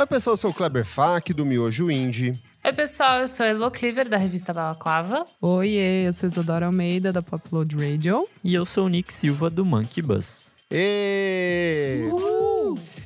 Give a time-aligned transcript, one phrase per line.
[0.00, 2.34] Oi, pessoal, eu sou o Kleber Fak, do Miojo Indie.
[2.64, 5.26] Oi, pessoal, eu sou a Elo Cleaver, da revista Balaclava.
[5.42, 8.26] Oiê, eu sou Isadora Almeida, da Popload Radio.
[8.42, 10.52] E eu sou o Nick Silva, do Monkey Bus.
[10.70, 12.08] E...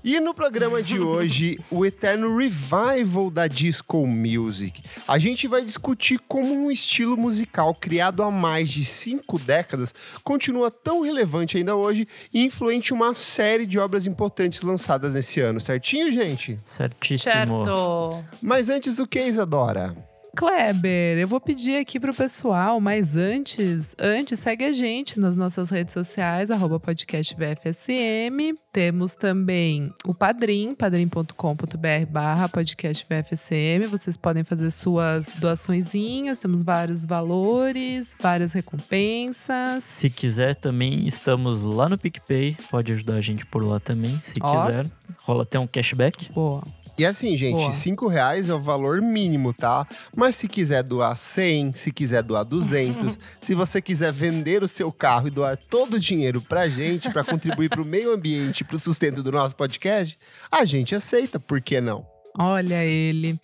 [0.04, 4.82] e no programa de hoje, o eterno revival da disco music.
[5.08, 10.70] A gente vai discutir como um estilo musical criado há mais de cinco décadas continua
[10.70, 16.12] tão relevante ainda hoje e influente uma série de obras importantes lançadas nesse ano, certinho,
[16.12, 16.58] gente?
[16.66, 17.32] Certíssimo.
[17.32, 18.24] Certo.
[18.42, 19.96] Mas antes do que, Isadora?
[20.34, 25.70] Kleber, eu vou pedir aqui pro pessoal, mas antes, antes segue a gente nas nossas
[25.70, 28.54] redes sociais, arroba podcast VFSM.
[28.72, 33.86] Temos também o Padrim, padrim.com.br barra podcast VFSM.
[33.88, 39.84] Vocês podem fazer suas doaçõezinhas, temos vários valores, várias recompensas.
[39.84, 42.56] Se quiser, também estamos lá no PicPay.
[42.70, 44.66] Pode ajudar a gente por lá também, se Ó.
[44.66, 44.86] quiser.
[45.22, 46.32] Rola até um cashback.
[46.32, 46.62] Boa.
[46.98, 47.72] E assim, gente, Boa.
[47.72, 49.86] cinco reais é o valor mínimo, tá?
[50.16, 54.92] Mas se quiser doar 100, se quiser doar 200, se você quiser vender o seu
[54.92, 59.22] carro e doar todo o dinheiro pra gente, pra contribuir pro meio ambiente, pro sustento
[59.22, 60.16] do nosso podcast,
[60.50, 62.06] a gente aceita, por que não?
[62.38, 63.38] Olha ele.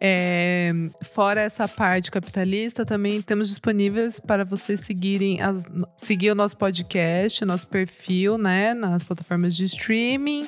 [0.00, 0.70] É,
[1.12, 5.64] fora essa parte capitalista, também temos disponíveis para vocês seguirem as-
[5.96, 10.46] seguir o nosso podcast, o nosso perfil, né, nas plataformas de streaming.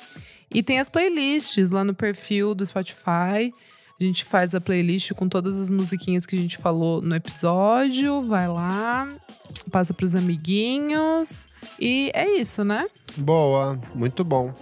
[0.52, 3.52] E tem as playlists lá no perfil do Spotify.
[4.00, 8.22] A gente faz a playlist com todas as musiquinhas que a gente falou no episódio.
[8.22, 9.06] Vai lá,
[9.70, 11.46] passa pros amiguinhos.
[11.78, 12.86] E é isso, né?
[13.16, 14.54] Boa, muito bom.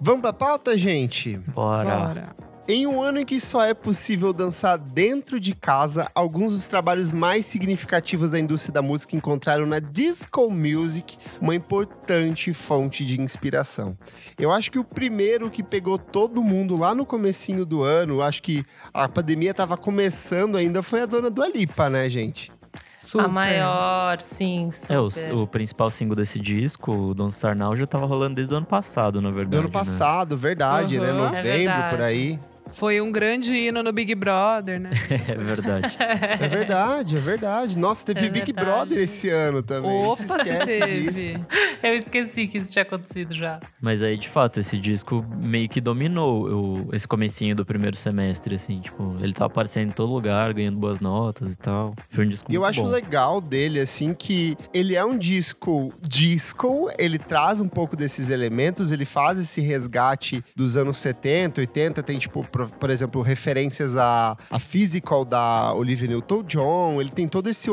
[0.00, 1.38] Vamos pra pauta, gente?
[1.38, 1.98] Bora.
[1.98, 2.49] Bora.
[2.72, 7.10] Em um ano em que só é possível dançar dentro de casa, alguns dos trabalhos
[7.10, 13.98] mais significativos da indústria da música encontraram na disco music uma importante fonte de inspiração.
[14.38, 18.40] Eu acho que o primeiro que pegou todo mundo lá no comecinho do ano, acho
[18.40, 22.52] que a pandemia estava começando ainda, foi a dona do Lipa, né, gente?
[22.96, 23.24] Super.
[23.24, 25.34] A maior, sim, É, o, super.
[25.34, 28.66] o principal single desse disco, o Don't Star Now, já tava rolando desde o ano
[28.66, 29.50] passado, na verdade.
[29.50, 29.72] Do ano né?
[29.72, 31.10] passado, verdade, né?
[31.10, 31.18] Uhum.
[31.24, 31.96] Novembro, É verdade.
[31.96, 32.38] por aí.
[32.74, 34.90] Foi um grande hino no Big Brother, né?
[35.28, 35.96] É verdade.
[35.98, 37.78] É verdade, é verdade.
[37.78, 38.66] Nossa, teve É Big verdade.
[38.66, 39.90] Brother esse ano também.
[40.06, 41.18] Opa, esquece disso.
[41.18, 41.40] teve.
[41.82, 43.60] Eu esqueci que isso tinha acontecido já.
[43.80, 46.48] Mas aí, de fato, esse disco meio que dominou
[46.86, 48.80] o- esse comecinho do primeiro semestre, assim.
[48.80, 51.94] Tipo, ele tava aparecendo em todo lugar, ganhando boas notas e tal.
[52.08, 52.88] Foi um disco E eu acho bom.
[52.88, 58.90] legal dele, assim, que ele é um disco disco, ele traz um pouco desses elementos,
[58.90, 64.36] ele faz esse resgate dos anos 70, 80, tem, tipo, por, por exemplo, referências a,
[64.50, 67.70] a Physical da Olivia Newton-John, ele tem todo esse...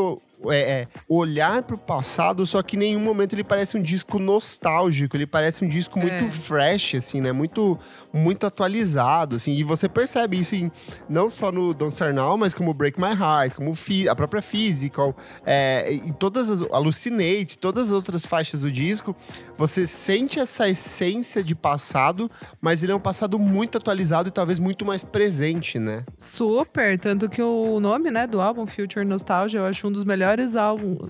[0.49, 5.17] é, é, olhar pro passado, só que em nenhum momento ele parece um disco nostálgico,
[5.17, 6.29] ele parece um disco muito É.
[6.29, 7.31] fresh, assim, né?
[7.31, 7.77] Muito,
[8.13, 9.53] muito atualizado, assim.
[9.53, 10.71] E você percebe isso em,
[11.09, 13.73] não só no Don't Start Now, mas como Break My Heart, como
[14.09, 19.15] a própria Physical, é, e todas as Hallucinate, todas as outras faixas do disco,
[19.57, 22.29] você sente essa essência de passado,
[22.61, 26.03] mas ele é um passado muito atualizado e talvez muito mais presente, né?
[26.17, 30.53] Super, tanto que o nome, né, do álbum Future Nostalgia, eu acho um dos melhores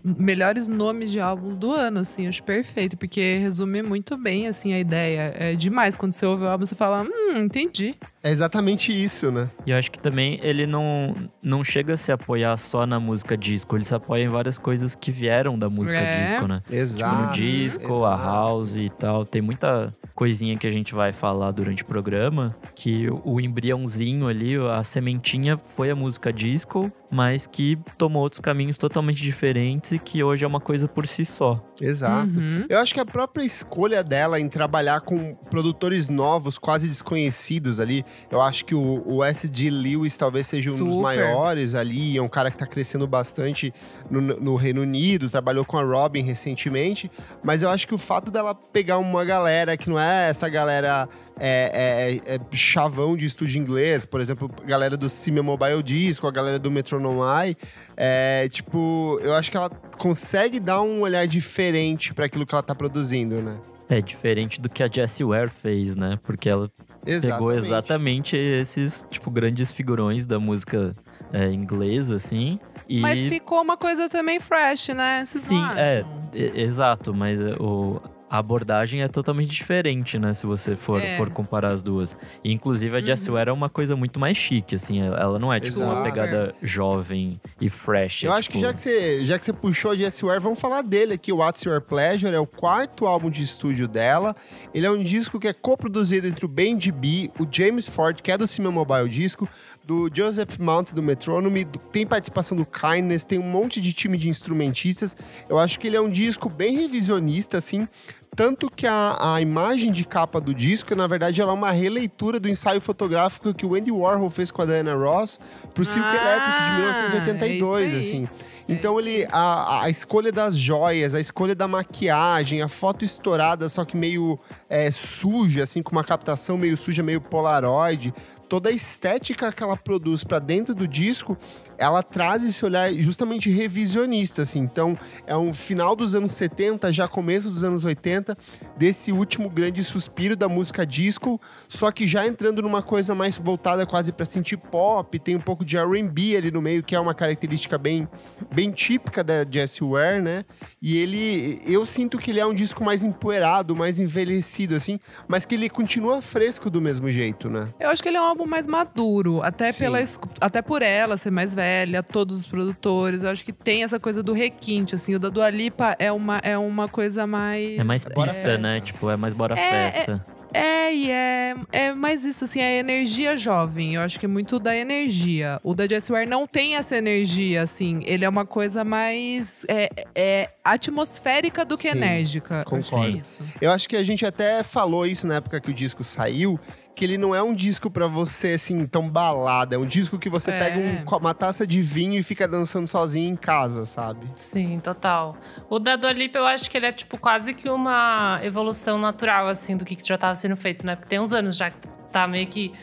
[0.03, 4.79] melhores nomes de álbum do ano, assim, acho perfeito, porque resume muito bem, assim, a
[4.79, 5.33] ideia.
[5.35, 7.95] É demais, quando você ouve o álbum, você fala, hum, entendi.
[8.27, 9.49] É exatamente isso, né?
[9.65, 13.37] E eu acho que também ele não, não chega a se apoiar só na música
[13.37, 16.23] disco, ele se apoia em várias coisas que vieram da música É.
[16.25, 16.59] disco, né?
[16.61, 17.33] Tipo, no Exato.
[17.33, 18.23] disco, a exato.
[18.23, 19.25] house e tal.
[19.25, 24.55] Tem muita coisinha que a gente vai falar durante o programa, que o embriãozinho ali,
[24.57, 30.23] a sementinha foi a música disco, mas que tomou outros caminhos totalmente diferentes e que
[30.23, 31.63] hoje é uma coisa por si só.
[31.79, 32.27] Exato.
[32.27, 32.65] Uhum.
[32.67, 38.03] Eu acho que a própria escolha dela em trabalhar com produtores novos, quase desconhecidos ali,
[38.29, 39.69] eu acho que o, o S.G.
[39.69, 41.01] Lewis talvez seja um dos Super.
[41.01, 43.73] maiores ali, é um cara que tá crescendo bastante
[44.09, 47.09] no, no Reino Unido, trabalhou com a Robin recentemente,
[47.43, 51.07] mas eu acho que o fato dela pegar uma galera que não é essa galera
[51.39, 56.27] é, é- é chavão de estúdio inglês, por exemplo, a galera do Cime Mobile Disco,
[56.27, 57.57] a galera do Metronome Eye,
[57.95, 62.63] é, tipo, eu acho que ela consegue dar um olhar diferente para aquilo que ela
[62.63, 63.57] tá produzindo, né?
[63.89, 66.19] É diferente do que a Jessie Ware fez, né?
[66.23, 66.69] Porque ela
[67.05, 70.93] pegou exatamente esses, tipo, grandes figurões da música
[71.31, 72.59] é, inglesa, assim.
[72.89, 72.99] E...
[72.99, 75.23] Mas ficou uma coisa também fresh, né?
[75.25, 76.29] Vocês Sim, não é, acham?
[76.33, 80.33] exato, mas é, o, a abordagem é totalmente diferente, né?
[80.33, 81.15] Se você for, É.
[81.17, 82.17] for comparar as duas.
[82.43, 85.01] E, inclusive, a Jessie Ware é uma coisa muito mais chique, assim.
[85.01, 86.03] Ela não é, tipo, uma Exato.
[86.03, 88.23] pegada jovem e fresh.
[88.23, 90.41] Eu é, acho que tipo, já que você, já que você puxou a Jessie Ware,
[90.41, 91.31] vamos falar dele aqui.
[91.31, 94.35] O What's Your Pleasure é o quarto álbum de estúdio dela.
[94.73, 98.31] Ele é um disco que é coproduzido entre o Ben B, o James Ford, que
[98.31, 99.47] é do Cima Mobile Disco,
[99.87, 104.17] do Joseph Mount do Metronome, do- tem participação do Kindness, tem um monte de time
[104.17, 105.15] de instrumentistas.
[105.47, 107.87] Eu acho que ele é um disco bem revisionista, assim.
[108.35, 112.39] Tanto que a, a imagem de capa do disco, na verdade, ela é uma releitura
[112.39, 115.39] do ensaio fotográfico que o Andy Warhol fez com a Diana Ross
[115.73, 116.81] pro Silk Ah, Electric de
[117.21, 118.29] 1982, é assim.
[118.69, 123.85] Então ele a, a escolha das joias, a escolha da maquiagem, a foto estourada, só
[123.85, 124.37] que meio
[124.69, 128.13] é, suja, assim, com uma captação meio suja, meio polaroid,
[128.47, 131.37] toda a estética que ela produz pra dentro do disco,
[131.77, 134.59] ela traz esse olhar justamente revisionista, assim.
[134.59, 138.37] Então é um final dos anos 70, já começo dos anos 80,
[138.75, 143.85] desse último grande suspiro da música disco, só que já entrando numa coisa mais voltada
[143.85, 147.13] quase pra synth pop, tem um pouco de R&B ali no meio, que é uma
[147.13, 148.07] característica bem
[148.51, 150.45] bem típica da Jessie Ware, né?
[150.81, 155.45] E ele, eu sinto que ele é um disco mais empoeirado, mais envelhecido, assim, mas
[155.45, 157.69] que ele continua fresco do mesmo jeito, né?
[157.79, 159.79] Eu acho que ele é um álbum mais maduro, até, Sim.
[159.79, 159.99] pela,
[160.39, 163.23] até por ela ser mais velha, todos os produtores.
[163.23, 165.15] Eu acho que tem essa coisa do requinte, assim.
[165.15, 167.79] O da Dua Lipa é uma, é uma coisa mais...
[167.79, 168.57] É mais pista, festa.
[168.59, 168.79] né?
[168.79, 170.25] Tipo, é mais bora É, festa.
[170.53, 173.95] É, e é, é mais isso, assim, é energia jovem.
[173.95, 175.59] Eu acho que é muito da energia.
[175.61, 177.99] O da Jessie Ware não tem essa energia, assim.
[178.05, 182.63] Ele é uma coisa mais é, é atmosférica do que Sim, enérgica.
[182.63, 183.07] concordo.
[183.07, 183.41] É isso.
[183.59, 186.57] Eu acho que a gente até falou isso na época que o disco saiu,
[186.97, 189.75] que ele não é um disco pra você, assim, tão balada.
[189.75, 190.59] É um disco que você É.
[190.59, 190.79] pega
[191.13, 194.27] um uma taça de vinho e fica dançando sozinho em casa, sabe?
[194.35, 195.37] Sim, total.
[195.69, 199.47] O da Dua Lipa, eu acho que ele é, tipo, quase que uma evolução natural,
[199.47, 200.95] assim, do que já tava sendo feito, né?
[200.95, 201.77] Porque tem uns anos já que
[202.11, 202.73] tá meio que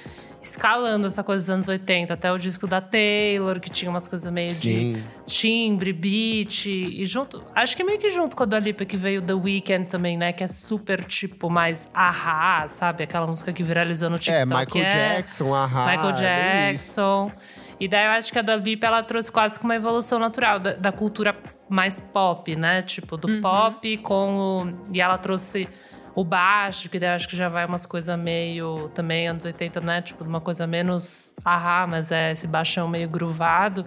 [0.45, 2.13] escalando essa coisa dos anos 80.
[2.13, 6.67] Até o disco da Taylor, que tinha umas coisas meio de timbre, beat.
[6.67, 7.43] E junto...
[7.55, 10.33] Acho que meio que junto com a Dua Lipa que veio The Weeknd também, né?
[10.33, 13.05] Que é super, tipo, mais ahá, sabe?
[13.05, 14.43] Aquela música que viralizou no TikTok.
[14.43, 15.17] É, Michael é...
[15.17, 15.91] Jackson, ahá.
[15.91, 16.73] Michael é.
[16.73, 17.33] Jackson.
[17.81, 20.59] E daí eu acho que a Dua Lipa, ela trouxe quase que uma evolução natural
[20.59, 21.35] da, da cultura
[21.69, 22.83] mais pop, né?
[22.83, 24.93] Tipo, do pop com o...
[24.93, 25.67] E ela trouxe
[26.15, 28.89] o baixo, que daí eu acho que já vai umas coisas meio...
[28.91, 30.03] Também anos 80, né?
[30.03, 33.85] Tipo, uma coisa menos ahá, mas é esse baixão meio groovado.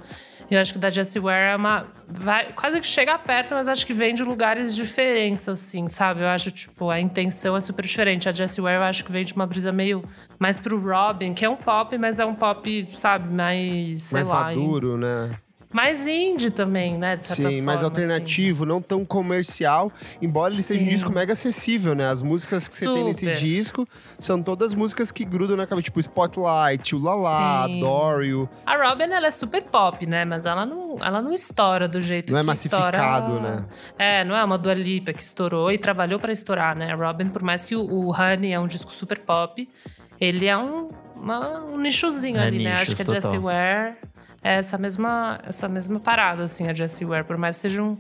[0.50, 1.88] E eu acho que da Jessie Ware é uma...
[2.08, 6.22] Vai, quase que chega perto, mas acho que vem de lugares diferentes, assim, sabe?
[6.22, 8.30] Eu acho, tipo, a intenção é super diferente.
[8.30, 10.04] A Jessie Ware, eu acho que vem de uma brisa meio
[10.40, 14.28] mais pro Robin, que é um pop, mas é um pop, sabe, mais, sei Mais
[14.28, 14.44] lá...
[14.44, 15.38] maduro, né?
[15.72, 17.66] Mais indie também, né, de certa Sim, forma.
[17.66, 19.92] mais alternativo, não tão comercial,
[20.22, 20.90] embora ele seja um Sim.
[20.92, 22.08] disco mega acessível, né?
[22.10, 23.36] As músicas que você tem nesse Super.
[23.38, 23.88] disco
[24.18, 27.80] são todas músicas que grudam na cabeça, tipo Spotlight, o Lala, Sim.
[27.82, 28.50] Dorio.
[28.52, 28.64] Assim.
[28.66, 30.24] A Robin, ela é super pop, né?
[30.24, 33.56] Mas ela não, ela não estoura do jeito Não é que massificado, estoura...
[33.58, 33.66] né?
[34.00, 36.92] É, não é uma Dua Lipa que estourou e trabalhou pra estourar, né?
[36.92, 39.68] A Robin, por mais que o, o Honey é um disco super pop,
[40.20, 42.70] ele é um, uma- um nichozinho É ali, né?
[42.72, 43.22] nicho, Acho que a total.
[43.22, 43.96] Jessie Ware
[44.44, 47.26] é essa mesma, essa mesma parada, assim, a Jessie Ware.
[47.26, 47.98] Por mais que seja um...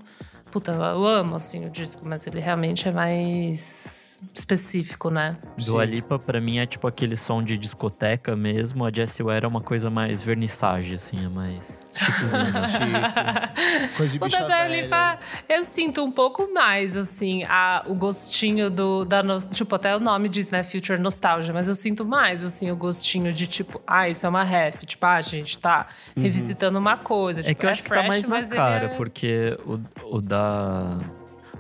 [0.51, 5.35] Puta, eu amo, assim, o disco, mas ele realmente é mais específico, né?
[5.65, 5.91] Dua Sim.
[5.91, 8.85] Lipa, pra mim, é tipo aquele som de discoteca mesmo.
[8.85, 12.45] A Jessie Ware é uma coisa mais vernissage, assim, é mais chiquezinha.
[13.87, 13.97] Chique.
[13.97, 14.81] Coisa de O bicha da Dua velha.
[14.83, 15.19] Lipa,
[15.49, 19.21] eu sinto um pouco mais, assim, a, o gostinho do, da...
[19.23, 20.63] nos- Tipo, até o nome diz, né?
[20.63, 21.53] Future Nostalgia.
[21.53, 23.81] Mas eu sinto mais, assim, o gostinho de, tipo...
[23.85, 24.85] Ah, isso é uma ref.
[24.85, 27.39] Tipo, ah, a gente tá revisitando uma coisa.
[27.41, 29.79] É Tipo, que eu acho que tá fresh, mais na cara, é- porque o,
[30.17, 30.97] o da.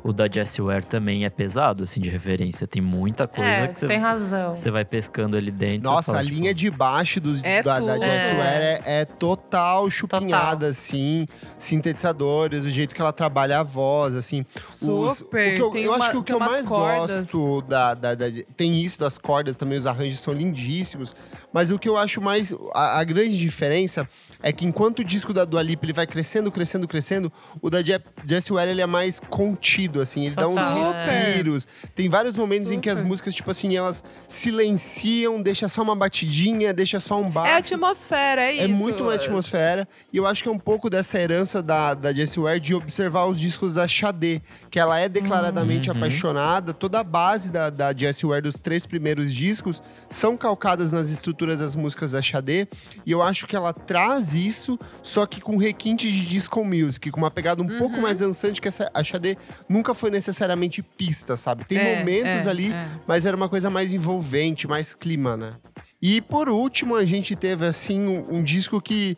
[0.03, 2.65] O da Jessie Ware também é pesado, assim, de referência.
[2.67, 4.55] Tem muita coisa É, que você tem razão.
[4.55, 5.89] você vai pescando ali dentro.
[5.89, 7.97] Nossa, fala, a tipo, linha de baixo dos, É da, da.
[7.97, 8.35] Jessie É.
[8.37, 11.25] Ware é, é total chupinhada, assim.
[11.57, 14.45] Sintetizadores, o jeito que ela trabalha a voz, assim.
[14.69, 17.31] Os- Super, o que eu, tem eu uma- acho que o que eu mais cordas.
[17.31, 18.25] gosto da, da, da-
[18.55, 21.15] Tem isso das cordas também, os arranjos são lindíssimos.
[21.53, 22.53] Mas o que eu acho mais...
[22.73, 24.07] A, a grande diferença
[24.41, 27.81] é que enquanto o disco da Dua Lipa, ele vai crescendo, crescendo, crescendo, o da
[27.81, 30.25] Je- Jessie Ware, ele é mais contido, assim.
[30.25, 30.85] Ele dá uns Total.
[30.85, 31.05] Super.
[31.09, 31.67] respiros.
[31.95, 33.09] Tem vários momentos em que as Super.
[33.09, 37.51] músicas, tipo assim, elas silenciam, deixa só uma batidinha, deixa só um baixo.
[37.51, 38.81] É atmosfera, é É isso.
[38.81, 39.87] muito uma atmosfera.
[40.11, 43.25] E eu acho que é um pouco dessa herança da, da Jessie Ware de observar
[43.27, 44.41] os discos da Xadê.
[44.69, 45.97] Que ela é declaradamente Uhum.
[45.97, 46.73] apaixonada.
[46.73, 51.59] Toda a base da, da Jessie Ware dos três primeiros discos são calcadas nas estruturas
[51.59, 52.67] das músicas da Xadê.
[53.05, 57.09] E eu acho que ela traz isso, só que com requinte de disco music.
[57.11, 57.77] Com uma pegada um Uhum.
[57.79, 61.65] pouco mais dançante que essa, a Xadê nunca foi necessariamente pista, sabe?
[61.65, 62.87] Tem É, momentos é, ali, é.
[63.07, 65.53] mas era uma coisa mais envolvente, mais clima, né?
[66.01, 69.17] E por último, a gente teve assim um, um disco que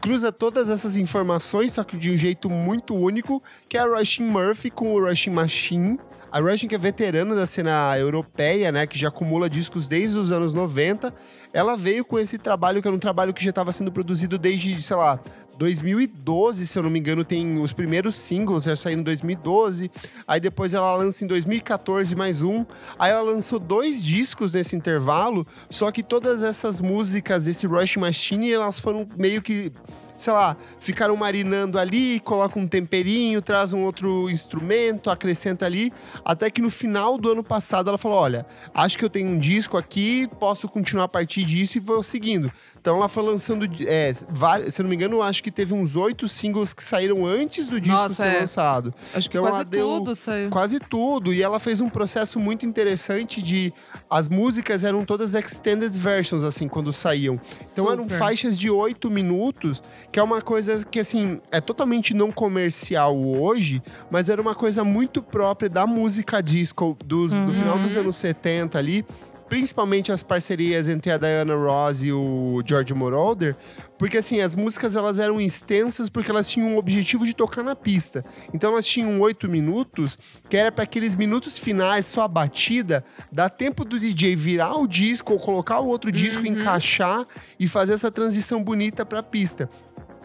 [0.00, 4.24] cruza todas essas informações, só que de um jeito muito único, que é a Rushing
[4.28, 5.98] Murphy com o Rushing Machine.
[6.34, 10.32] A Rushing, que é veterana da cena europeia, né, que já acumula discos desde os
[10.32, 11.14] anos 90,
[11.52, 14.82] ela veio com esse trabalho, que era um trabalho que já estava sendo produzido desde,
[14.82, 15.20] sei lá,
[15.56, 19.88] 2012, se eu não me engano, tem os primeiros singles, já saíram em 2012.
[20.26, 22.66] Aí depois ela lança em 2014 mais um.
[22.98, 28.52] Aí ela lançou dois discos nesse intervalo, só que todas essas músicas desse Rush Machine,
[28.52, 29.70] elas foram meio que
[30.16, 35.92] sei lá, ficaram marinando ali, coloca um temperinho, traz um outro instrumento, acrescenta ali,
[36.24, 39.38] até que no final do ano passado ela falou: Olha, acho que eu tenho um
[39.38, 42.52] disco aqui, posso continuar a partir disso e vou seguindo.
[42.80, 46.28] Então ela foi lançando, é, vários, se não me engano, acho que teve uns oito
[46.28, 48.40] singles que saíram antes do disco Nossa, ser é.
[48.40, 48.94] lançado.
[49.14, 50.50] Acho que Então quase tudo saiu.
[50.50, 51.32] Quase tudo.
[51.32, 53.72] E ela fez um processo muito interessante de.
[54.10, 57.40] As músicas eram todas extended versions, assim, quando saíam.
[57.72, 58.18] Então eram Super.
[58.18, 59.82] faixas de oito minutos,
[60.14, 64.84] que é uma coisa que, assim, é totalmente não comercial hoje, mas era uma coisa
[64.84, 69.04] muito própria da música disco dos, do final dos anos 70 ali.
[69.48, 73.56] Principalmente as parcerias entre a Diana Ross e o George Moroder,
[73.98, 77.76] porque assim, as músicas elas eram extensas porque elas tinham o objetivo de tocar na
[77.76, 78.24] pista.
[78.54, 80.16] Então elas tinham oito minutos,
[80.48, 84.86] que era para aqueles minutos finais, só a batida, dá tempo do DJ virar o
[84.86, 87.26] disco ou colocar o outro disco, encaixar
[87.58, 89.68] e fazer essa transição bonita para a pista.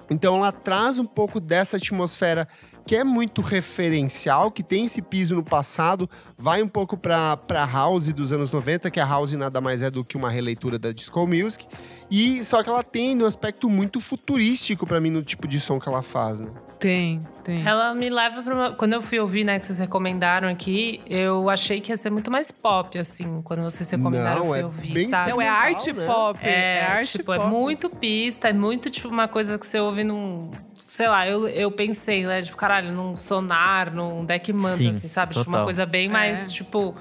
[0.10, 2.48] Então ela traz um pouco dessa atmosfera
[2.86, 7.38] que é muito referencial, que tem esse piso no passado, vai um pouco pra
[7.72, 10.92] House dos anos 90, que a House nada mais é do que uma releitura da
[10.92, 11.68] Disco Music.
[12.10, 15.80] E só que ela tem um aspecto muito futurístico pra mim no tipo de som
[15.80, 16.50] que ela faz, né?
[16.80, 17.68] Tem, tem.
[17.68, 18.72] Ela me leva pra uma.
[18.72, 22.32] Quando eu fui ouvir, né, que vocês recomendaram aqui, eu achei que ia ser muito
[22.32, 23.42] mais pop, assim.
[23.44, 25.32] Quando vocês recomendaram, eu Não, fui é ouvir, bem sabe?
[25.32, 26.06] Não, é arte né?
[26.06, 26.40] pop.
[26.42, 27.38] É, É, arte tipo, pop.
[27.42, 30.52] é muito pista, é muito, tipo, uma coisa que você ouve num.
[30.74, 32.42] Sei lá, eu, eu pensei, né?
[32.42, 35.34] Tipo, caralho, num sonar, num deck manta, Sim, assim, sabe?
[35.34, 35.66] Tipo, uma total.
[35.66, 36.12] coisa bem É.
[36.12, 36.96] mais, tipo,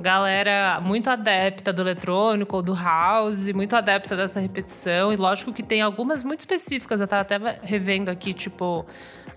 [0.00, 5.12] galera muito adepta do eletrônico ou do house, muito adepta dessa repetição.
[5.12, 8.84] E lógico que tem algumas muito específicas, eu tava até revendo aqui, tipo,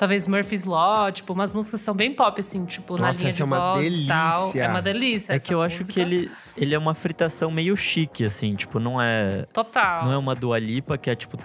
[0.04, 3.38] talvez Murphy's Law, tipo, umas músicas são bem pop, assim, tipo, na Nossa, linha essa
[3.38, 4.42] de é uma voz e tal.
[4.42, 4.64] delícia.
[4.64, 5.34] É uma delícia.
[5.34, 5.94] É essa que eu acho música.
[5.94, 9.46] que ele, ele é uma fritação meio chique, assim, tipo, não é.
[9.54, 10.04] Total.
[10.04, 11.38] Não é uma Dua Lipa que é, tipo,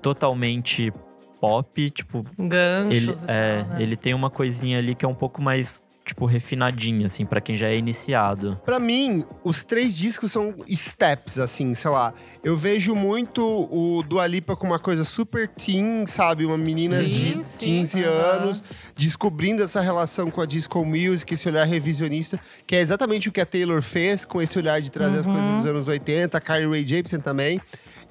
[0.00, 0.92] totalmente
[1.40, 3.82] pop, tipo, ele, Ganchos e é, tal, né?
[3.82, 7.56] ele tem uma coisinha ali que é um pouco mais, tipo, refinadinha, assim, pra quem
[7.56, 8.60] já é iniciado.
[8.64, 12.12] Pra mim, os três discos são steps, assim, sei lá.
[12.42, 16.44] Eu vejo muito o Dua Lipa com uma coisa super teen, sabe?
[16.44, 18.10] Uma menina Sim, de sim, 15 aham.
[18.12, 18.64] anos,
[18.96, 23.40] descobrindo essa relação com a disco music, esse olhar revisionista, que é exatamente o que
[23.40, 26.66] a Taylor fez, com esse olhar de trazer as coisas dos anos 80, a Carly
[26.66, 27.60] Rae Jepsen também.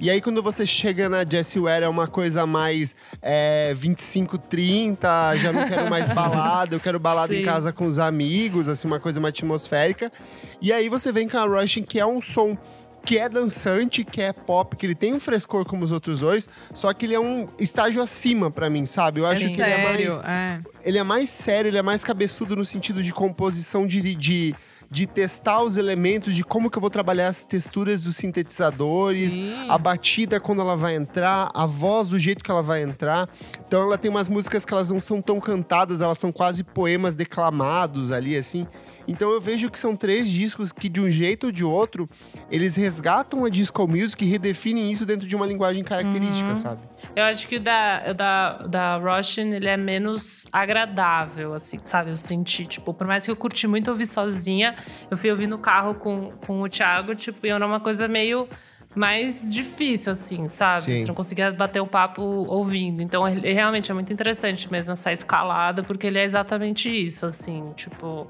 [0.02, 5.36] E aí, quando você chega na Jessie Ware, é uma coisa mais é, 25, 30,
[5.38, 7.46] já não quero mais balada, eu quero balada em Sim.
[7.46, 10.12] casa com os amigos, assim, uma coisa mais atmosférica.
[10.60, 12.58] E aí você vem com a Rushing, que é um som
[13.06, 16.50] que é dançante, que é pop, que ele tem um frescor como os outros dois,
[16.74, 19.20] só que ele é um estágio acima pra mim, sabe?
[19.20, 19.56] Eu acho Sim.
[19.56, 20.62] que ele é mais Sério, é.
[20.84, 24.56] ele é mais sério, ele é mais cabeçudo no sentido de composição, de, de,
[24.92, 29.70] de testar os elementos, de como que eu vou trabalhar as texturas dos sintetizadores, Sim.
[29.70, 33.30] a batida quando ela vai entrar, a voz do jeito que ela vai entrar.
[33.66, 37.16] Então ela tem umas músicas que elas não são tão cantadas, elas são quase poemas
[37.16, 38.68] declamados ali, assim.
[39.08, 42.10] Então eu vejo que são três discos que, de um jeito ou de outro,
[42.50, 46.82] eles resgatam a disco music e redefinem isso dentro de uma linguagem característica, sabe?
[47.16, 51.80] Eu acho que o da, o da, o da Roshin, ele é menos agradável, assim,
[51.80, 52.12] sabe?
[52.12, 54.76] Eu senti, tipo, por mais que eu curti muito ouvir sozinha,
[55.10, 58.48] eu fui ouvir no carro com, com o Thiago, tipo, e era uma coisa meio
[58.96, 60.82] mais difícil, assim, sabe?
[60.82, 60.98] Sim.
[60.98, 63.02] Você não conseguia bater um papo ouvindo.
[63.02, 67.72] Então, ele realmente é muito interessante mesmo essa escalada, porque ele é exatamente isso, assim,
[67.76, 68.28] tipo.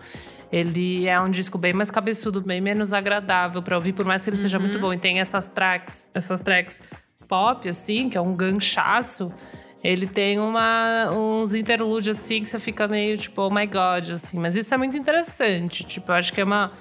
[0.52, 4.30] Ele é um disco bem mais cabeçudo, bem menos agradável pra ouvir, por mais que
[4.30, 4.94] ele seja muito bom.
[4.94, 6.84] E tem essas tracks, essas tracks
[7.28, 9.32] pop, assim, que é um ganchaço.
[9.82, 14.38] Ele tem uma, uns interlúdios, assim, que você fica meio tipo, oh my god, assim.
[14.38, 15.86] Mas isso é muito interessante.
[15.86, 16.72] Tipo, eu acho que é uma.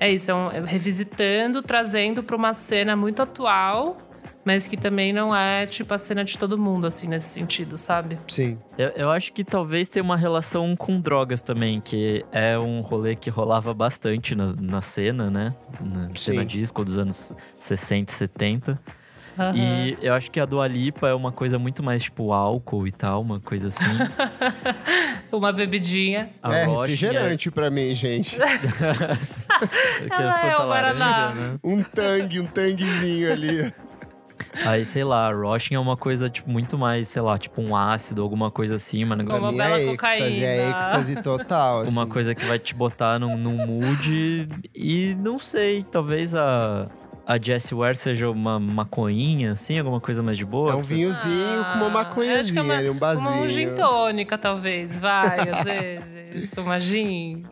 [0.00, 3.96] É isso, é um, é revisitando, trazendo pra uma cena muito atual,
[4.44, 8.18] mas que também não é, tipo, a cena de todo mundo, assim, nesse sentido, sabe?
[8.28, 8.58] Sim.
[8.76, 13.14] Eu, eu acho que talvez tenha uma relação com drogas também, que é um rolê
[13.14, 15.54] que rolava bastante na, na cena, né?
[15.80, 16.46] Na cena Sim.
[16.46, 18.80] disco dos anos 60 e 70.
[19.38, 19.56] Aham.
[19.56, 22.92] E eu acho que a Dua Lipa é uma coisa muito mais tipo álcool e
[22.92, 23.84] tal, uma coisa assim.
[25.32, 26.30] Uma bebidinha.
[26.42, 28.36] A é Roche refrigerante pra mim, gente.
[30.02, 31.10] É, que Ela é o Guaraná.
[31.10, 31.58] laranja, né?
[31.62, 33.72] Um tangue, um tanguezinho ali.
[34.66, 37.74] Aí, sei lá, a Rochin é uma coisa, tipo, muito mais, sei lá, tipo um
[37.76, 40.76] ácido, alguma coisa assim, uma, Pra Uma bela é êxtase, é cocaína.
[40.76, 41.84] êxtase total.
[41.88, 42.10] uma assim.
[42.12, 44.48] coisa que vai te botar num, num mood.
[44.74, 46.88] E não sei, talvez a,
[47.26, 50.72] a Jessie Ware seja uma maconhinha, assim, alguma coisa mais de boa.
[50.72, 53.30] É um vinhozinho com uma Ah, é maconhazinha uma- ali, um basinho.
[53.30, 54.98] Uma gin tônica, talvez.
[55.00, 56.52] Vai, às vezes.
[56.56, 57.44] Uma gin.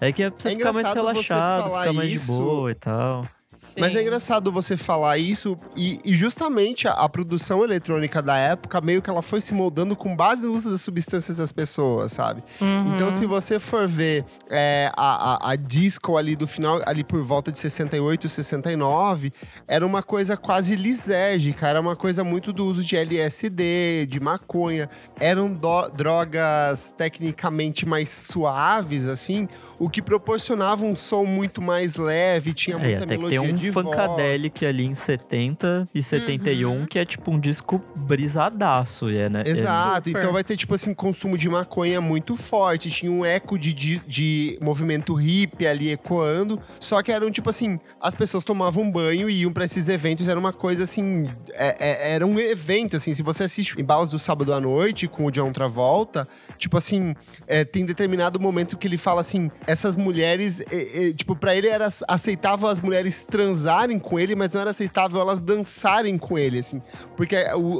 [0.00, 2.26] É que é pra você É ficar mais relaxado, ficar mais de isso.
[2.36, 3.26] boa e tal.
[3.56, 3.80] Sim.
[3.80, 8.80] Mas é engraçado você falar isso e, e justamente a, a produção eletrônica da época
[8.80, 12.42] meio que ela foi se moldando com base no uso das substâncias das pessoas, sabe?
[12.60, 12.94] Uhum.
[12.94, 17.22] Então se você for ver é, a, a, a disco ali do final, ali por
[17.22, 19.32] volta de 68, 69,
[19.68, 24.88] era uma coisa quase lisérgica, era uma coisa muito do uso de LSD, de maconha.
[25.20, 32.52] Eram do- drogas tecnicamente mais suaves, assim, o que proporcionava um som muito mais leve,
[32.52, 33.86] tinha É, muita que melodia um de voz.
[33.86, 39.42] Funkadelic ali em 70 e 71, que é tipo um disco brisadaço, e é, né?
[39.46, 40.20] é- Exato, Super.
[40.20, 42.90] então vai ter, tipo assim, consumo de maconha muito forte.
[42.90, 46.60] Tinha um eco de, de, de movimento hippie ali ecoando.
[46.80, 50.26] Só que eram, tipo assim, as pessoas tomavam banho e iam pra esses eventos.
[50.28, 51.28] Era uma coisa assim.
[51.52, 53.12] é- é- era um evento, assim.
[53.14, 56.26] Se você assiste Embalos do Sábado à Noite com o John Travolta,
[56.58, 57.14] tipo assim,
[57.46, 61.68] é, tem determinado momento que ele fala assim: essas mulheres, é, é, tipo, pra ele
[61.68, 66.60] era aceitável as mulheres transarem com ele, mas não era aceitável elas dançarem com ele,
[66.60, 66.80] assim.
[67.16, 67.34] Porque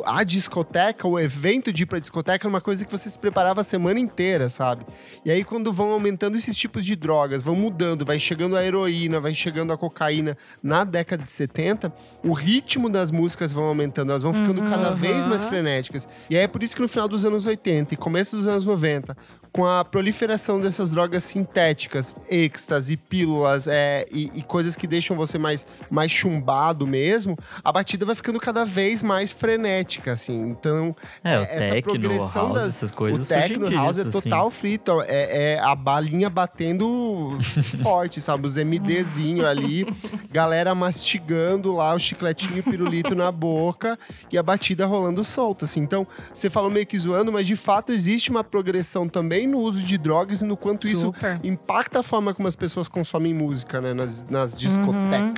[0.05, 3.61] a discoteca, o evento de ir pra discoteca era uma coisa que você se preparava
[3.61, 4.85] a semana inteira, sabe?
[5.25, 9.21] E aí, quando vão aumentando esses tipos de drogas, vão mudando, vai chegando a heroína,
[9.21, 11.95] vai chegando a cocaína na década de 70,
[12.25, 16.09] o ritmo das músicas vão aumentando, elas vão ficando cada vez mais frenéticas.
[16.29, 18.67] E aí é por isso que no final dos anos 80 e começo dos anos
[18.67, 19.17] 90,
[19.53, 25.39] com a proliferação dessas drogas sintéticas, êxtase, pílulas é, e, e coisas que deixam você
[25.45, 30.39] mais, mais chumbado mesmo, a batida vai ficando cada vez mais frenética, assim.
[30.49, 34.09] Então, É, o essa techno, progressão house, das- essas coisas o techno house disso, é
[34.19, 34.21] assim.
[34.31, 37.39] total frito, é, é a balinha batendo
[37.83, 38.47] forte, sabe?
[38.47, 39.87] Os MDzinho ali,
[40.33, 43.99] galera mastigando lá o chicletinho e o pirulito na boca
[44.33, 45.81] e a batida rolando solta, assim.
[45.81, 49.83] Então, você falou meio que zoando, mas de fato existe uma progressão também no uso
[49.85, 51.39] de drogas e no quanto isso Super.
[51.45, 53.93] impacta a forma como as pessoas consomem música, né?
[53.93, 55.34] Nas, nas discotecas.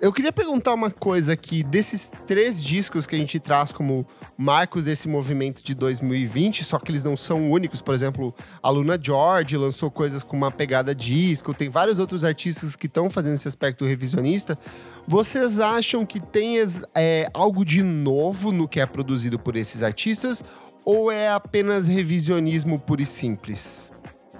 [0.00, 4.84] Eu queria perguntar uma coisa aqui, desses três discos que a gente traz como marcos
[4.84, 9.56] desse movimento de 2020, só que eles não são únicos, por exemplo, a Luna George
[9.56, 13.84] lançou coisas com uma pegada disco, tem vários outros artistas que estão fazendo esse aspecto
[13.84, 14.56] revisionista.
[15.04, 16.58] Vocês acham que tem
[16.94, 20.44] é, algo de novo no que é produzido por esses artistas
[20.84, 23.90] ou é apenas revisionismo puro e simples?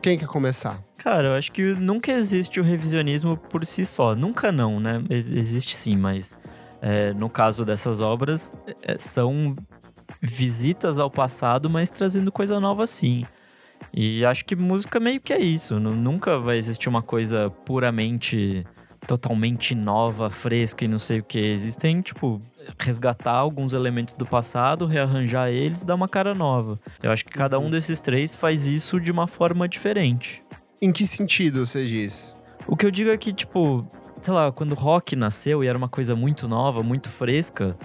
[0.02, 0.82] Quem quer começar?
[0.96, 4.14] Cara, eu acho que nunca existe o revisionismo por si só.
[4.14, 5.02] Nunca não, né?
[5.10, 6.32] Ex- Existe sim, mas
[6.80, 9.56] é, no caso dessas obras, é, são
[10.20, 13.24] visitas ao passado, mas trazendo coisa nova sim.
[13.92, 15.78] E acho que música meio que é isso.
[15.78, 18.64] nu- Nunca vai existir uma coisa puramente,
[19.06, 21.38] totalmente nova, fresca e não sei o que.
[21.38, 22.40] Existem, tipo,
[22.80, 26.78] resgatar alguns elementos do passado, rearranjar eles e dar uma cara nova.
[27.02, 30.42] Eu acho que cada um desses três faz isso de uma forma diferente.
[30.80, 32.34] Em que sentido você diz?
[32.66, 33.86] O que eu digo é que, tipo,
[34.20, 37.76] sei lá, quando o rock nasceu e era uma coisa muito nova, muito fresca,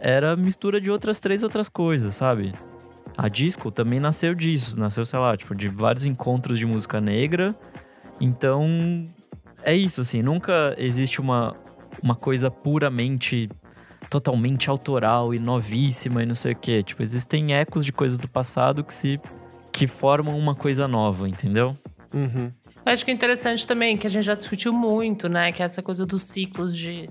[0.00, 2.54] era mistura de outras três outras coisas, sabe?
[3.16, 7.54] A disco também nasceu disso, nasceu, sei lá, tipo, de vários encontros de música negra.
[8.20, 9.06] Então,
[9.62, 11.56] é isso, assim, nunca existe uma,
[12.02, 13.48] uma coisa puramente,
[14.10, 16.82] totalmente autoral e novíssima e não sei o quê.
[16.82, 19.20] Tipo, existem ecos de coisas do passado que se.
[19.72, 21.76] que formam uma coisa nova, entendeu?
[22.12, 22.52] Uhum.
[22.84, 25.50] Eu acho que é interessante também, que a gente já discutiu muito, né?
[25.50, 27.10] Que é essa coisa dos ciclos de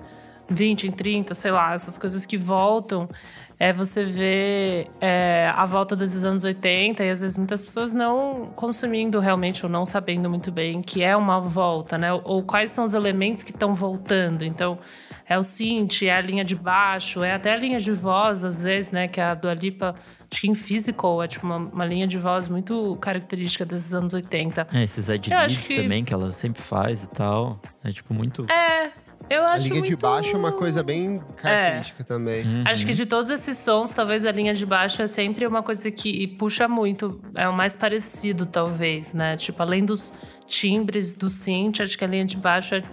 [0.49, 3.10] 20 em 30, sei lá, essas coisas que voltam.
[3.58, 8.47] É você vê é, a volta desses anos 80 e às vezes muitas pessoas não
[8.53, 12.12] consumindo realmente ou não sabendo muito bem que é uma volta, né?
[12.12, 14.43] Ou quais são os elementos que estão voltando.
[14.43, 14.77] Então,
[15.25, 18.62] é o synth, é a linha de baixo, é até a linha de voz, às
[18.62, 19.08] vezes, né?
[19.08, 19.95] Que a Dua Lipa,
[20.29, 24.13] acho que em Physical, é tipo uma, uma linha de voz muito característica desses anos
[24.13, 24.67] 80.
[24.73, 27.58] É, esses adlibs que- também, que ela sempre faz e tal.
[27.86, 28.45] É tipo muito.
[28.51, 28.91] É,
[29.29, 32.43] eu A acho linha de muito- baixo é uma coisa bem característica também.
[32.45, 32.63] Uhum.
[32.65, 35.89] Acho que de todos esses sons, talvez a linha de baixo é sempre uma coisa
[35.91, 37.19] que puxa muito.
[37.35, 39.35] É o mais parecido, talvez, né?
[39.35, 40.13] Tipo, além dos
[40.47, 42.83] timbres do synth, acho que a linha de baixo é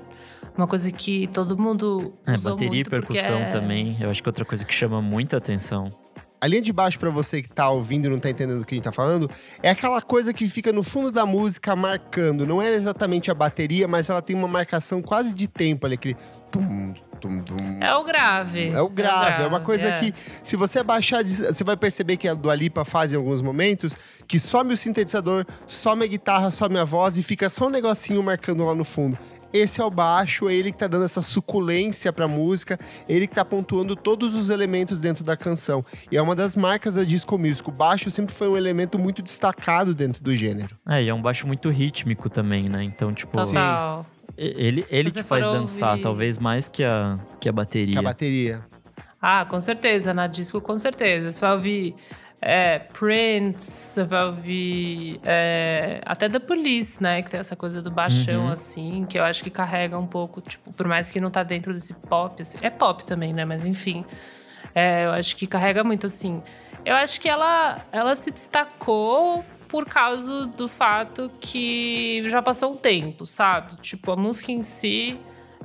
[0.57, 3.97] uma coisa que todo mundo É, usou bateria e percussão é- também.
[4.01, 5.93] Eu acho que é outra coisa que chama muita atenção.
[6.43, 8.75] A linha de baixo, pra você que tá ouvindo e não tá entendendo o que
[8.75, 9.31] a gente tá falando,
[9.63, 12.45] é aquela coisa que fica no fundo da música marcando.
[12.45, 16.17] Não é exatamente a bateria, mas ela tem uma marcação quase de tempo ali, aquele.
[16.51, 16.95] Tum.
[17.81, 18.71] É o grave.
[18.71, 19.99] É o grave, é uma coisa é.
[20.01, 23.95] que, se você abaixar, você vai perceber que a Dua Lipa faz em alguns momentos,
[24.27, 28.21] que some o sintetizador, some a guitarra, some a voz e fica só um negocinho
[28.21, 29.17] marcando lá no fundo.
[29.53, 33.35] Esse é o baixo, é ele que tá dando essa suculência pra música, ele que
[33.35, 35.85] tá pontuando todos os elementos dentro da canção.
[36.11, 37.69] E é uma das marcas da disco music.
[37.69, 40.77] O baixo sempre foi um elemento muito destacado dentro do gênero.
[40.89, 42.83] É, e é um baixo muito rítmico também, né?
[42.83, 44.07] Então, tipo, Total.
[44.37, 47.93] ele, ele te faz dançar, ouvir- talvez mais que a, que a bateria.
[47.93, 48.65] Que a bateria.
[49.21, 51.31] Ah, com certeza, na disco com certeza.
[51.31, 51.95] Você vai ouvir
[52.45, 57.23] é, Prince, você vai ouvir é, até The Police, né?
[57.23, 60.73] Que tem essa coisa do baixão, assim, que eu acho que carrega um pouco, tipo,
[60.73, 63.45] por mais que não tá dentro desse pop, assim, é pop também, né?
[63.45, 64.05] Mas enfim,
[64.75, 66.43] é, eu acho que carrega muito, assim.
[66.85, 72.77] Eu acho que ela, ela se destacou por causa do fato que já passou um
[72.77, 73.77] tempo, sabe?
[73.81, 75.17] Tipo, a música em si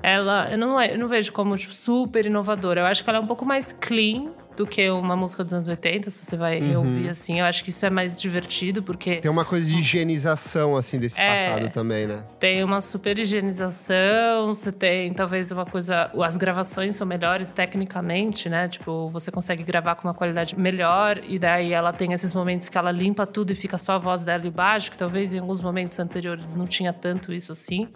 [0.03, 2.81] ela eu não, eu não vejo como tipo, super inovadora.
[2.81, 5.69] Eu acho que ela é um pouco mais clean do que uma música dos anos
[5.69, 6.79] 80, se você vai Uhum.
[6.79, 7.39] ouvir assim.
[7.39, 11.19] Eu acho que isso é mais divertido, porque Tem uma coisa de higienização, assim, desse
[11.21, 11.51] É.
[11.51, 12.23] passado também, né?
[12.39, 16.11] tem uma super higienização, você tem talvez uma coisa.
[16.23, 18.67] As gravações são melhores tecnicamente, né?
[18.67, 22.77] Tipo, você consegue gravar com uma qualidade melhor, e daí ela tem esses momentos que
[22.77, 25.61] ela limpa tudo e fica só a voz dela e baixo, que talvez em alguns
[25.61, 27.87] momentos anteriores não tinha tanto isso assim.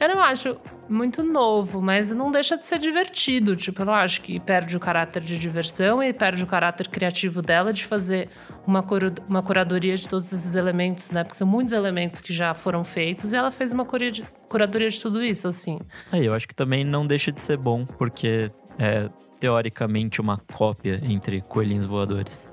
[0.00, 0.56] Eu não acho
[0.88, 3.56] muito novo, mas não deixa de ser divertido.
[3.56, 7.42] Tipo, eu não acho que perde o caráter de diversão e perde o caráter criativo
[7.42, 8.28] dela de fazer
[8.66, 11.24] uma, coro- uma curadoria de todos esses elementos, né?
[11.24, 14.88] Porque são muitos elementos que já foram feitos e ela fez uma cura- de- curadoria
[14.88, 15.80] de tudo isso, assim.
[16.12, 21.00] Aí, eu acho que também não deixa de ser bom, porque é teoricamente uma cópia
[21.02, 22.48] entre coelhinhos voadores.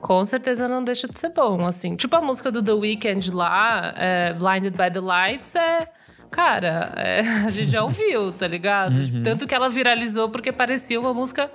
[0.00, 1.94] Com certeza não deixa de ser bom, assim.
[1.96, 5.88] Tipo a música do The Weeknd lá, é, Blinded by the Lights, é.
[6.32, 8.94] Cara, é, a gente já ouviu, tá ligado?
[9.22, 11.48] Tanto que ela viralizou porque parecia uma música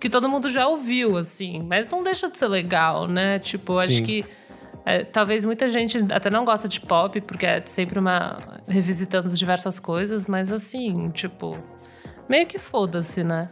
[0.00, 1.62] que todo mundo já ouviu, assim.
[1.62, 3.38] Mas não deixa de ser legal, né?
[3.40, 4.04] Tipo, acho Sim.
[4.04, 4.24] que.
[4.86, 8.38] é, talvez muita gente até não gosta de pop, porque é sempre uma.
[8.66, 11.58] revisitando diversas coisas, mas assim, tipo.
[12.28, 13.50] Meio que foda-se, né?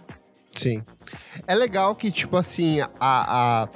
[0.52, 0.82] Sim.
[1.46, 3.68] É legal que, tipo assim, a, a-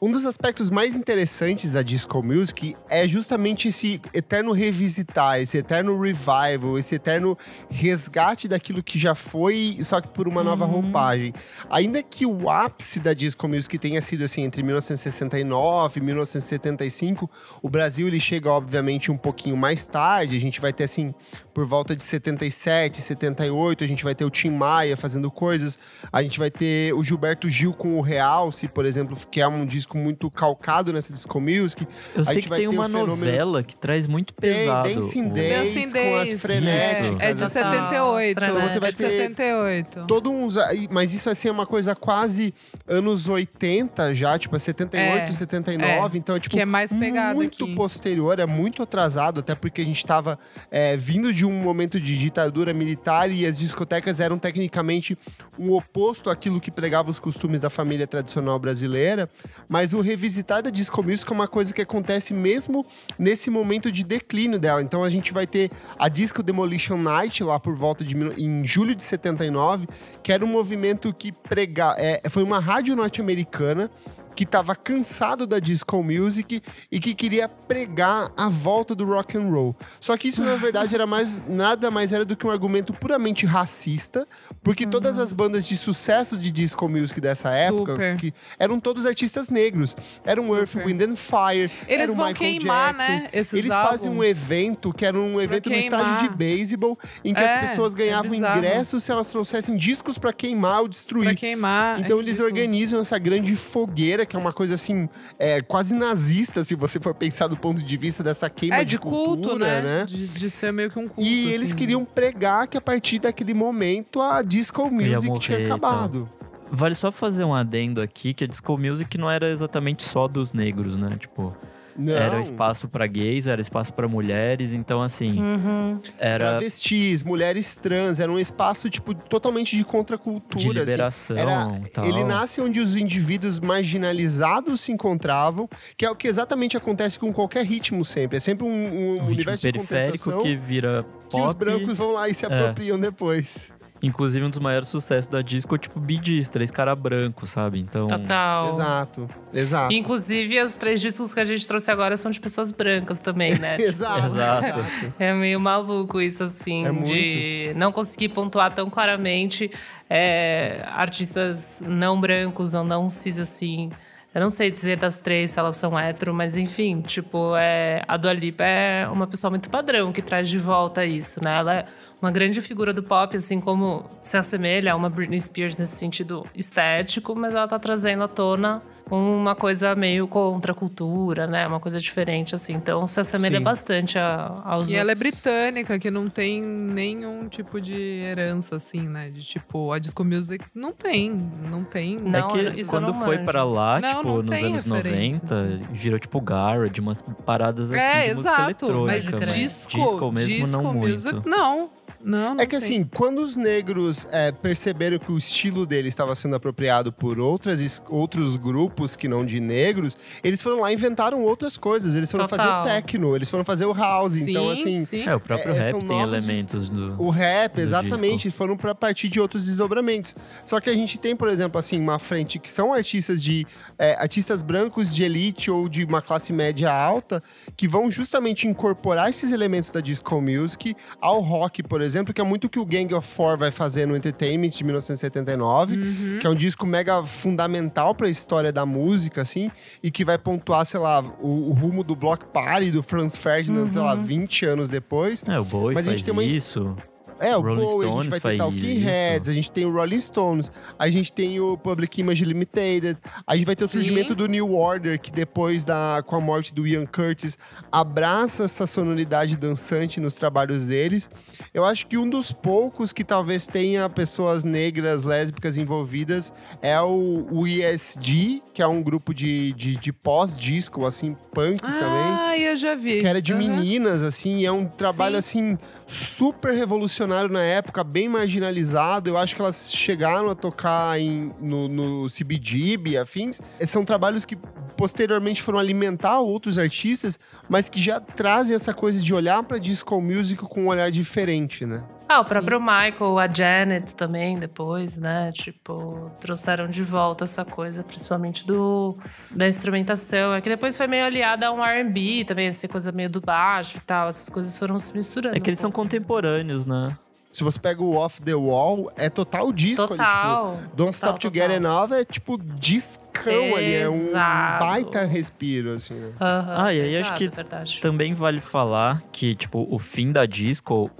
[0.00, 6.00] um dos aspectos mais interessantes da disco music é justamente esse eterno revisitar, esse eterno
[6.00, 7.36] revival, esse eterno
[7.68, 11.34] resgate daquilo que já foi, só que por uma nova roupagem.
[11.68, 17.28] Ainda que o ápice da disco music tenha sido assim entre 1969 e 1975,
[17.60, 21.12] o Brasil ele chega obviamente um pouquinho mais tarde, a gente vai ter assim
[21.52, 25.76] por volta de 77, 78, a gente vai ter o Tim Maia fazendo coisas,
[26.12, 29.66] a gente vai ter o Gilberto Gil com o Realce, por exemplo, que é um
[29.66, 31.86] disco muito calcado nessa disco music.
[32.14, 34.52] Eu A sei gente que vai tem ter uma fenômeno- novela que traz muito Tem
[34.52, 34.88] pesado.
[34.92, 37.20] Dancing o- Days, Dancing com as frenéticas.
[37.20, 37.52] É de assim.
[37.54, 38.40] 78.
[38.44, 40.04] Então você vai é de ter- 78.
[40.06, 40.56] Todo uns,
[40.90, 42.52] mas isso assim é uma coisa quase
[42.86, 47.36] anos 80 já, tipo é 78, É, 79, então é tipo que é mais pegado
[47.36, 47.74] muito aqui.
[47.74, 50.38] posterior, é muito atrasado, até porque a gente tava
[50.70, 55.16] é, vindo de um momento de ditadura militar e as discotecas eram tecnicamente
[55.58, 59.28] um oposto àquilo que pregava os costumes da família tradicional brasileira,
[59.68, 62.84] mas o revisitar da disco music é uma coisa que acontece mesmo
[63.18, 64.82] nesse momento de declínio dela.
[64.82, 68.94] Então a gente vai ter a Disco Demolition Night lá por volta de em julho
[68.94, 69.86] de 79,
[70.22, 73.90] que era um movimento que prega, é, foi uma rádio norte-americana
[74.38, 79.50] que estava cansado da disco music e que queria pregar a volta do rock and
[79.50, 79.74] roll.
[79.98, 83.44] Só que isso na verdade era mais nada mais era do que um argumento puramente
[83.44, 84.28] racista,
[84.62, 89.50] porque todas as bandas de sucesso de disco music dessa época, que eram todos artistas
[89.50, 90.58] negros, eram Super.
[90.60, 93.12] Earth, Wind and Fire, Eles era o vão Michael queimar, Jackson.
[93.12, 94.28] né, esses Eles fazem um álbuns.
[94.28, 97.96] evento que era um evento no estádio de beisebol em que É, as pessoas é
[97.96, 98.58] ganhavam bizarro.
[98.58, 101.24] ingressos se elas trouxessem discos pra queimar ou destruir.
[101.24, 101.98] Pra queimar.
[101.98, 106.62] Então é eles organizam essa grande fogueira, que é uma coisa assim, é, quase nazista,
[106.62, 109.82] se você for pensar do ponto de vista dessa queima É, de, de culto, cultura,
[109.82, 110.04] né?
[110.04, 111.22] De, de ser meio que um culto.
[111.22, 111.76] E eles assim.
[111.76, 116.28] queriam pregar que a partir daquele momento a disco music morrer tinha acabado.
[116.70, 120.52] Vale só fazer um adendo aqui que a disco music não era exatamente só dos
[120.52, 121.16] negros, né?
[121.18, 121.56] Tipo,
[121.98, 122.12] Não.
[122.14, 126.00] Era espaço pra gays, era espaço pra mulheres, então assim, Uhum.
[126.16, 130.58] era Travestis, mulheres trans, era um espaço, tipo, totalmente de contracultura.
[130.60, 130.78] de assim.
[130.78, 132.04] liberação Era- e tal.
[132.04, 137.32] Ele nasce onde os indivíduos marginalizados se encontravam, que é o que exatamente acontece com
[137.32, 138.36] qualquer ritmo sempre.
[138.36, 141.46] É sempre um, um um universo de periférico que vira que pop.
[141.48, 142.48] os brancos vão lá e se É.
[142.48, 143.72] apropriam depois.
[144.02, 147.80] Inclusive, um dos maiores sucessos da disco, é, tipo, Bee Gees, três cara branco, sabe?
[147.80, 148.68] Então, Total.
[148.68, 149.92] Exato, exato.
[149.92, 153.76] Inclusive, os três discos que a gente trouxe agora são de pessoas brancas também, né?
[153.80, 154.26] Exato.
[154.26, 154.78] Exato.
[155.18, 159.70] É meio maluco isso, assim, É de não conseguir pontuar tão claramente
[160.08, 163.90] é, artistas não brancos ou não cis, assim.
[164.34, 168.16] Eu não sei dizer das três se elas são hétero, mas enfim, tipo, é, a
[168.16, 171.58] Dua Lipa é uma pessoa muito padrão que traz de volta isso, né?
[171.58, 171.84] Ela é
[172.20, 176.44] uma grande figura do pop, assim como se assemelha a uma Britney Spears nesse sentido
[176.54, 181.66] estético, mas ela tá trazendo à tona uma coisa meio contra a cultura, né?
[181.66, 182.72] Uma coisa diferente, assim.
[182.74, 183.64] Então se assemelha Sim.
[183.64, 185.30] bastante a, aos E ela é outros.
[185.32, 189.30] britânica, que não tem nenhum tipo de herança, assim, né?
[189.30, 191.30] De tipo, a disco music não tem,
[191.70, 192.16] não tem.
[192.16, 193.46] Não, é que quando não foi manjo.
[193.46, 195.86] pra lá, Não, tipo, não nos anos referência, 90, assim.
[195.92, 198.86] virou tipo garage, umas paradas assim é, de música exato.
[199.06, 199.46] Mas eletrônica.
[199.46, 201.48] mas disco, disco mesmo disco não music, muito.
[201.48, 201.90] não.
[202.22, 202.78] Não, não É que tem.
[202.78, 208.02] assim, quando os negros é, perceberam que o estilo dele estava sendo apropriado por outras,
[208.08, 212.14] outros grupos que não de negros, eles foram lá e inventaram outras coisas.
[212.14, 212.82] Eles foram fazer Total.
[212.82, 214.32] o techno, eles foram fazer o house.
[214.32, 215.22] sim, então, assim, sim.
[215.28, 217.22] É, o próprio É, rap tem novos- elementos do...
[217.22, 220.34] O rap, do exatamente, foram pra partir de outros desdobramentos.
[220.64, 223.66] Só que a gente tem, por exemplo, assim, uma frente que são artistas de
[223.98, 227.42] é, artistas brancos de elite ou de uma classe média alta
[227.76, 232.44] que vão justamente incorporar esses elementos da disco music ao rock, por exemplo, que é
[232.44, 236.50] muito o que o Gang of Four vai fazer no Entertainment de 1979, que é
[236.50, 239.70] um disco mega fundamental para a história da música, assim,
[240.02, 243.92] e que vai pontuar, sei lá, o, o rumo do Block Party do Franz Ferdinand,
[243.92, 245.42] sei lá, 20 anos depois.
[245.46, 246.96] É, o Bowie Mas a gente faz tem uma- isso.
[247.40, 249.84] É, o Rolling Bowie, a gente Stones vai ter faz Talking Heads, a gente tem
[249.84, 253.88] o Rolling Stones, a gente tem o Public Image Limited, a gente vai ter o
[253.88, 253.92] Sim.
[253.98, 257.56] surgimento do New Order, que depois da com a morte do Ian Curtis
[257.92, 261.30] abraça essa sonoridade dançante nos trabalhos deles.
[261.72, 267.46] Eu acho que um dos poucos que talvez tenha pessoas negras, lésbicas envolvidas é o,
[267.50, 272.74] o ESG, que é um grupo de, de, de pós-disco, assim, punk também Ah, eu
[272.76, 273.20] já vi.
[273.20, 273.58] que era de Aham.
[273.62, 275.74] meninas, assim, e é um trabalho, Sim.
[275.74, 279.30] assim, super revolucionário na época, bem marginalizado.
[279.30, 283.60] Eu acho que elas chegaram a tocar em, no, no CBGB e afins.
[283.86, 284.56] São trabalhos que
[284.96, 287.38] posteriormente foram alimentar outros artistas,
[287.68, 291.86] mas que já trazem essa coisa de olhar pra disco music com um olhar diferente,
[291.86, 292.02] né?
[292.28, 295.50] Ah, o próprio Michael, a Janet também, depois, né?
[295.52, 299.16] Tipo, trouxeram de volta essa coisa, principalmente do
[299.50, 300.52] da instrumentação.
[300.54, 303.96] É que depois foi meio aliada a um R&B também, essa coisa meio do baixo
[303.96, 304.28] e tal.
[304.28, 305.56] Essas coisas foram se misturando.
[305.56, 307.16] É que eles um são contemporâneos, né?
[307.50, 310.76] Se você pega o Off the Wall, é total disco ali, Total.
[310.76, 312.08] tipo, Don't Stop total, Together total.
[312.08, 316.32] Now é tipo discão ali, é um baita respiro, assim, né?
[316.38, 318.00] Aham, Ah, e aí acho exato, que é verdade.
[318.02, 321.10] Também vale falar que, tipo, o fim da disco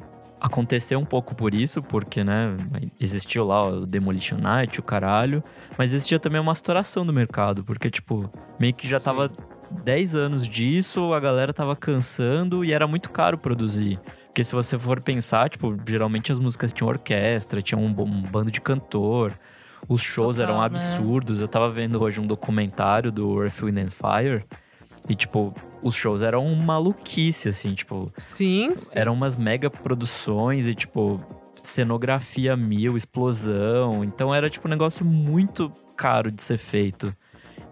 [0.41, 2.57] aconteceu um pouco por isso, porque, né,
[3.01, 5.43] existiu lá o Demolition Night, o caralho,
[5.77, 9.31] mas existia também uma saturação do mercado, porque, tipo, meio que já tava
[9.85, 14.01] 10 anos disso, a galera tava cansando e era muito caro produzir.
[14.27, 18.51] Porque se você for pensar, tipo, geralmente as músicas tinham orquestra, tinha um, um bando
[18.51, 19.35] de cantor,
[19.89, 20.67] os shows Total, eram né?
[20.67, 21.41] absurdos.
[21.41, 24.45] Eu tava vendo hoje um documentário do Earth, Wind and Fire,
[25.09, 28.91] e, tipo, os shows eram maluquice, assim, tipo, Sim, sim.
[28.95, 31.21] eram umas mega produções e, tipo,
[31.55, 34.03] cenografia mil, explosão.
[34.05, 37.15] Então era, tipo, um negócio muito caro de ser feito.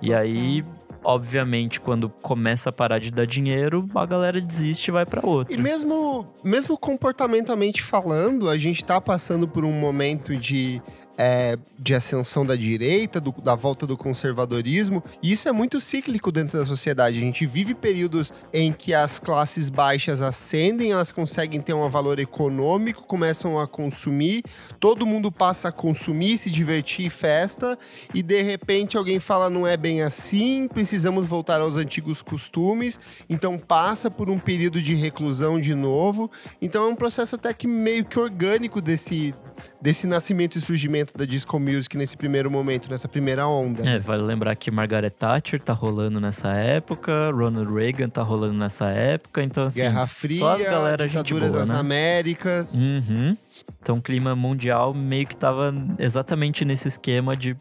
[0.02, 0.64] E aí,
[1.02, 5.54] obviamente, quando começa a parar de dar dinheiro, a galera desiste e vai pra outro.
[5.54, 10.82] E mesmo, mesmo comportamentalmente falando, a gente tá passando por um momento de,
[11.18, 16.30] é, de ascensão da direita, do- da volta do conservadorismo, e isso é muito cíclico
[16.30, 17.16] dentro da sociedade.
[17.16, 22.18] A gente vive períodos em que as classes baixas ascendem, elas conseguem ter um valor
[22.18, 24.42] econômico, começam a consumir,
[24.78, 27.78] todo mundo passa a consumir, se divertir, festa,
[28.12, 33.58] e de repente alguém fala não é bem assim, precisamos voltar aos antigos costumes, então
[33.58, 36.30] passa por um período de reclusão de novo.
[36.60, 39.34] Então é um processo até que meio que orgânico desse,
[39.80, 43.88] desse nascimento e surgimento da disco music nesse primeiro momento, nessa primeira onda.
[43.88, 48.86] É, vale lembrar que Margaret Thatcher tá rolando nessa época, Ronald Reagan tá rolando nessa
[48.86, 51.76] época, então assim, Guerra Fria, só as galera gente boa, das né?
[51.76, 52.74] Américas.
[52.74, 53.36] Uhum.
[53.82, 57.56] Então o clima mundial meio que tava exatamente nesse esquema de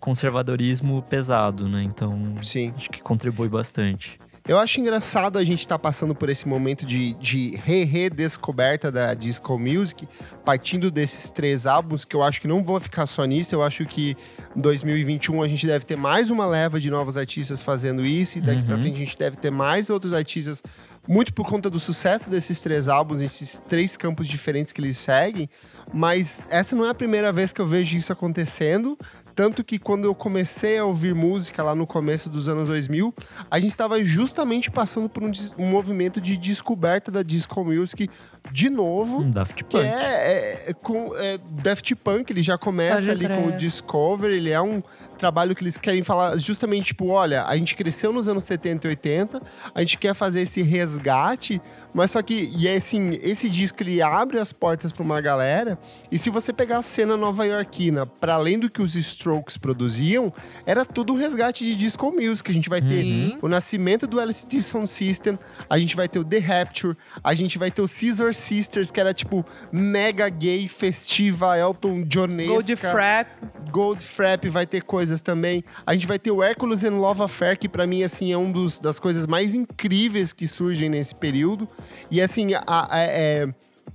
[0.00, 1.82] conservadorismo pesado, né?
[1.82, 2.72] Então Sim.
[2.76, 4.18] acho que contribui bastante.
[4.48, 9.12] Eu acho engraçado a gente estar tá passando por esse momento de, de re-redescoberta da
[9.12, 10.06] disco music,
[10.44, 13.56] partindo desses três álbuns, que eu acho que não vão ficar só nisso.
[13.56, 14.16] Eu acho que
[14.56, 18.40] em 2021 a gente deve ter mais uma leva de novos artistas fazendo isso, e
[18.40, 18.66] daqui uhum.
[18.66, 20.62] pra frente a gente deve ter mais outros artistas
[21.08, 25.48] muito por conta do sucesso desses três álbuns, esses três campos diferentes que eles seguem,
[25.92, 28.96] mas essa não é a primeira vez que eu vejo isso acontecendo.
[29.36, 33.14] Tanto que quando eu comecei a ouvir música lá no começo dos anos 2000,
[33.50, 38.08] a gente estava justamente passando por um, um, movimento de descoberta da disco music
[38.50, 39.22] de novo.
[39.24, 39.70] Daft Punk.
[39.72, 44.30] Que é, é, com é, Daft Punk, ele já começa Pode ali com o Discover,
[44.30, 44.82] ele é um
[45.16, 48.90] trabalho que eles querem falar justamente, tipo, olha, a gente cresceu nos anos 70 e
[48.90, 49.42] 80,
[49.74, 51.60] a gente quer fazer esse resgate,
[51.92, 55.78] mas só que, e é assim, esse disco ele abre as portas para uma galera,
[56.10, 60.32] e se você pegar a cena nova-iorquina, para além do que os Strokes produziam,
[60.64, 62.50] era tudo um resgate de disco music.
[62.50, 62.88] A gente vai Sim.
[62.88, 67.34] ter o nascimento do LCD Sound System, a gente vai ter o The Rapture, a
[67.34, 72.52] gente vai ter o Scissor Sisters, que era tipo mega gay, festiva, Elton Johnesca.
[72.52, 73.28] Gold Frap.
[73.70, 75.64] Gold Frap vai ter coisas também.
[75.86, 78.50] A gente vai ter o Hércules and Love Affair, que para mim, assim, é um
[78.50, 81.68] dos, das coisas mais incríveis que surgem nesse período.
[82.10, 83.48] E assim, a, a, é,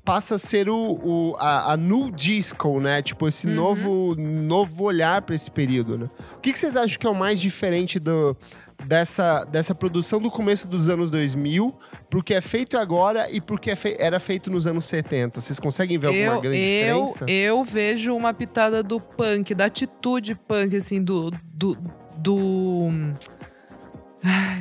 [0.05, 3.01] passa a ser o, o a, a, new disco, né?
[3.01, 3.53] Tipo, esse uhum.
[3.53, 6.09] novo, novo olhar para esse período, né?
[6.37, 8.35] O que, que, vocês acham que é o mais diferente do,
[8.85, 11.75] dessa, dessa produção do começo dos anos 2000
[12.09, 15.39] pro que é feito agora e pro que é era feito nos anos 70?
[15.39, 17.25] Vocês conseguem ver alguma eu, grande eu, diferença?
[17.27, 21.31] Eu vejo uma pitada do punk, da atitude punk, assim, do...
[21.53, 21.77] do,
[22.17, 22.89] do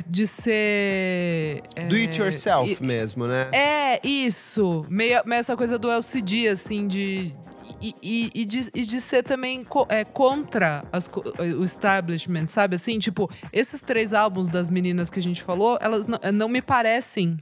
[0.07, 1.61] de ser.
[1.87, 3.49] Do it é, yourself e, mesmo, né?
[3.51, 4.85] É, isso.
[4.89, 7.33] Meio, meio essa coisa do LCD, assim, de.
[7.81, 11.09] E, e, de, e de ser também co, é, contra as,
[11.57, 12.75] o establishment, sabe?
[12.75, 16.61] Assim, tipo, esses três álbuns das meninas que a gente falou, elas não, não me
[16.61, 17.39] parecem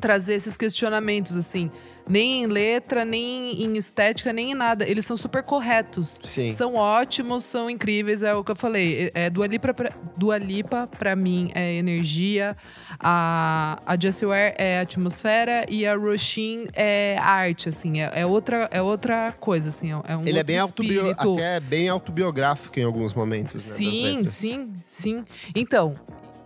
[0.00, 1.70] trazer esses questionamentos, assim
[2.06, 4.88] nem em letra, nem em estética, nem em nada.
[4.88, 6.18] Eles são super corretos.
[6.22, 6.48] Sim.
[6.50, 8.22] São ótimos, são incríveis.
[8.22, 9.10] É o que eu falei.
[9.14, 12.56] É, Dua Lipa, pra, Dua Lipa, pra mim, é energia.
[12.98, 15.64] A, a Jessie Ware é atmosfera.
[15.68, 18.00] E a Roshin é arte, assim.
[18.00, 19.92] É, é, outra, é outra coisa, assim.
[19.92, 23.66] É, é um Ele é bem, autobio, até bem autobiográfico em alguns momentos.
[23.66, 25.24] Né, sim, sim, sim.
[25.54, 25.94] Então,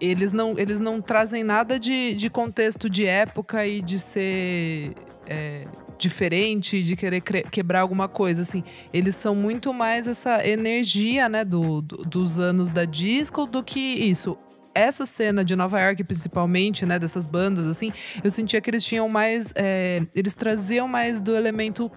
[0.01, 4.95] eles não, eles não trazem nada de, de contexto de época e de ser
[5.29, 5.67] é,
[5.99, 8.65] diferente, de querer quebrar alguma coisa, assim.
[8.93, 13.79] Eles são muito mais essa energia, né, do, do, dos anos da disco do que
[13.81, 14.39] isso
[14.75, 19.09] essa cena de Nova York, principalmente, né, dessas bandas, assim, eu sentia que eles tinham
[19.09, 19.53] mais.
[19.57, 21.91] É, eles traziam mais do elemento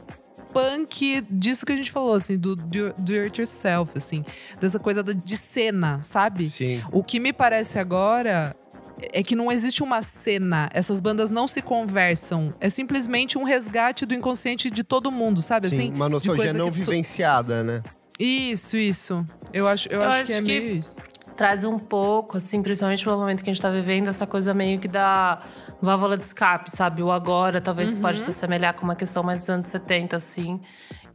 [0.51, 4.23] punk disso que a gente falou, assim, do do, do it yourself, assim,
[4.59, 6.49] dessa coisa de cena, sabe?
[6.49, 6.81] Sim.
[6.91, 8.55] O que me parece agora
[9.13, 12.54] é que não existe uma cena, essas bandas não se conversam.
[12.60, 15.69] É simplesmente um resgate do inconsciente de todo mundo, sabe?
[15.69, 17.84] Sim, assim, uma nostalgia não vivenciada, né?
[18.19, 19.25] Isso, isso.
[19.54, 20.95] Eu acho, eu, eu acho, acho, que é que meio isso.
[21.36, 24.80] Traz um pouco, assim, principalmente pelo momento que a gente tá vivendo, essa coisa meio
[24.80, 25.39] que da
[25.82, 27.01] válvula de escape, sabe?
[27.01, 28.01] O agora talvez uhum.
[28.01, 30.60] pode se assemelhar com uma questão mais dos anos 70, assim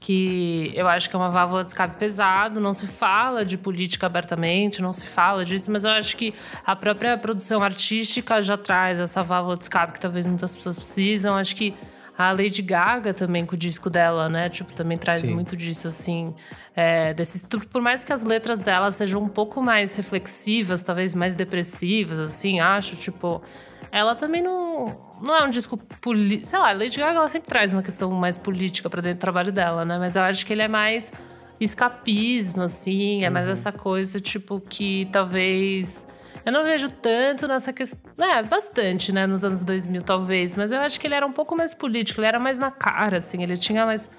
[0.07, 4.07] que eu acho que é uma válvula de escape pesado, não se fala de política
[4.07, 6.33] abertamente, não se fala disso, mas eu acho que
[6.65, 11.35] a própria produção artística já traz essa válvula de escape que talvez muitas pessoas precisam.
[11.35, 11.75] Acho que
[12.17, 14.49] a Lady Gaga também com o disco dela, né?
[14.49, 15.35] Tipo, também traz Sim.
[15.35, 16.33] muito disso, assim.
[16.77, 21.35] É, desse, por mais que as letras dela sejam um pouco mais reflexivas, talvez mais
[21.35, 23.43] depressivas, assim, acho, tipo
[23.97, 24.95] ela também não,
[25.27, 26.47] não é um disco político.
[26.47, 29.51] Sei lá, Lady Gaga ela sempre traz uma questão mais política para dentro do trabalho
[29.51, 29.97] dela, né?
[29.99, 31.11] Mas eu acho que ele é mais
[31.59, 33.53] escapismo, assim, é mais uhum.
[33.53, 36.07] essa coisa, tipo, que talvez.
[36.45, 38.13] Eu não vejo tanto nessa questão.
[38.23, 40.55] É, bastante, né, nos anos 2000, talvez.
[40.55, 43.17] Mas eu acho que ele era um pouco mais político, ele era mais na cara,
[43.17, 44.11] assim, ele tinha mais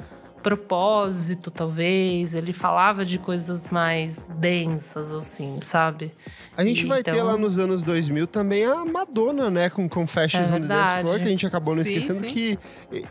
[0.48, 2.34] propósito, talvez.
[2.34, 6.14] Ele falava de coisas mais densas, assim, sabe?
[6.56, 7.14] A gente e vai então...
[7.14, 9.70] ter lá nos anos 2000 também a Madonna, né?
[9.70, 12.34] Com Confessions é on the Dance Floor, que a gente acabou não sim, esquecendo sim.
[12.34, 12.60] que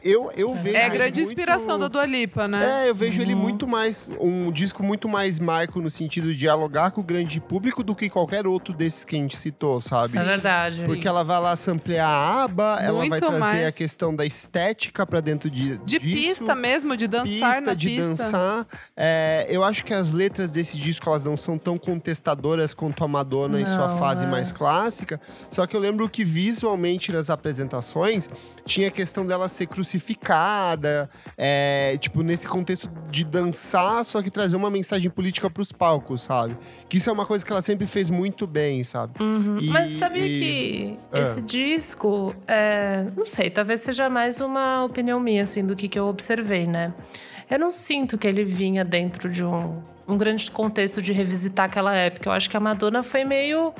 [0.02, 0.54] eu, eu é.
[0.54, 0.76] vejo.
[0.76, 1.32] É a grande muito...
[1.32, 2.84] inspiração da Dua Lipa, né?
[2.84, 3.26] É, eu vejo uhum.
[3.26, 4.10] ele muito mais.
[4.18, 8.08] Um disco muito mais marco no sentido de dialogar com o grande público do que
[8.08, 10.16] qualquer outro desses que a gente citou, sabe?
[10.16, 10.84] É verdade.
[10.86, 11.08] Porque sim.
[11.08, 13.66] ela vai lá samplear a aba, muito ela vai trazer mais.
[13.66, 15.76] a questão da estética pra dentro de.
[15.78, 16.00] De disso.
[16.00, 18.14] pista mesmo, de dança dançar pista, de pista.
[18.14, 18.66] dançar.
[18.96, 23.08] É, eu acho que as letras desse disco elas não são tão contestadoras quanto a
[23.08, 24.28] Madonna em sua Não, fase é.
[24.28, 25.20] mais clássica.
[25.50, 28.28] Só que eu lembro que visualmente nas apresentações
[28.64, 34.56] tinha a questão dela ser crucificada, é, tipo, nesse contexto de dançar, só que trazer
[34.56, 36.56] uma mensagem política pros palcos, sabe?
[36.88, 39.14] Que isso é uma coisa que ela sempre fez muito bem, sabe?
[39.60, 41.20] E- Mas sabia e- que Ah.
[41.20, 45.98] esse disco, é, não sei, talvez seja mais uma opinião minha, assim, do que, que
[45.98, 46.92] eu observei, né?
[47.50, 51.94] Eu não sinto que ele vinha dentro de um, um grande contexto de revisitar aquela
[51.94, 52.28] época.
[52.28, 53.72] Eu acho que a Madonna foi meio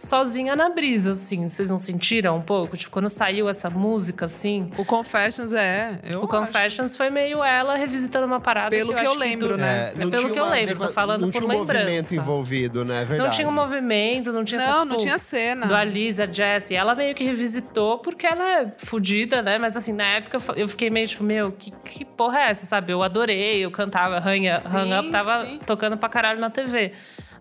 [0.00, 1.48] sozinha na brisa, assim.
[1.48, 2.76] Vocês não sentiram um pouco?
[2.76, 4.68] Tipo, quando saiu essa música, assim.
[4.78, 6.00] O Confessions é.
[6.02, 9.20] Eu O Confessions foi meio ela revisitando uma parada Pelo que que eu, eu acho
[9.20, 9.88] lembro, do- né?
[9.88, 11.84] É, É, pelo tinha que eu uma lembro, tô falando não por tinha um movimento
[11.86, 12.16] lembrança.
[12.16, 13.02] envolvido, né?
[13.02, 13.22] É Verdade.
[13.22, 15.66] Não tinha um movimento, não tinha essa, Não, tipo, não tinha cena.
[15.66, 16.74] do Alisa, Jessie.
[16.74, 19.58] Ela meio que revisitou porque ela é fodida, né?
[19.58, 22.64] Mas assim, na época eu eu fiquei meio tipo, meu, que, que porra é essa,
[22.66, 22.92] sabe?
[22.92, 25.60] Eu adorei, eu cantava Hang, Sim, Hang Up, tava sim.
[25.66, 26.92] tocando pra caralho na TV.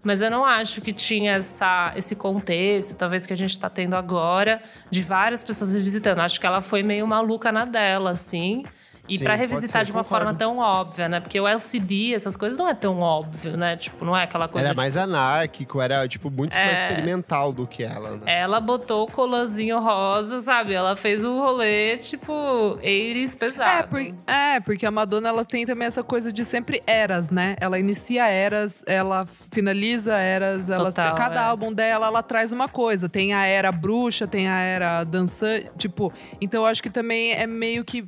[0.03, 3.95] Mas eu não acho que tinha essa, esse contexto, talvez que a gente tá tendo
[3.95, 6.21] agora, de várias pessoas revisitando.
[6.21, 8.63] Acho que ela foi meio maluca na dela, assim.
[9.09, 10.25] E pode revisitar ser, de uma concordo.
[10.25, 11.19] forma tão óbvia, né?
[11.19, 13.75] Porque o LCD, essas coisas não é tão óbvio, né?
[13.77, 16.87] Tipo, não é aquela coisa Era de mais anárquico, era, tipo, muito mais É.
[16.89, 18.21] experimental do que ela, né?
[18.25, 20.73] ela botou o colanzinho rosa, sabe?
[20.73, 23.87] Ela fez um rolê, tipo, É, pesado.
[23.87, 27.55] por- é, porque a Madonna ela tem também essa coisa de sempre eras, né?
[27.59, 31.43] Ela inicia eras, ela finaliza eras, ela, Total, cada é.
[31.43, 33.07] álbum dela ela traz uma coisa.
[33.09, 36.11] Tem a era bruxa, tem a era dançante, tipo.
[36.41, 38.05] Então eu acho que também é meio que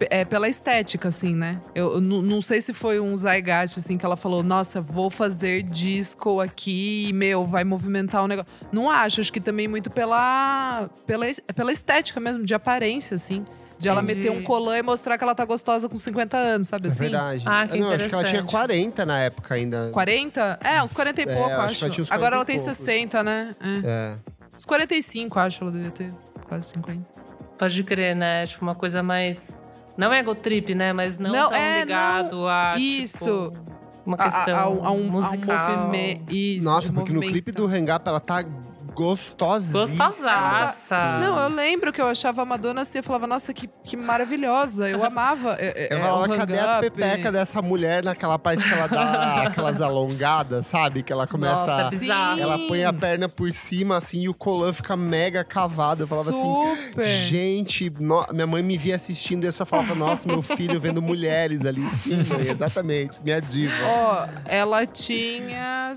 [0.00, 1.60] é pela estética, assim, né?
[1.74, 5.10] Eu, eu não não sei se foi um zeitgeist, assim, que ela falou, nossa, vou
[5.10, 8.50] fazer disco aqui e, meu, vai movimentar o negócio.
[8.72, 13.44] Não acho, acho que também muito pela, pela, pela estética mesmo, de aparência, assim.
[13.78, 14.20] De ela Entendi.
[14.30, 16.98] meter um colã e mostrar que ela tá gostosa com 50 anos, sabe É assim?
[17.00, 17.42] verdade.
[17.44, 18.50] Ah, que não, acho que ela tinha interessante.
[18.50, 19.90] 40 na época ainda.
[19.92, 20.58] 40?
[20.64, 21.84] É, uns 40 e É, pouco, acho que acho.
[21.84, 22.76] ela tinha uns Agora 40 ela e tem poucos.
[22.86, 23.54] 60, né?
[23.60, 23.80] É.
[23.84, 24.16] É.
[24.56, 26.10] Uns 45, acho, ela devia ter.
[26.48, 27.00] Quase 50.
[27.58, 28.46] Pode crer, né?
[28.46, 29.58] Tipo, uma coisa mais.
[29.96, 30.92] Não é ego trip, né?
[30.92, 32.74] Mas não, Não, tão é, ligado a.
[32.78, 33.18] Isso.
[33.24, 33.52] Tipo,
[34.04, 35.56] uma A- a- questão a, um- a um, musical.
[35.58, 36.34] A um movimento.
[36.34, 37.90] Isso, Nossa, porque no clipe do movimento.
[37.90, 38.44] Hang Up ela tá
[38.96, 39.72] gostosinha.
[39.72, 41.18] Gostosaça.
[41.20, 44.88] Não, eu lembro que eu achava a Madonna assim, eu falava, nossa, que, que maravilhosa.
[44.88, 45.56] Eu amava.
[45.58, 49.42] É, é, Eu é, falava, cadê a pepeca dessa mulher naquela parte que ela dá
[49.48, 51.02] aquelas alongadas, sabe?
[51.02, 51.66] Que ela começa.
[51.66, 52.40] Nossa, é bizarro.
[52.40, 56.02] Ela põe a perna por cima, assim, e o colã fica mega cavado.
[56.02, 57.06] Eu falava assim, Super.
[57.06, 61.66] gente, no- minha mãe me via assistindo e essa falava, nossa, meu filho vendo mulheres
[61.66, 61.82] ali.
[61.90, 63.74] Sim, mãe, exatamente, minha diva.
[63.84, 65.92] Ó, ela tinha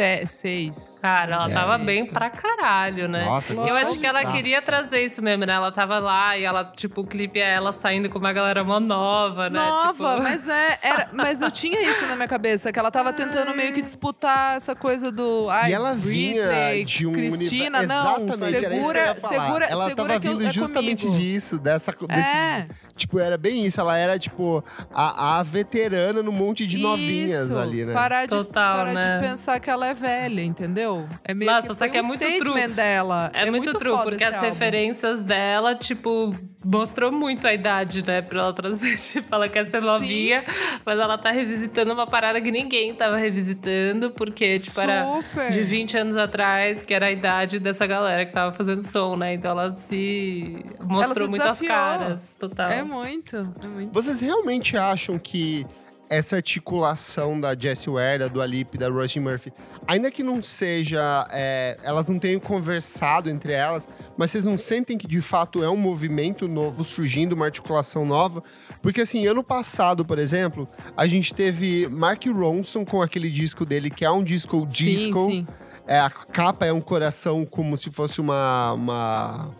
[0.00, 0.98] 46.
[1.02, 1.54] Cara, ela É.
[1.54, 3.24] tava Sim, bem pra caralho, né?
[3.24, 5.54] Nossa, Eu acho que ela queria trazer isso mesmo, né?
[5.54, 8.78] Ela tava lá e ela, tipo, o clipe é ela saindo com uma galera mó
[8.78, 9.58] nova, né?
[9.58, 10.78] Nova, Tipo, mas é.
[10.82, 14.56] Era, mas eu tinha isso na minha cabeça, que ela tava tentando meio que disputar
[14.56, 15.48] essa coisa do.
[15.50, 18.04] Ai, E ela vinha Britney, de um Cristina, universo.
[18.04, 18.26] não.
[18.26, 19.32] Exatamente, era isso que eu segura, ia falar.
[19.46, 21.20] segura, Ela segura tava que vindo é justamente comigo.
[21.22, 22.66] disso, dessa, desse, É.
[22.96, 23.80] Tipo, era bem isso.
[23.80, 27.92] Ela era, tipo, a, a veterana no monte de novinhas Isso, ali, né?
[27.92, 29.18] Parar, de, Total, parar né?
[29.20, 31.06] de pensar que ela é velha, entendeu?
[31.22, 32.68] É meio Nossa, que só que é um muito true.
[32.68, 33.30] dela.
[33.34, 34.46] É, muito, true, foda porque as álbum.
[34.48, 36.34] referências dela, tipo,
[36.64, 38.22] mostrou muito a idade, né?
[38.22, 38.96] Pra ela trazer.
[39.16, 39.86] Tipo, ela quer ser Sim.
[39.86, 40.44] novinha,
[40.84, 45.50] mas ela tá revisitando uma parada que ninguém tava revisitando, porque, tipo, era Super.
[45.50, 49.34] de 20 anos atrás, que era a idade dessa galera que tava fazendo som, né?
[49.34, 51.70] Então ela se mostrou se muito as desafiou.
[51.70, 52.70] caras, total.
[52.70, 53.92] É muito, é muito.
[53.92, 55.66] Vocês realmente acham que
[56.08, 59.52] essa articulação da Jessie Ware, da Dua Lipa da Roisin Murphy,
[59.86, 61.26] ainda que não seja...
[61.30, 65.68] é, elas não tenham conversado entre elas, mas vocês não sentem que, de fato, é
[65.68, 68.42] um movimento novo surgindo, uma articulação nova?
[68.80, 73.90] Porque, assim, ano passado, por exemplo, a gente teve Mark Ronson com aquele disco dele,
[73.90, 75.24] que é um disco disco.
[75.26, 75.46] Sim, sim.
[75.88, 79.50] É, a capa é um coração como se fosse uma, uma,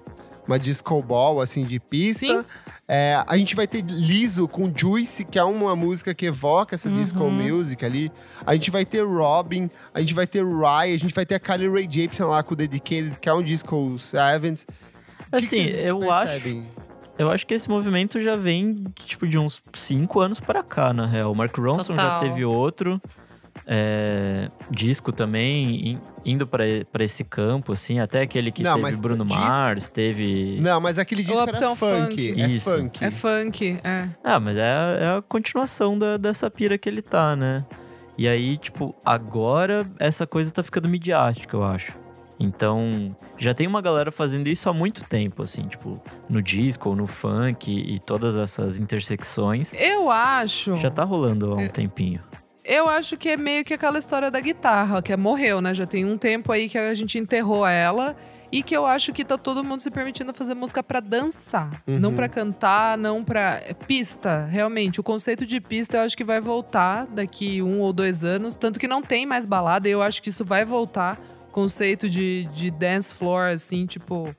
[0.46, 2.26] uma disco ball, assim, de pista.
[2.26, 2.44] Sim.
[2.88, 6.88] É, a gente vai ter Liso com Juice, que é uma música que evoca essa
[6.88, 7.30] disco Uhum.
[7.30, 8.12] music ali.
[8.46, 11.40] A gente vai ter Robin, a gente vai ter Rye, a gente vai ter a
[11.40, 14.64] Kylie Ray Jepsen lá com o Dedicated, que é um disco Sevens.
[15.32, 16.62] O que que Assim, eu percebem?
[17.18, 21.06] Eu acho que esse movimento já vem, tipo, de uns cinco anos pra cá, na
[21.06, 21.32] real.
[21.32, 22.20] O Mark Ronson já Total.
[22.20, 23.00] teve outro
[23.66, 27.98] é, disco também, in- indo pra pra esse campo, assim.
[27.98, 30.58] Até aquele que Não, teve Bruno disco- Mars, teve...
[30.60, 32.28] Não, mas aquele disco era Uptown funk.
[32.28, 32.40] Funk.
[32.42, 32.70] É Isso.
[32.70, 33.04] funk.
[33.04, 34.08] É funk, é.
[34.22, 37.64] Ah, mas é, a- é a continuação da, dessa pira que ele tá, né?
[38.16, 41.92] E aí, tipo, agora essa coisa tá ficando midiática, eu acho.
[42.38, 47.06] Então, já tem uma galera fazendo isso há muito tempo, assim, tipo, no disco, no
[47.06, 49.72] funk e todas essas intersecções.
[49.74, 50.76] Eu acho.
[50.76, 52.20] Já tá rolando há um tempinho.
[52.68, 55.72] Eu acho que é meio que aquela história da guitarra, que é morreu, né?
[55.72, 58.16] Já tem um tempo aí que a gente enterrou ela.
[58.52, 61.98] E que eu acho que tá todo mundo se permitindo fazer música para dançar, Uhum.
[61.98, 64.46] não para cantar, não para é pista.
[64.46, 68.54] Realmente, o conceito de pista eu acho que vai voltar daqui um ou dois anos,
[68.54, 69.88] tanto que não tem mais balada.
[69.88, 71.20] E eu acho que isso vai voltar.
[71.50, 74.32] Conceito de, de dance floor, assim, tipo,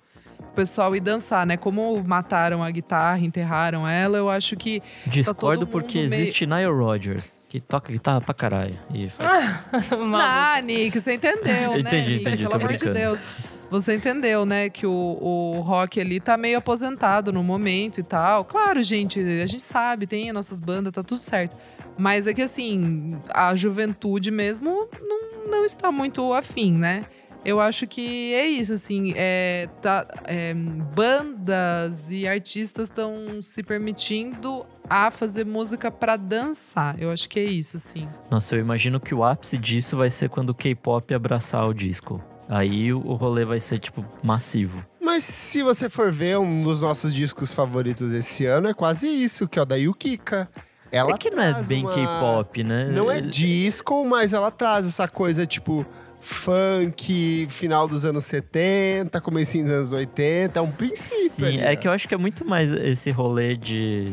[0.55, 1.57] pessoal ir dançar, né?
[1.57, 6.65] Como mataram a guitarra, enterraram ela, eu acho que Discordo todo porque meio- existe Nile
[6.71, 8.77] Rodgers, que toca guitarra pra caralho.
[8.93, 9.31] E faz...
[10.15, 11.79] Ah, Nick, você entendeu, né?
[11.79, 12.21] Entendi, Nick?
[12.21, 12.93] entendi, Pelo amor de brincando.
[12.93, 13.23] Deus.
[13.69, 14.69] Você entendeu, né?
[14.69, 18.45] Que o, o rock ali tá meio aposentado no momento e tal.
[18.45, 21.55] Claro, gente, a gente sabe, tem as nossas bandas, tá tudo certo.
[21.97, 27.05] Mas é que assim, a juventude mesmo não, não está muito afim, né?
[27.45, 34.65] Eu acho que é isso, assim, é, tá, é, bandas e artistas estão se permitindo
[34.89, 37.01] a fazer música pra dançar.
[37.01, 38.07] Eu acho que é isso, assim.
[38.29, 42.21] Nossa, eu imagino que o ápice disso vai ser quando o K-pop abraçar o disco.
[42.49, 44.83] Aí o rolê vai ser, tipo, massivo.
[45.01, 49.47] Mas se você for ver, um dos nossos discos favoritos esse ano é quase isso,
[49.47, 50.49] que é o da Yukika.
[50.89, 52.85] Ela é que não é bem uma- K-pop, né?
[52.91, 55.85] Não é disco, mas ela traz essa coisa, tipo,
[56.19, 61.29] funk, final dos anos 70, comecinho dos anos 80, é um princípio.
[61.29, 61.75] Sim, ali, é né?
[61.75, 64.05] que eu acho que é muito mais esse rolê de.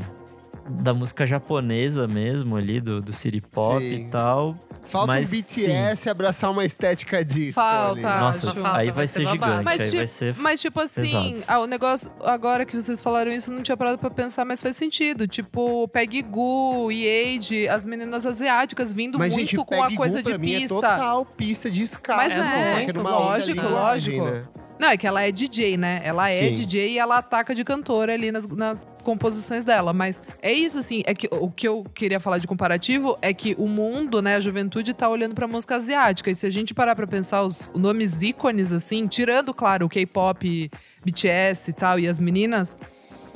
[0.68, 4.06] Da música japonesa mesmo ali, do, do city pop Sim.
[4.06, 4.56] e tal.
[4.84, 8.06] Falta mas o BTS abraçar uma estética disco Falta.
[8.08, 8.20] ali.
[8.20, 8.66] Nossa, acho.
[8.66, 9.64] aí vai ser gigante.
[9.64, 10.34] Mas ti- vai ser.
[10.36, 13.96] Mas, tipo assim, ah, o negócio, agora que vocês falaram isso, eu não tinha parado
[13.98, 15.26] pra pensar, mas faz sentido.
[15.26, 17.06] Tipo, Peggy Goo e
[17.36, 20.58] Age, as meninas asiáticas vindo Mas, muito gente, com a coisa Goo, de pra mim,
[20.60, 20.74] pista.
[20.74, 22.22] É total pista de escala.
[22.24, 24.24] Mas é, só que numa outra lógico, lógico.
[24.24, 24.44] né?
[24.78, 26.00] Não, é que ela é DJ, né?
[26.04, 26.54] Ela é Sim.
[26.54, 29.92] DJ e ela ataca de cantora ali nas, nas composições dela.
[29.92, 33.54] Mas é isso, assim, é que o que eu queria falar de comparativo é que
[33.56, 36.30] o mundo, né, a juventude tá olhando pra música asiática.
[36.30, 40.70] E se a gente parar pra pensar os nomes ícones, assim, tirando, claro, o K-pop,
[41.04, 42.76] BTS e tal, e as meninas,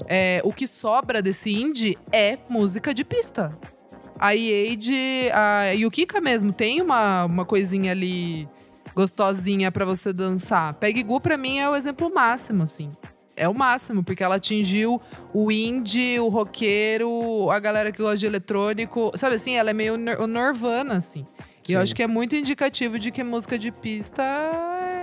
[0.06, 3.52] é, o que sobra desse indie é música de pista.
[4.18, 8.48] A Age, a Yukika mesmo, tem uma, uma coisinha ali
[8.98, 10.74] gostosinha pra você dançar.
[10.74, 12.90] Peggy Goo pra mim é o exemplo máximo, assim.
[13.36, 15.00] É o máximo, porque ela atingiu
[15.32, 19.12] o indie, o roqueiro, a galera que gosta de eletrônico.
[19.14, 21.24] Sabe assim, ela é meio o Nirvana, assim.
[21.68, 21.82] E eu Sim.
[21.84, 24.24] acho que é muito indicativo de que música de pista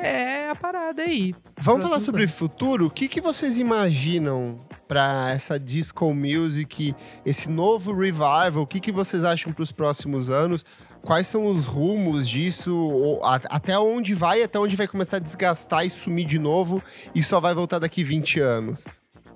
[0.04, 1.34] é a parada aí.
[1.58, 2.36] Vamos falar sobre anos.
[2.36, 2.88] futuro?
[2.88, 8.58] O que, que vocês imaginam pra essa disco music, esse novo revival?
[8.62, 10.64] O que, que vocês acham pros próximos anos?
[11.02, 13.20] Quais são os rumos disso?
[13.50, 14.42] Até onde vai?
[14.42, 16.82] Até onde vai começar a desgastar e sumir de novo?
[17.14, 18.86] E só vai voltar daqui 20 anos?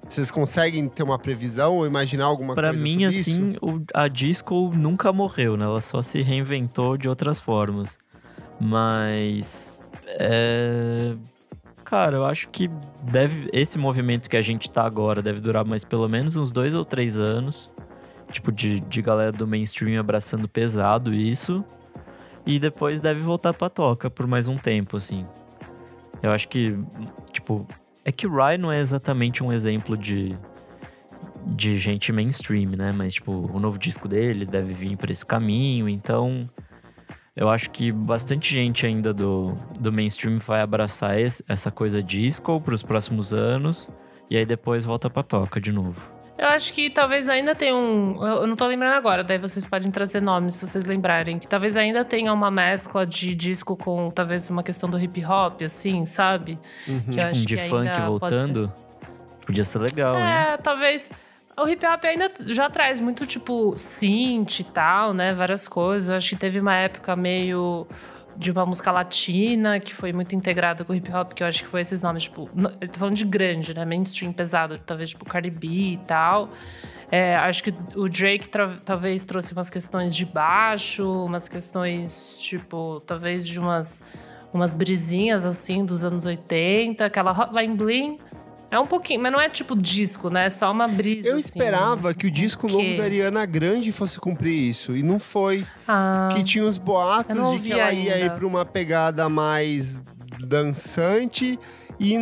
[0.08, 4.08] Vocês conseguem ter uma previsão ou imaginar alguma Pra coisa mim, sobre assim, o- a
[4.08, 5.66] disco nunca morreu, né?
[5.66, 7.96] Ela só se reinventou de outras formas.
[8.60, 9.82] Mas.
[10.08, 11.16] É.
[11.90, 12.70] Cara, eu acho que
[13.02, 13.50] deve.
[13.52, 16.86] Esse movimento que a gente tá agora deve durar mais pelo menos uns dois ou
[16.86, 17.72] três anos.
[18.32, 21.66] Tipo, de, de galera do mainstream abraçando pesado isso.
[22.46, 25.26] E depois deve voltar pra toca por mais um tempo, assim.
[26.22, 26.78] Eu acho que,
[27.32, 27.68] tipo,
[28.06, 30.38] é que o Ryan não é exatamente um exemplo de,
[31.44, 32.92] de gente mainstream, né?
[32.92, 36.48] Mas, tipo, o novo disco dele deve vir por esse caminho, então.
[37.40, 42.60] Eu acho que bastante gente ainda do, do mainstream vai abraçar esse- essa coisa disco
[42.60, 43.90] pros próximos anos.
[44.30, 46.12] E aí depois volta pra toca de novo.
[46.38, 48.22] Eu acho que talvez ainda tenha um.
[48.26, 51.38] Eu não tô lembrando agora, daí vocês podem trazer nomes se vocês lembrarem.
[51.40, 55.62] Que talvez ainda tenha uma mescla de disco com talvez uma questão do hip hop,
[55.64, 56.60] assim, sabe?
[56.86, 58.38] Que eu Um acho de que funk ainda pode ser.
[58.48, 58.74] voltando.
[59.46, 60.24] Podia ser legal, hein?
[60.24, 61.10] É, talvez.
[61.62, 65.34] O hip hop ainda já traz muito, tipo, synth e tal, né?
[65.34, 66.10] Várias coisas.
[66.10, 67.86] Eu acho que teve uma época meio
[68.40, 71.64] de uma música latina que foi muito integrada com o hip hop, que eu acho
[71.64, 72.50] que foi esses nomes, tipo.
[72.80, 73.84] Eu tô falando de grande, né?
[73.84, 76.50] Mainstream pesado, talvez, tipo, Cardi B e tal.
[77.12, 78.48] É, acho que o Drake
[78.86, 84.02] talvez trouxe umas questões de baixo, umas questões, tipo, talvez de umas,
[84.54, 88.20] umas brisinhas assim dos anos 80, aquela Hotline Bling.
[88.72, 90.46] É um pouquinho, mas não é tipo disco, né?
[90.46, 91.30] É só uma brisa.
[91.30, 91.50] Eu assim.
[91.50, 94.96] esperava que o disco que- novo da Ariana Grande fosse cumprir isso.
[94.96, 95.66] E não foi.
[95.88, 98.26] Ah, que tinha os boatos de que ela ia ainda.
[98.28, 100.02] ir pra uma pegada mais
[100.40, 101.60] dançante.
[102.00, 102.14] E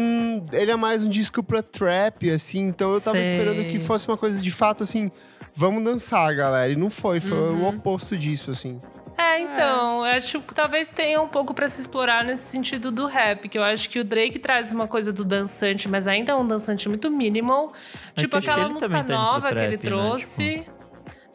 [0.53, 2.61] ele é mais um disco pra trap, assim.
[2.67, 3.33] Então eu tava Sei.
[3.35, 5.11] esperando que fosse uma coisa de fato, assim...
[5.59, 6.71] Vamos dançar, galera.
[6.71, 7.19] E não foi.
[7.19, 7.63] Foi Uhum.
[7.63, 8.79] o oposto disso, assim.
[9.17, 12.91] É, É, então, eu acho que talvez tenha um pouco pra se explorar nesse sentido
[12.91, 16.31] do rap, que eu acho que o Drake traz uma coisa do dançante, mas ainda
[16.31, 17.73] é um dançante muito minimal.
[18.15, 19.97] É tipo aquela música tá nova que ele trap, né?
[20.01, 20.65] trouxe.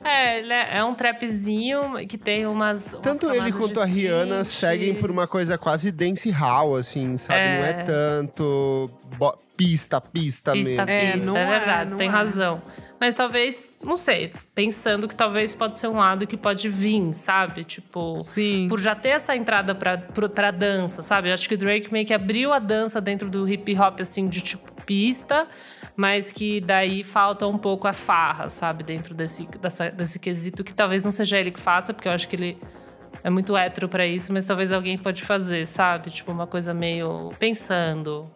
[0.05, 2.93] É, é, é um trapzinho que tem umas.
[2.93, 4.59] umas Tanto ele quanto de a Rihanna synth.
[4.61, 7.39] seguem por uma coisa quase dance hall, assim, sabe?
[7.39, 7.83] Não é É.
[7.85, 8.91] tanto
[9.57, 10.91] pista, pista, Pista, mesmo.
[10.91, 12.11] É, pista, não é é, verdade, não você tem é.
[12.11, 12.63] razão.
[13.03, 17.65] Mas talvez, não sei, pensando que talvez pode ser um lado que pode vir, sabe?
[17.65, 18.69] Tipo, Sim.
[18.69, 21.29] por já ter essa entrada pra, pro- pra dança, sabe?
[21.29, 24.29] Eu acho que o Drake meio que abriu a dança dentro do hip hop, assim,
[24.29, 25.49] de tipo pista,
[25.97, 28.85] mas que daí falta um pouco a farra, sabe?
[28.85, 32.29] Dentro desse, dessa- desse quesito, que talvez não seja ele que faça, porque eu acho
[32.29, 32.57] que ele
[33.25, 36.09] é muito hétero pra isso, mas talvez alguém pode fazer, sabe?
[36.09, 38.31] Tipo, uma coisa meio pensando.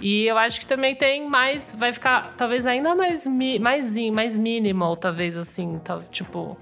[0.00, 1.74] E eu acho que também tem mais.
[1.78, 3.26] Vai ficar talvez ainda mais,
[3.60, 5.80] mais, in- mais minimal, talvez assim.
[6.10, 6.56] tipo,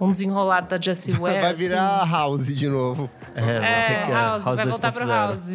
[0.00, 1.40] um desenrolar da Jessie Ware.
[1.40, 1.64] Vai assim.
[1.68, 3.10] virar house de novo.
[3.34, 5.08] É, É, porque House, vai voltar pro 2.0.
[5.08, 5.50] House.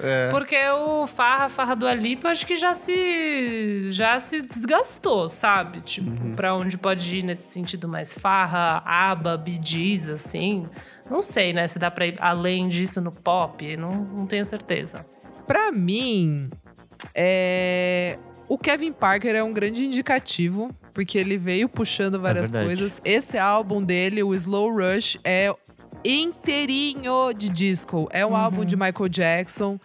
[0.00, 0.28] É.
[0.30, 5.80] Porque o Farra, Farra do Alipa, acho que já se já se desgastou, sabe?
[5.82, 6.34] Tipo, Uhum.
[6.34, 10.66] pra onde pode ir nesse sentido mais Farra, Aba, Bee Gees, assim.
[11.08, 15.06] Não sei, né, se dá pra ir além disso no pop, não, não tenho certeza.
[15.46, 16.50] Pra mim,
[17.14, 18.18] é...
[18.48, 22.76] o Kevin Parker é um grande indicativo, porque ele veio puxando várias verdade.
[22.76, 23.02] coisas.
[23.04, 25.52] Esse álbum dele, o Slow Rush, é
[26.04, 28.08] inteirinho de disco.
[28.12, 29.78] É um álbum de Michael Jackson.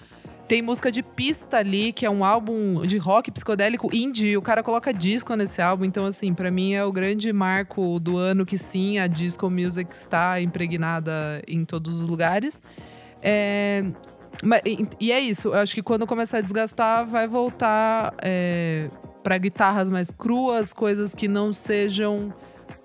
[0.47, 4.35] Tem música de pista ali, que é um álbum de rock psicodélico indie.
[4.35, 5.85] O cara coloca disco nesse álbum.
[5.85, 9.93] Então, assim, pra mim é o grande marco do ano que sim, a disco music
[9.93, 12.61] está impregnada em todos os lugares.
[13.21, 13.85] É,
[14.43, 18.89] mas- e, e é isso, eu acho que quando começar a desgastar, vai voltar é,
[19.23, 22.33] para guitarras mais cruas, coisas que não sejam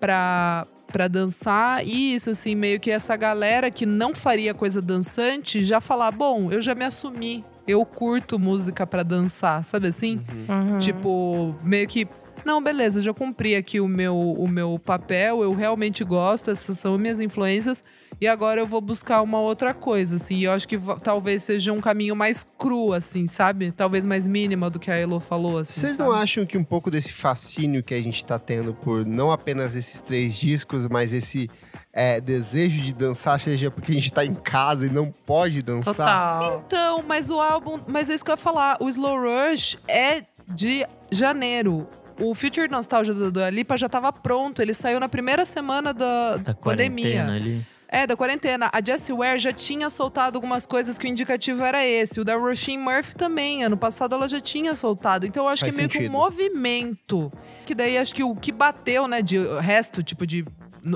[0.00, 1.86] pra, pra dançar.
[1.86, 6.50] E isso, assim, meio que essa galera que não faria coisa dançante já falar: bom,
[6.50, 10.20] eu já me assumi, eu curto música pra dançar, sabe assim?
[10.48, 10.78] Uhum.
[10.78, 12.06] Tipo, meio que.
[12.44, 16.98] Não, beleza, já cumpri aqui o meu, o meu papel, eu realmente gosto, essas são
[16.98, 17.82] minhas influências,
[18.24, 20.36] e agora eu vou buscar uma outra coisa, assim.
[20.36, 23.70] E eu acho que talvez seja um caminho mais cru, assim, sabe?
[23.70, 25.80] Talvez mais mínima do que a Elo falou, assim.
[25.80, 26.08] Vocês sabe?
[26.08, 29.76] não acham que um pouco desse fascínio que a gente tá tendo por não apenas
[29.76, 31.50] esses três discos, mas esse
[31.92, 35.94] é, desejo de dançar, seja porque a gente tá em casa e não pode dançar?
[35.94, 36.64] Total.
[36.66, 37.78] Então, mas o álbum.
[37.86, 38.78] Mas é isso que eu ia falar.
[38.80, 41.86] O Slow Rush é de janeiro.
[42.18, 44.62] O Future Nostalgia do Dua Lipa já tava pronto.
[44.62, 47.24] Ele saiu na primeira semana da, Da pandemia.
[47.24, 47.73] quarentena ali.
[47.94, 48.68] É, da quarentena.
[48.72, 52.20] A Jessie Ware já tinha soltado algumas coisas que o indicativo era esse.
[52.20, 53.62] O da Roisin Murphy também.
[53.62, 55.24] Ano passado ela já tinha soltado.
[55.24, 56.10] Então eu acho Faz que é meio que sentido.
[56.10, 57.32] um movimento.
[57.64, 60.44] Que daí acho que o que bateu, né, de resto, tipo de.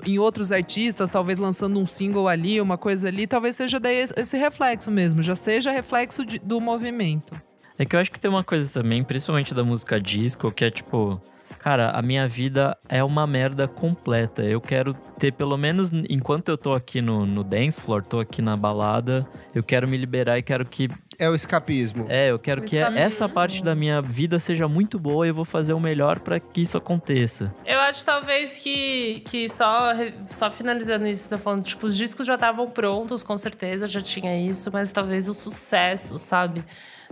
[0.05, 4.15] Em outros artistas, talvez lançando um single ali, uma coisa ali, talvez seja daí esse-
[4.19, 7.41] esse reflexo mesmo, já seja reflexo de- do movimento.
[7.79, 10.71] É que eu acho que tem uma coisa também, principalmente da música disco, que é
[10.71, 11.19] tipo,
[11.57, 14.43] cara, a minha vida é uma merda completa.
[14.43, 18.41] Eu quero ter, pelo menos enquanto eu tô aqui no, no dance floor, tô aqui
[18.41, 20.89] na balada, eu quero me liberar e quero que.
[21.19, 22.07] É o escapismo.
[22.09, 23.03] É, eu quero O que escapismo.
[23.03, 26.39] essa parte da minha vida seja muito boa e eu vou fazer o melhor pra
[26.39, 27.53] que isso aconteça.
[27.67, 29.91] Eu acho talvez que, que só,
[30.29, 34.01] só finalizando isso, você tá falando, tipo, os discos já estavam prontos, com certeza, já
[34.01, 36.63] tinha isso, mas talvez o sucesso, sabe?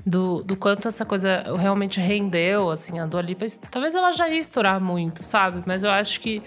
[0.07, 4.38] Do, do quanto essa coisa realmente rendeu, assim, a Dua Lipa, talvez ela já ia
[4.38, 5.62] estourar muito, sabe?
[5.66, 6.42] Mas eu acho que,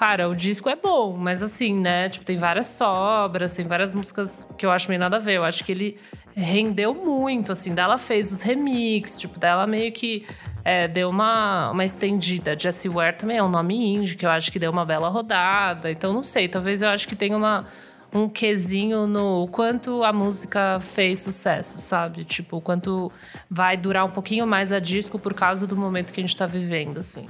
[0.00, 2.08] cara, o disco é bom, mas assim, né?
[2.08, 5.34] Tipo, tem várias sobras, tem várias músicas que eu acho meio nada a ver.
[5.34, 5.98] Eu acho que ele
[6.34, 7.74] rendeu muito, assim.
[7.74, 10.26] Daí ela fez os remix, tipo, dela meio que
[10.64, 12.58] é, deu uma, uma estendida.
[12.58, 15.90] Jessie Ware também é um nome indie, que eu acho que deu uma bela rodada.
[15.90, 17.66] Então, não sei, talvez eu acho que tenha uma,
[18.10, 22.24] um quesinho no quanto a música fez sucesso, sabe?
[22.24, 23.12] Tipo, quanto
[23.50, 26.46] vai durar um pouquinho mais a disco por causa do momento que a gente tá
[26.46, 27.28] vivendo, assim.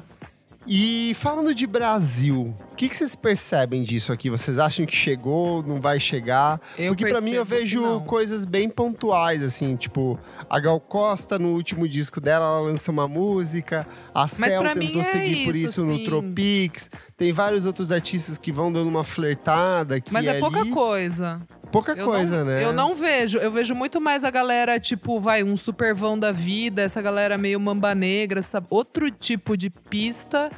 [0.67, 4.29] E falando de Brasil, o que, que vocês percebem disso aqui?
[4.29, 6.61] Vocês acham que chegou, não vai chegar?
[6.79, 11.55] Eu Porque pra mim eu vejo coisas bem pontuais, assim, tipo, a Gal Costa no
[11.55, 15.67] último disco dela, ela lança uma música, a Cel mim tentou é seguir por isso,
[15.67, 16.05] isso no sim.
[16.05, 20.71] Tropix, tem vários outros artistas que vão dando uma flertada aqui Mas é pouca ali.
[20.71, 21.41] coisa.
[21.71, 22.65] Pouca Eu coisa, não, né?
[22.65, 23.39] Eu não vejo.
[23.39, 27.61] Eu vejo muito mais a galera, tipo, vai, um supervão da vida, essa galera meio
[27.61, 30.51] mamba negra, essa, outro tipo de pista,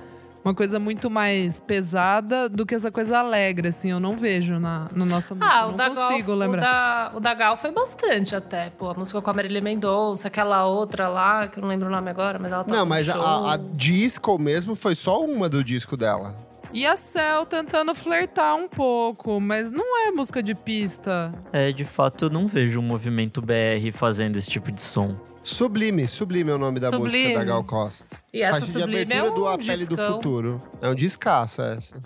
[0.45, 3.91] uma coisa muito mais pesada do que essa coisa alegre, assim.
[3.91, 5.53] Eu não vejo na, na nossa música.
[5.55, 6.61] Ah, eu o não da, Gal, consigo o, lembrar.
[6.61, 8.71] da, o da Gal foi bastante até.
[8.71, 11.91] Pô, a música com a Marília Mendonça, aquela outra lá, que eu não lembro o
[11.91, 13.21] nome agora, mas ela tá Não, no mas show.
[13.23, 16.35] a, a disco mesmo foi só uma do disco dela.
[16.75, 21.33] E a Cell tentando flertar um pouco, mas não é música de pista.
[21.53, 25.15] É, de fato, eu não vejo um movimento BR fazendo esse tipo de som.
[25.45, 27.35] Sublime, Sublime é o nome da música Sublime.
[27.35, 28.07] da Gal Costa.
[28.33, 29.97] E essa Faixa de Sublime abertura é um do A Pele do.
[29.97, 30.63] Futuro.
[30.81, 31.97] É um descasso essa.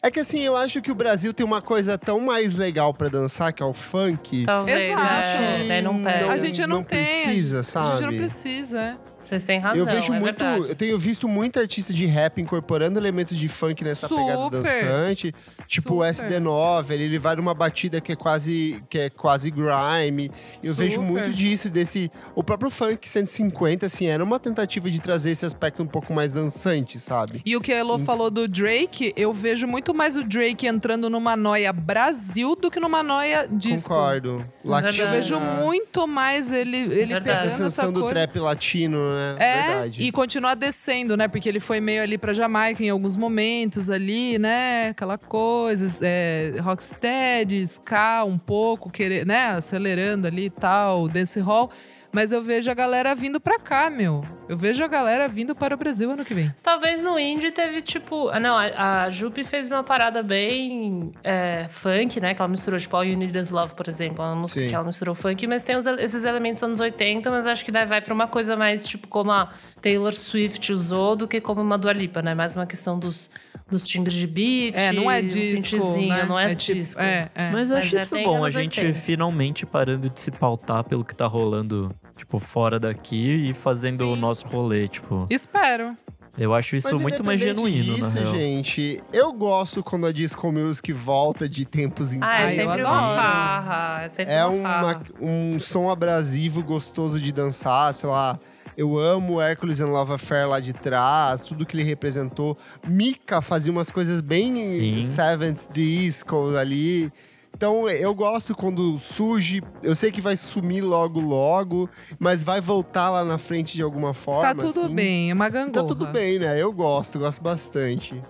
[0.00, 3.08] É que assim, eu acho que o Brasil tem uma coisa tão mais legal pra
[3.08, 4.44] dançar, que é o funk.
[4.44, 5.02] Talvez, Exato.
[5.08, 6.30] é, não pega.
[6.30, 7.04] a gente não, não tem.
[7.04, 7.90] precisa, A sabe?
[7.98, 8.96] gente não precisa, é.
[9.24, 10.68] Vocês têm razão, eu vejo é muito, verdade.
[10.68, 14.62] eu tenho visto muito artista de rap incorporando elementos de funk nessa pegada Super.
[14.62, 15.34] dançante,
[15.66, 16.30] tipo o Super.
[16.30, 20.30] SD9, ele, ele vai numa batida que é quase que é quase grime.
[20.62, 21.06] Eu vejo Super.
[21.06, 25.82] muito disso desse o próprio funk 150 assim, era uma tentativa de trazer esse aspecto
[25.82, 27.40] um pouco mais dançante, sabe?
[27.44, 31.08] E o que a Elo falou do Drake, eu vejo muito mais o Drake entrando
[31.08, 33.88] numa noia Brasil do que numa noia disco.
[33.88, 34.44] Concordo.
[34.64, 37.14] Latino, Eu vejo muito mais ele, ele Verdade.
[37.14, 38.14] essa pegando essa sensação do coisa.
[38.14, 39.36] trap latino, né?
[39.38, 40.02] É, Verdade.
[40.02, 41.28] e continuar descendo, né?
[41.28, 44.88] Porque ele foi meio ali pra Jamaica em alguns momentos ali, né?
[44.88, 49.48] Aquela coisa, é, rocksteady, ska um pouco, querer, né?
[49.48, 51.70] Acelerando ali e tal, dance hall.
[52.14, 54.24] Mas eu vejo a galera vindo pra cá, meu.
[54.48, 56.54] Eu vejo a galera vindo para o Brasil ano que vem.
[56.62, 58.28] Talvez no indie teve tipo.
[58.28, 62.32] Ah, não, a, a Jupe fez uma parada bem é, funk, né?
[62.32, 64.24] Que ela misturou, tipo, All You Need Is Love, por exemplo.
[64.24, 64.68] Uma música Sim.
[64.68, 67.72] que ela misturou funk, mas tem os- esses elementos dos anos 80, mas acho que
[67.72, 69.50] daí vai pra uma coisa mais, tipo, como a
[69.82, 72.32] Taylor Swift usou, do que como uma Dua Lipa, né?
[72.34, 73.28] Mais uma questão dos,
[73.70, 74.74] dos timbres de beat.
[74.76, 76.24] É, não é disco, né?
[76.24, 77.00] não é, tipo- disco.
[77.00, 77.50] é, é.
[77.50, 78.98] Mas eu Mas acho é isso bom, a gente 80.
[78.98, 84.12] finalmente parando de se pautar pelo que tá rolando, tipo, fora daqui e fazendo Sim.
[84.12, 85.26] o nosso rolê, tipo.
[85.30, 85.96] Espero.
[86.36, 88.34] Eu acho isso Mas muito mais genuíno, disso, na real.
[88.34, 93.14] gente, eu gosto quando a disco music volta de tempos em Ah, é sempre uma
[93.14, 94.02] farra.
[94.02, 95.02] É sempre É uma farra.
[95.20, 98.36] um som abrasivo, gostoso de dançar, sei lá.
[98.76, 102.56] Eu amo Hércules and Love Affair lá de trás, tudo que ele representou.
[102.86, 105.02] Mika fazia umas coisas bem Sim.
[105.16, 107.12] 70s disco ali.
[107.56, 109.62] Então eu gosto quando surge.
[109.82, 114.12] Eu sei que vai sumir logo, logo, mas vai voltar lá na frente de alguma
[114.12, 114.42] forma.
[114.42, 114.94] Tá tudo assim.
[114.94, 115.72] bem, é uma gangorra.
[115.72, 116.60] Tá tudo bem, né?
[116.60, 118.20] Eu gosto, gosto bastante.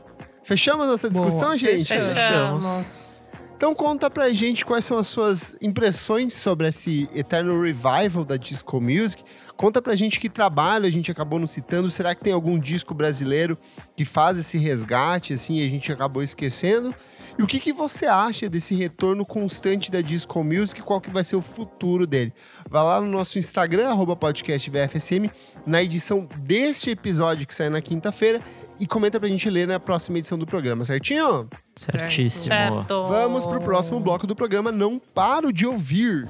[0.42, 1.86] Fechamos essa Boa, discussão, gente?
[1.86, 2.12] fechamos.
[2.12, 3.14] Fechamos.
[3.56, 8.78] Então conta pra gente quais são as suas impressões sobre esse eterno revival da disco
[8.78, 9.24] music.
[9.56, 11.88] Conta pra gente que trabalho a gente acabou não citando.
[11.88, 13.56] Será que tem algum disco brasileiro
[13.96, 16.94] que faz esse resgate assim e a gente acabou esquecendo?
[17.38, 20.80] E o que, que você acha desse retorno constante da disco music?
[20.82, 22.32] Qual que vai ser o futuro dele?
[22.68, 25.30] Vai lá no nosso Instagram, arroba podcast VFSM,
[25.66, 28.40] na edição deste episódio que sai na quinta-feira
[28.78, 31.48] e comenta pra gente ler na próxima edição do programa, certinho?
[31.74, 32.44] Certíssimo.
[32.44, 33.06] Certo.
[33.06, 34.70] Vamos pro próximo bloco do programa.
[34.70, 36.28] Não paro de ouvir.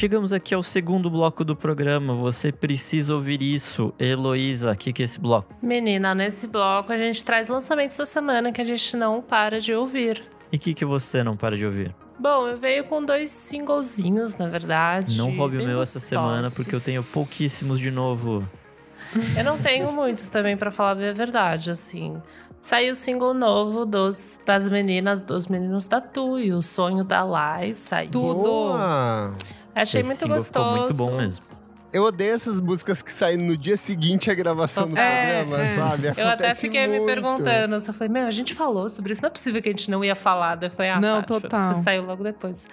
[0.00, 2.14] Chegamos aqui ao segundo bloco do programa.
[2.14, 3.92] Você precisa ouvir isso.
[3.98, 5.54] Heloísa, o que, que é esse bloco?
[5.60, 9.74] Menina, nesse bloco a gente traz lançamentos da semana que a gente não para de
[9.74, 10.24] ouvir.
[10.50, 11.94] E o que, que você não para de ouvir?
[12.18, 15.18] Bom, eu veio com dois singlezinhos, na verdade.
[15.18, 18.48] Não roube o bem meu essa semana, porque eu tenho pouquíssimos de novo.
[19.36, 22.16] Eu não tenho muitos também, pra falar a verdade, assim.
[22.58, 27.22] Saiu o single novo dos, das meninas, dos meninos da Tu e o sonho da
[27.22, 28.10] Lai saiu.
[28.10, 28.42] Tudo.
[28.42, 29.34] Boa.
[29.74, 30.64] Achei Esse muito gostoso.
[30.68, 31.44] ficou muito bom mesmo.
[31.92, 35.74] Eu odeio essas músicas que saem no dia seguinte à gravação do É, programa, é.
[35.76, 36.06] sabe?
[36.06, 37.06] Eu até Acontece fiquei me muito.
[37.06, 37.74] perguntando.
[37.74, 39.22] Eu falei, meu, a gente falou sobre isso.
[39.22, 40.54] Não é possível que a gente não ia falar.
[40.54, 41.74] Daí Eu falei, ah, Não, tá, tipo, total.
[41.74, 42.68] Você saiu logo depois.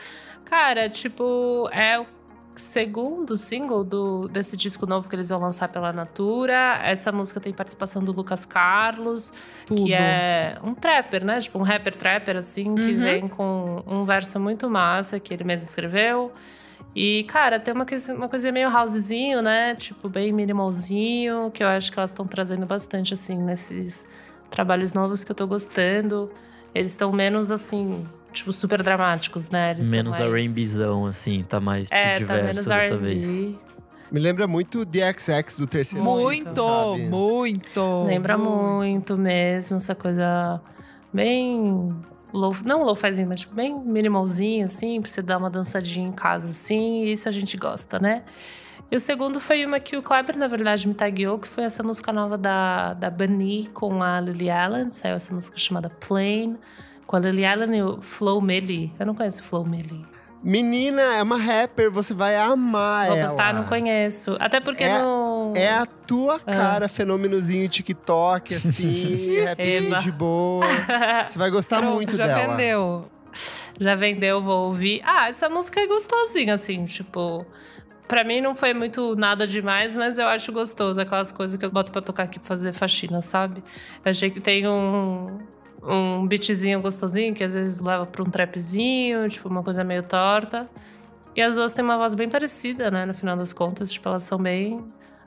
[0.45, 2.05] Cara, tipo, é o
[2.53, 6.79] segundo single do, desse disco novo que eles vão lançar pela Natura.
[6.83, 9.33] Essa música tem participação do Lucas Carlos,
[9.65, 9.83] Tudo.
[9.83, 11.39] que é um trapper, né?
[11.39, 12.99] Tipo, um rapper trapper, assim, que Uhum.
[12.99, 16.31] vem com um verso muito massa que ele mesmo escreveu.
[16.99, 19.75] E, cara, tem uma, coisa- uma coisinha meio housezinho, né?
[19.75, 24.07] Tipo, bem minimalzinho, que eu acho que elas estão trazendo bastante, assim, nesses
[24.49, 26.31] trabalhos novos que eu tô gostando.
[26.73, 29.71] Eles estão menos, assim, tipo, super dramáticos, né?
[29.71, 30.31] Eles menos mais...
[30.33, 32.99] R&Bzão, assim, tá mais tipo, É, tá diverso menos dessa R&B.
[32.99, 33.25] vez.
[34.11, 37.09] Me lembra muito The XX do terceiro Muito, sabe?
[37.09, 38.03] muito.
[38.07, 40.59] Lembra muito mesmo, essa coisa
[41.13, 41.95] bem.
[42.33, 46.49] Low, não low-fizinho, mas tipo, bem minimalzinho, assim, pra você dar uma dançadinha em casa,
[46.49, 48.23] assim, e isso a gente gosta, né?
[48.89, 51.83] E o segundo foi uma que o Kleber, na verdade, me tagueou, que foi essa
[51.83, 54.91] música nova da, da Bunny com a Lily Allen.
[54.91, 56.57] Saiu essa música chamada Plain,
[57.05, 58.93] com a Lily Allen e o Flow Melly.
[58.97, 60.05] Eu não conheço o Flow Melly.
[60.43, 63.25] Menina, é uma rapper, você vai amar Vou ela.
[63.27, 64.37] postar, não conheço.
[64.39, 65.51] Até porque É- não.
[65.55, 66.51] É a tua Ah.
[66.51, 70.65] cara, fenômenozinho TikTok, assim, rapzinho de boa.
[71.27, 72.55] Você vai gostar Pronto, muito já dela.
[72.55, 73.05] vendeu.
[73.79, 75.01] Já vendeu, vou ouvir.
[75.03, 77.45] Ah, essa música é gostosinha, assim, tipo.
[78.07, 80.99] Pra mim não foi muito nada demais, mas eu acho gostoso.
[80.99, 83.61] Aquelas coisas que eu boto pra tocar aqui pra fazer faxina, sabe?
[84.05, 85.39] Eu achei que tem um,
[85.87, 90.69] um beatzinho gostosinho, que às vezes leva pra um trapzinho, tipo, uma coisa meio torta.
[91.35, 93.05] E as duas têm uma voz bem parecida, né?
[93.05, 94.83] No final das contas, tipo, elas são bem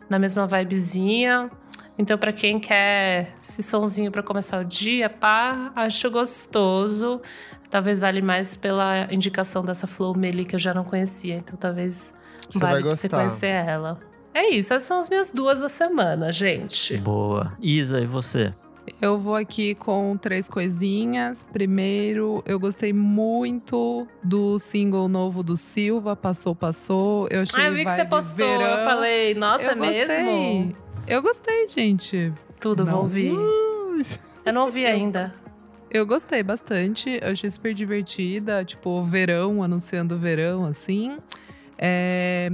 [0.08, 1.50] na mesma vibezinha.
[1.96, 7.20] Então, para quem quer esse sonzinho para começar o dia, pá, acho gostoso.
[7.70, 11.36] Talvez vale mais pela indicação dessa Flow Meli que eu já não conhecia.
[11.36, 12.12] Então, talvez
[12.50, 14.00] Você vale você conhecer ela.
[14.34, 16.96] É isso, essas são as minhas duas da semana, gente.
[16.98, 17.52] Boa.
[17.61, 18.52] Isa, e você?
[19.00, 21.44] Eu vou aqui com três coisinhas.
[21.44, 27.28] Primeiro, eu gostei muito do single novo do Silva, Passou, Passou.
[27.30, 28.46] Eu achei Ah, eu vi que você postou.
[28.46, 28.62] verão.
[28.78, 30.06] Eu falei, nossa, eu é mesmo?
[30.06, 30.76] gostei.
[31.06, 32.32] Eu gostei, gente.
[32.60, 33.00] Tudo, vou Não.
[33.02, 33.32] ouvir.
[34.44, 35.34] Eu não ouvi ainda.
[35.90, 41.18] Eu gostei bastante, eu achei super divertida, tipo, verão, anunciando verão, assim.
[41.76, 42.50] É...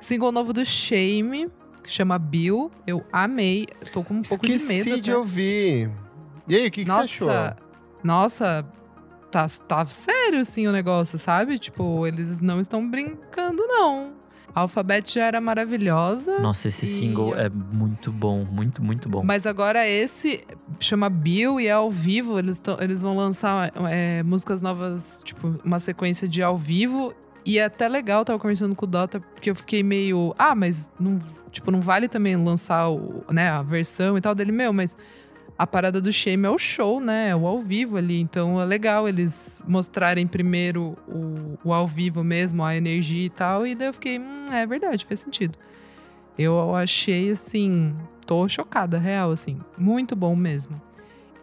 [0.00, 1.48] Single novo do Shame,
[1.90, 3.66] que chama Bill, eu amei.
[3.92, 5.00] Tô com um pouco de Esqueci medo.
[5.02, 5.18] de até.
[5.18, 5.90] ouvir.
[6.48, 7.56] E aí, o que, que nossa, você achou?
[8.02, 8.64] Nossa,
[9.30, 11.58] tá, tá sério, assim, o negócio, sabe?
[11.58, 14.12] Tipo, eles não estão brincando, não.
[14.54, 16.38] A Alphabet já era maravilhosa.
[16.38, 19.22] Nossa, esse E single é muito bom, muito, muito bom.
[19.24, 20.44] Mas agora esse
[20.78, 22.38] chama Bill e é ao vivo.
[22.38, 27.12] Eles, tão, eles vão lançar é, músicas novas, tipo, uma sequência de ao vivo.
[27.44, 30.34] E é até legal, tava conversando com o Dota, porque eu fiquei meio.
[30.38, 31.18] Ah, mas não,
[31.50, 34.96] tipo, não vale também lançar o, né, a versão e tal dele, meu, mas
[35.60, 37.28] a parada do Shame é o show, né?
[37.28, 38.18] É o ao vivo ali.
[38.18, 43.66] Então é legal eles mostrarem primeiro o, o ao vivo mesmo, a energia e tal.
[43.66, 45.58] E daí eu fiquei, hum, é verdade, faz sentido.
[46.38, 47.94] Eu achei assim,
[48.26, 49.60] tô chocada, real, assim.
[49.76, 50.80] Muito bom mesmo.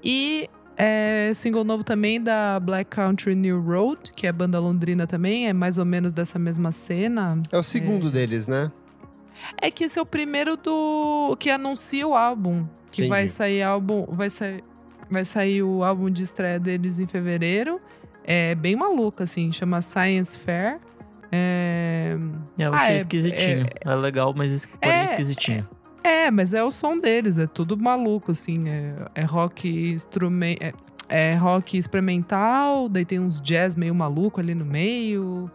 [0.03, 5.47] E é, single novo também da Black Country New Road, que é banda londrina também,
[5.47, 7.39] é mais ou menos dessa mesma cena.
[7.51, 8.71] É o segundo deles, né?
[9.61, 13.09] É que esse é o primeiro do que anuncia o álbum, que Entendi.
[13.09, 14.63] vai sair álbum, vai sair,
[15.09, 17.79] vai sair o álbum de estreia deles em fevereiro.
[18.23, 20.79] É bem maluco assim, chama Science Fair.
[21.31, 22.17] É,
[22.57, 23.65] eu ah, achei é- esquisitinho.
[23.83, 25.67] É, legal, mas porém É, esquisitinho.
[26.03, 28.69] É, mas é o som deles, é tudo maluco, assim.
[28.69, 30.61] É, é rock instrumento.
[30.61, 30.73] É,
[31.09, 35.49] é rock experimental, daí tem uns jazz meio maluco ali no meio.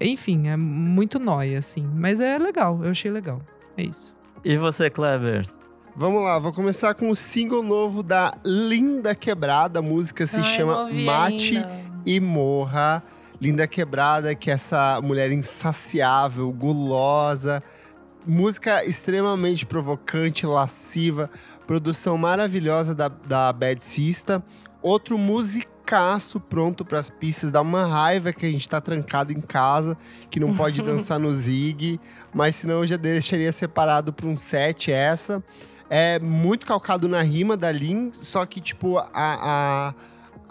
[0.00, 1.88] Enfim, é muito nóia, assim.
[1.94, 3.40] Mas é legal, eu achei legal.
[3.76, 4.14] É isso.
[4.44, 5.46] E você, Clever?
[5.94, 9.80] Vamos lá, vou começar com o single novo da Linda Quebrada.
[9.80, 11.70] A música se Ai, chama Mate ainda.
[12.06, 13.02] e Morra.
[13.40, 17.62] Linda Quebrada, que é essa mulher insaciável, gulosa.
[18.26, 21.30] Música extremamente provocante, lasciva.
[21.66, 24.42] Produção maravilhosa da, da Bad Sista.
[24.82, 25.18] Outro
[25.90, 27.50] musicaço pronto para as pistas.
[27.50, 29.96] Dá uma raiva que a gente tá trancado em casa,
[30.30, 32.00] que não pode dançar no Zig.
[32.32, 35.42] Mas senão eu já deixaria separado para um set essa.
[35.88, 39.94] É muito calcado na rima da Lin, só que, tipo, a, a,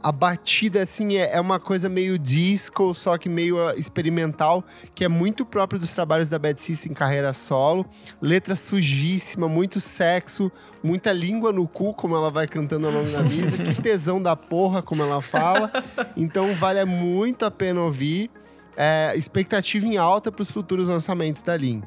[0.01, 4.63] a batida, assim, é, é uma coisa meio disco, só que meio ah, experimental,
[4.95, 7.85] que é muito próprio dos trabalhos da Bad Sister em carreira solo.
[8.21, 13.21] Letra sujíssima, muito sexo, muita língua no cu, como ela vai cantando ao longo da
[13.21, 13.51] vida.
[13.73, 15.71] que tesão da porra, como ela fala.
[16.15, 18.31] Então, vale muito a pena ouvir.
[18.77, 21.83] É, expectativa em alta para os futuros lançamentos da Lin.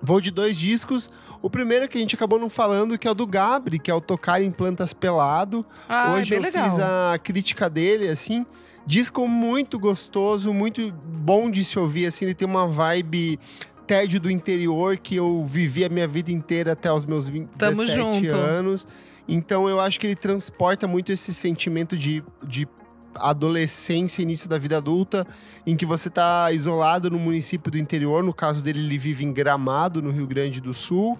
[0.00, 1.10] Vou de dois discos.
[1.44, 3.94] O primeiro que a gente acabou não falando, que é o do Gabri, que é
[3.94, 5.60] o Tocar em Plantas Pelado.
[5.86, 6.70] Ah, Hoje é eu legal.
[6.70, 8.46] fiz a crítica dele, assim.
[8.86, 12.24] Disco muito gostoso, muito bom de se ouvir, assim.
[12.24, 13.38] Ele tem uma vibe
[13.86, 17.84] tédio do interior que eu vivi a minha vida inteira até os meus 20, Tamo
[17.84, 18.34] 17 junto.
[18.34, 18.88] anos.
[19.28, 22.66] Então eu acho que ele transporta muito esse sentimento de, de
[23.16, 25.26] adolescência, início da vida adulta,
[25.66, 28.22] em que você tá isolado no município do interior.
[28.22, 31.18] No caso dele, ele vive em Gramado, no Rio Grande do Sul.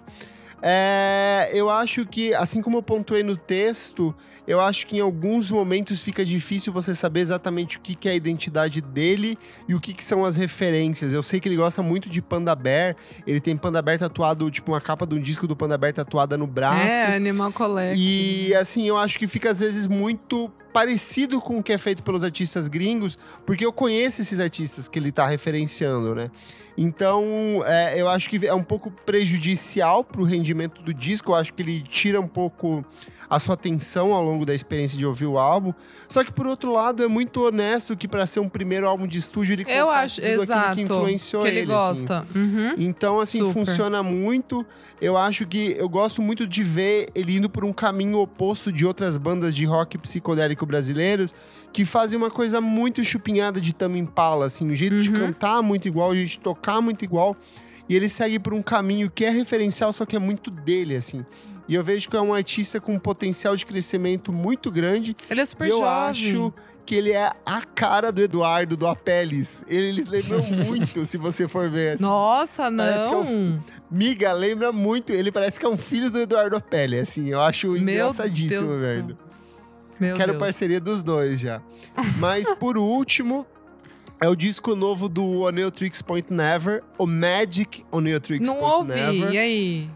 [0.67, 4.15] É, eu acho que, assim como eu pontuei no texto,
[4.47, 8.13] eu acho que em alguns momentos fica difícil você saber exatamente o que, que é
[8.13, 9.37] a identidade dele
[9.67, 11.13] e o que, que são as referências.
[11.13, 12.95] Eu sei que ele gosta muito de Panda Bear,
[13.27, 16.35] ele tem Panda Bear tatuado, tipo uma capa de um disco do Panda Bear tatuada
[16.35, 16.93] no braço.
[16.93, 18.47] É, Animal Collective.
[18.47, 22.03] E assim, eu acho que fica às vezes muito parecido com o que é feito
[22.03, 26.29] pelos artistas gringos, porque eu conheço esses artistas que ele tá referenciando, né?
[26.77, 27.23] Então,
[27.65, 31.31] é, eu acho que é um pouco prejudicial pro rendimento do disco.
[31.31, 32.83] Eu acho que ele tira um pouco
[33.29, 35.73] a sua atenção ao longo da experiência de ouvir o álbum.
[36.07, 39.17] Só que, por outro lado, é muito honesto que para ser um primeiro álbum de
[39.17, 40.75] estúdio, ele Eu acho, tudo aquilo exato.
[40.75, 42.01] que influenciou que ele, ele, assim.
[42.05, 42.27] gosta.
[42.35, 42.73] Uhum.
[42.77, 43.53] Então, assim, Super.
[43.53, 44.65] funciona muito.
[45.01, 48.85] Eu acho que eu gosto muito de ver ele indo por um caminho oposto de
[48.85, 51.33] outras bandas de rock psicodélico brasileiros
[51.73, 55.19] que fazem uma coisa muito chupinhada de Tame Impala, assim, o jeito de Uhum.
[55.19, 57.35] cantar muito igual, o jeito de tocar muito igual.
[57.87, 61.25] E ele segue por um caminho que é referencial, só que é muito dele, assim.
[61.67, 65.15] E eu vejo que é um artista com um potencial de crescimento muito grande.
[65.29, 65.89] Ele é super eu jovem.
[66.09, 66.53] acho
[66.85, 69.63] que ele é a cara do Eduardo, do Apeles.
[69.67, 71.95] Eles lembram muito, se você for ver.
[71.95, 72.03] Assim.
[72.03, 73.63] Nossa, Parece que é não.
[73.89, 75.11] Miga lembra muito.
[75.11, 77.29] Ele parece que é um filho do Eduardo Apelli, assim.
[77.29, 79.17] Eu acho Meu engraçadíssimo, Deus velho.
[79.99, 80.43] Meu Quero Deus.
[80.43, 81.61] parceria dos dois já.
[82.19, 83.47] Mas por último,
[84.21, 87.85] é o disco novo do O'Neill Tricks Point Never, o Magic
[88.45, 88.93] Não Point ouvi.
[88.93, 89.33] Never.
[89.33, 89.89] E aí?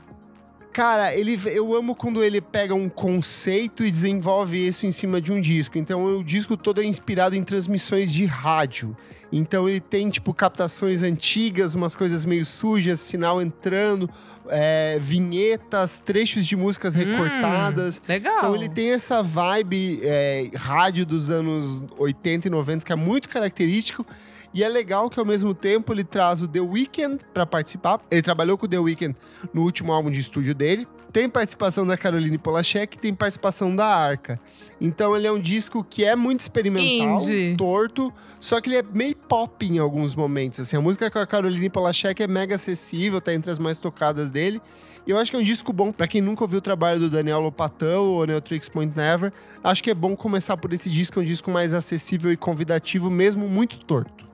[0.72, 5.32] Cara, ele, eu amo quando ele pega um conceito e desenvolve isso em cima de
[5.32, 5.78] um disco.
[5.78, 8.96] Então, o disco todo é inspirado em transmissões de rádio.
[9.32, 14.10] Então, ele tem, tipo, captações antigas, umas coisas meio sujas, sinal entrando,
[14.50, 18.02] é, vinhetas, trechos de músicas recortadas.
[18.08, 18.38] Legal.
[18.38, 23.30] Então ele tem essa vibe é, rádio dos anos 80 e 90 que é muito
[23.30, 24.06] característico.
[24.54, 28.02] E é legal que ao mesmo tempo ele traz o The Weeknd para participar.
[28.10, 29.16] Ele trabalhou com o The Weeknd
[29.54, 30.88] no último álbum de estúdio dele.
[31.12, 34.40] Tem participação da Caroline Polachek, tem participação da Arca.
[34.80, 37.56] Então ele é um disco que é muito experimental, Indie.
[37.58, 40.60] torto, só que ele é meio pop em alguns momentos.
[40.60, 44.30] Assim, a música com a Caroline Polachek é mega acessível, tá entre as mais tocadas
[44.30, 44.62] dele.
[45.08, 47.10] E eu acho que é um disco bom pra quem nunca ouviu o trabalho do
[47.10, 49.34] Daniel Lopatão ou Neotrix Point Never.
[49.64, 53.10] Acho que é bom começar por esse disco, é um disco mais acessível e convidativo,
[53.10, 54.29] mesmo muito torto.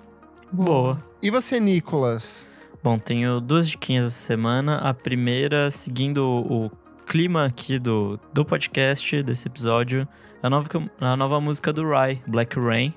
[0.51, 1.01] Boa.
[1.21, 2.47] E você, Nicolas?
[2.83, 4.77] Bom, tenho duas diquinhas essa semana.
[4.77, 6.71] A primeira, seguindo o
[7.07, 10.07] clima aqui do, do podcast, desse episódio,
[10.41, 10.67] a nova,
[10.99, 12.93] a nova música do Rai, Black Rain.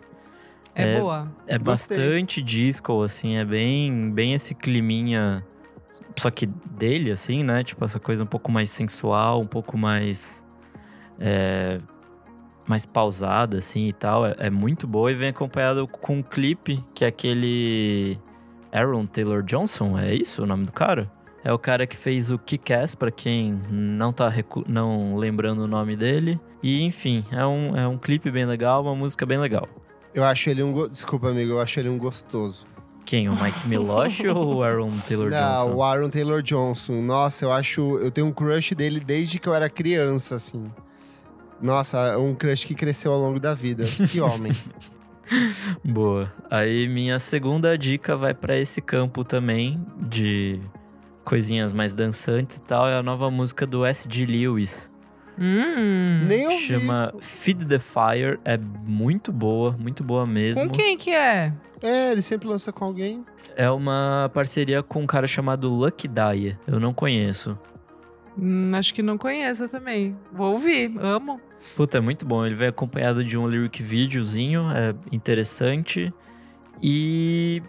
[0.74, 1.28] É, É- boa.
[1.46, 1.96] É Gostei.
[1.98, 5.44] bastante disco, assim, é bem, bem esse climinha,
[6.16, 7.64] só que dele, assim, né?
[7.64, 10.44] Tipo, essa coisa um pouco mais sensual, um pouco mais.
[11.18, 11.80] é,
[12.68, 14.26] mais pausada, assim e tal.
[14.26, 18.18] É, é muito boa e vem acompanhado com um clipe que é aquele.
[18.70, 21.10] Aaron Taylor Johnson, é isso o nome do cara?
[21.42, 24.30] É o cara que fez o Kick-Ass, pra quem não tá
[24.66, 26.38] não lembrando o nome dele.
[26.62, 29.66] E, enfim, é um, é um clipe bem legal, uma música bem legal.
[30.12, 30.88] Eu acho ele um.
[30.88, 32.66] Desculpa, amigo, eu acho ele um gostoso.
[33.06, 33.28] Quem?
[33.28, 35.76] O Mike Milosh ou o Aaron Taylor Não, Johnson?
[35.76, 37.00] o Aaron Taylor Johnson.
[37.00, 37.98] Nossa, eu acho.
[37.98, 40.70] Eu tenho um crush dele desde que eu era criança, assim.
[41.60, 43.84] Nossa, um crush que cresceu ao longo da vida.
[43.84, 44.52] Que homem.
[45.84, 46.32] Boa.
[46.50, 50.60] Aí minha segunda dica vai pra esse campo também de
[51.24, 52.88] coisinhas mais dançantes e tal.
[52.88, 54.24] É a nova música do S.G.
[54.26, 54.90] Lewis.
[55.38, 56.24] Hum.
[56.26, 56.66] Nem ouvi.
[56.66, 58.38] Chama Feed the Fire.
[58.44, 60.64] É muito boa, muito boa mesmo.
[60.64, 61.52] Com quem que é?
[61.80, 63.24] É, ele sempre lança com alguém.
[63.54, 66.58] É uma parceria com um cara chamado Lucky Daya.
[66.66, 67.56] Eu não conheço.
[68.36, 70.16] Hum, acho que não conheço também.
[70.32, 71.40] Vou ouvir, amo.
[71.76, 72.44] Puta, é muito bom.
[72.44, 76.12] Ele vem acompanhado de um lyric videozinho, é interessante.
[76.82, 77.62] E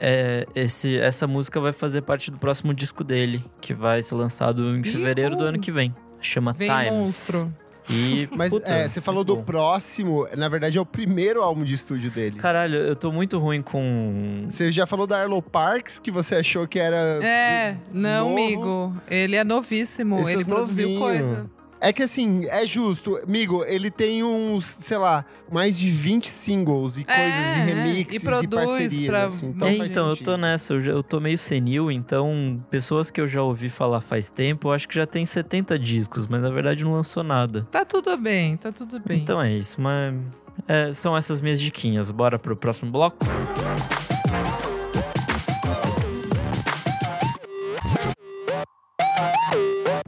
[0.00, 4.62] é, esse, essa música vai fazer parte do próximo disco dele, que vai ser lançado
[4.76, 5.94] em Ih, fevereiro do ano que vem.
[6.20, 6.92] Chama Vem Times.
[6.92, 7.54] monstro.
[7.90, 9.42] E, Mas puta, é, você falou do bom.
[9.44, 12.36] próximo, na verdade é o primeiro álbum de estúdio dele.
[12.38, 14.44] Caralho, eu tô muito ruim com.
[14.48, 16.96] Você já falou da Arlo Parks, que você achou que era.
[17.24, 18.32] É, não, novo.
[18.32, 18.96] amigo.
[19.08, 20.20] Ele é novíssimo.
[20.20, 21.00] Esse ele é produziu novinho.
[21.00, 21.50] coisa.
[21.80, 23.16] É que assim, é justo.
[23.18, 27.64] Amigo, ele tem uns, sei lá, mais de 20 singles e É, coisas e é,
[27.64, 29.06] remixes e produz e parcerias.
[29.06, 32.60] pra assim, então É, então, eu tô nessa, eu, já- eu tô meio senil, então
[32.68, 36.26] pessoas que eu já ouvi falar faz tempo, eu acho que já tem 70 discos,
[36.26, 37.66] mas na verdade não lançou nada.
[37.70, 39.20] Tá tudo bem, tá tudo bem.
[39.22, 40.14] Então é isso, mas
[40.66, 42.10] é, são essas minhas diquinhas.
[42.10, 43.18] Bora pro próximo bloco?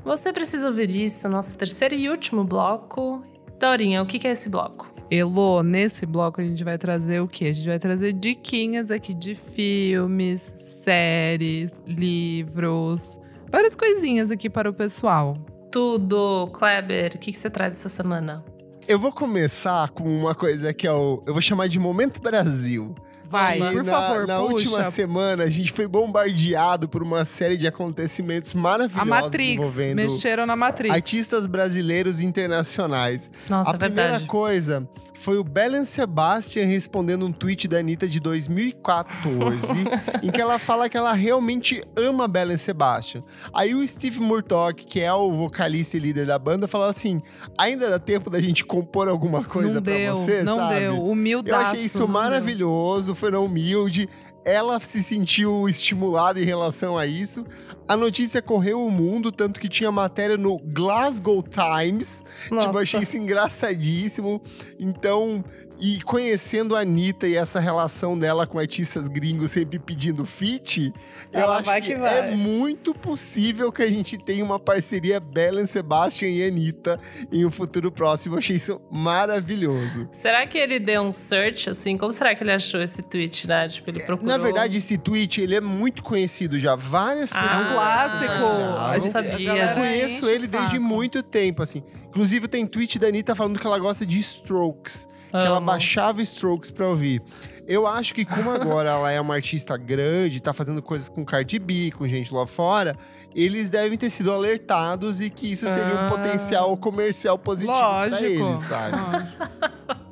[0.05, 3.20] Você precisa ouvir isso, nosso terceiro e último bloco.
[3.59, 4.90] Dorinha, o que que é esse bloco?
[5.11, 7.46] Elô, nesse bloco a gente vai trazer o quê?
[7.46, 13.20] A gente vai trazer diquinhas aqui de filmes, séries, livros,
[13.51, 15.36] várias coisinhas aqui para o pessoal.
[15.70, 18.44] Tudo, Kleber, o que que você traz essa semana?
[18.88, 21.22] Eu vou começar com uma coisa que é o.
[21.26, 22.94] Eu vou chamar de Momento Brasil.
[23.31, 24.53] Vai, E por na, favor, Na puxa.
[24.55, 29.97] última semana, a gente foi bombardeado por uma série de acontecimentos maravilhosos A Matrix, envolvendo
[29.97, 30.93] mexeram na Matrix.
[30.95, 33.31] artistas brasileiros e internacionais.
[33.49, 34.26] Nossa, a é primeira verdade.
[34.26, 34.89] coisa
[35.21, 39.66] foi o Belen Sebastian respondendo um tweet da Anitta de 2014,
[40.23, 43.21] em que ela fala que ela realmente ama Belen Sebastian.
[43.53, 47.21] Aí o Steve Murdoch, que é o vocalista e líder da banda, falou assim:
[47.59, 50.75] ainda dá tempo da gente compor alguma coisa não pra deu, você, não sabe?
[50.77, 50.95] deu.
[50.95, 51.71] Eu Humildaço.
[51.73, 52.14] achei isso não deu.
[52.14, 54.09] maravilhoso, foi na humilde.
[54.45, 57.45] Ela se sentiu estimulada em relação a isso.
[57.86, 62.22] A notícia correu o mundo, tanto que tinha matéria no Glasgow Times.
[62.45, 62.78] Tipo, Nossa.
[62.80, 64.41] achei isso engraçadíssimo.
[64.78, 65.45] Então,
[65.81, 70.93] E conhecendo a Anitta e essa relação dela com artistas gringos sempre pedindo feat,
[71.33, 72.28] eu acho vai que, que vai.
[72.33, 77.01] é muito possível que a gente tenha uma parceria Belen Sebastian e Anitta
[77.33, 78.35] em um futuro próximo.
[78.35, 80.07] Eu achei isso maravilhoso.
[80.11, 81.97] Será que ele deu um search, assim?
[81.97, 83.66] Como será que ele achou esse tweet, né?
[83.68, 84.28] Tipo, ele procurou...
[84.28, 86.74] Na verdade, esse tweet, ele é muito conhecido já.
[86.76, 87.61] Várias Ah, pessoas...
[87.62, 88.45] É um clássico.
[88.45, 89.55] Ah, A gente- sabia.
[89.70, 91.83] Eu conheço ele desde muito tempo, assim.
[92.09, 95.09] Inclusive, tem tweet da Anitta falando que ela gosta de Strokes.
[95.31, 97.22] Que ela baixava Strokes pra ouvir.
[97.66, 101.59] Eu acho que como agora ela é uma artista grande, tá fazendo coisas com Cardi
[101.59, 102.97] B, com gente lá fora,
[103.35, 106.09] eles devem ter sido alertados e que isso seria um Ah.
[106.09, 108.24] potencial comercial positivo pra Lógico.
[108.24, 108.97] eles, sabe?
[108.97, 110.01] Lógico.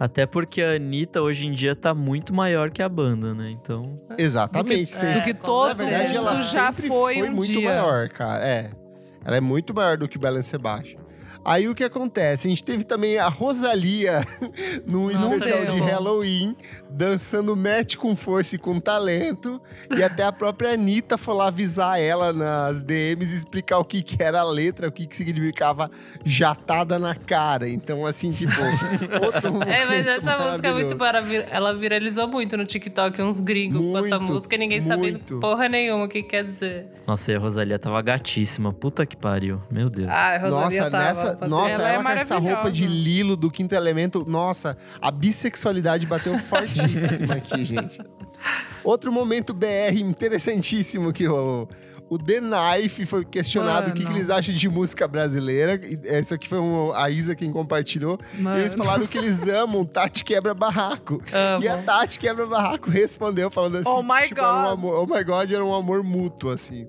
[0.00, 3.50] Até porque a Anitta hoje em dia tá muito maior que a banda, né?
[3.50, 3.96] Então.
[4.16, 4.82] Exatamente.
[4.82, 5.12] É, sim.
[5.12, 7.68] Do que com todo Na verdade, ela mundo já sempre foi, um muito dia.
[7.68, 8.46] maior, cara.
[8.46, 8.70] É.
[9.24, 11.00] Ela é muito maior do que Belen Sebastian.
[11.48, 12.46] Aí o que acontece?
[12.46, 14.22] A gente teve também a Rosalia
[14.86, 15.74] num Não especial deu.
[15.74, 16.56] de Halloween,
[16.90, 19.60] dançando match com força e com talento.
[19.96, 24.02] E até a própria Anitta foi lá avisar ela nas DMs e explicar o que,
[24.02, 25.90] que era a letra, o que, que significava
[26.24, 27.68] jatada na cara.
[27.68, 28.52] Então, assim, tipo,
[29.24, 31.46] outro É, mas essa música é muito maravilhosa.
[31.50, 34.88] Ela viralizou muito no TikTok, uns gringos com essa Muito, música, ninguém muito.
[34.88, 36.88] sabendo porra nenhuma o que quer dizer.
[37.06, 38.72] Nossa, e a Rosalia tava gatíssima.
[38.72, 39.62] Puta que pariu.
[39.70, 40.08] Meu Deus.
[40.10, 41.04] Ah, a Rosalia Nossa, tava.
[41.04, 42.86] nessa, pra nossa, Ela ela, é com essa roupa de.
[42.86, 47.98] Lilo do quinto elemento, nossa, a bissexualidade bateu fortíssima aqui, gente.
[48.84, 51.68] Outro momento BR interessantíssimo que rolou.
[52.10, 54.16] O The Knife foi questionado o que, que Mano.
[54.16, 55.78] eles acham de música brasileira.
[56.06, 58.18] Essa aqui foi um- a Isa quem compartilhou.
[58.34, 58.60] E Mano.
[58.60, 61.20] eles falaram que eles amam Tati Quebra Barraco.
[61.30, 61.62] Amo.
[61.64, 64.72] E a Tati Quebra Barraco respondeu falando assim: Oh my tipo, era um God.
[64.72, 66.88] amor, oh my God, era um amor mútuo, assim.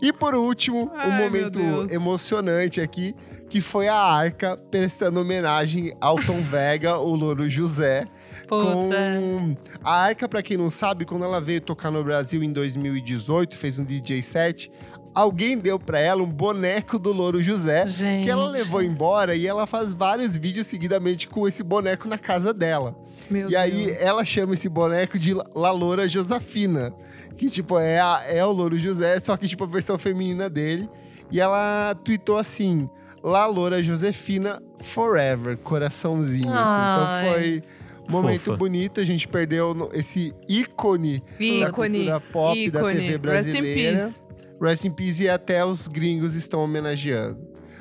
[0.00, 1.58] E por último, um Ai, momento
[1.90, 3.12] emocionante aqui,
[3.50, 8.06] que foi a Arca prestando homenagem ao Tom Vega, o Louro José.
[8.48, 8.96] Puta.
[8.96, 9.56] Com...
[9.84, 13.78] A Arca, pra quem não sabe, quando ela veio tocar no Brasil em 2018, fez
[13.78, 14.70] um DJ set,
[15.14, 18.24] alguém deu pra ela um boneco do Louro José, Gente.
[18.24, 22.52] que ela levou embora e ela faz vários vídeos seguidamente com esse boneco na casa
[22.54, 22.96] dela.
[23.30, 24.00] Meu E aí Deus.
[24.00, 26.92] ela chama esse boneco de La Loura Josafina.
[27.36, 30.88] Que, tipo, é, a- é o Louro José, só que, tipo, a versão feminina dele.
[31.30, 32.90] E ela tweetou assim:
[33.22, 36.52] La Loura Josefina Forever, coraçãozinho.
[36.52, 36.72] assim.
[36.80, 37.62] Então foi
[38.08, 38.56] um momento Fofa.
[38.56, 39.00] bonito.
[39.00, 42.94] A gente perdeu esse ícone da Ícone, cultura pop da ícone.
[42.94, 43.18] TV Rest in
[43.52, 43.98] brasileira.
[43.98, 44.22] peace.
[44.60, 47.38] Rest in Peace e até os gringos estão homenageando.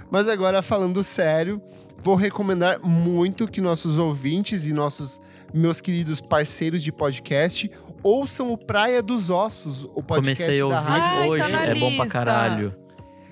[0.09, 1.61] Mas agora, falando sério,
[2.01, 5.19] vou recomendar muito que nossos ouvintes e nossos
[5.53, 7.69] meus queridos parceiros de podcast
[8.01, 11.03] ouçam o Praia dos Ossos, o podcast Comecei a da ouvir rádio.
[11.19, 11.51] Ai, tá hoje.
[11.51, 12.07] na é bom pra lista.
[12.07, 12.73] caralho.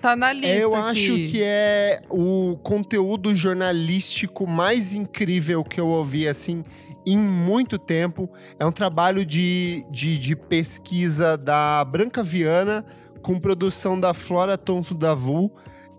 [0.01, 0.89] Tá na lista Eu aqui.
[0.89, 6.63] acho que é o conteúdo jornalístico mais incrível que eu ouvi, assim,
[7.05, 8.29] em muito tempo.
[8.59, 12.85] É um trabalho de, de, de pesquisa da Branca Viana,
[13.21, 15.51] com produção da Flora Thomson Davu.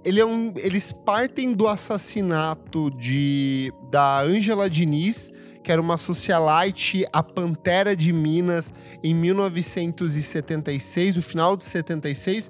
[0.04, 5.32] Ele é um, eles partem do assassinato de, da Ângela Diniz,
[5.62, 8.72] que era uma socialite, a Pantera de Minas,
[9.02, 12.48] em 1976, no final de 76,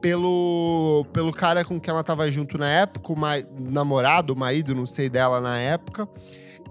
[0.00, 4.74] pelo, pelo cara com quem ela tava junto na época, o ma- namorado, o marido,
[4.74, 6.08] não sei dela na época.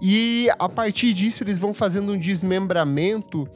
[0.00, 3.48] E a partir disso eles vão fazendo um desmembramento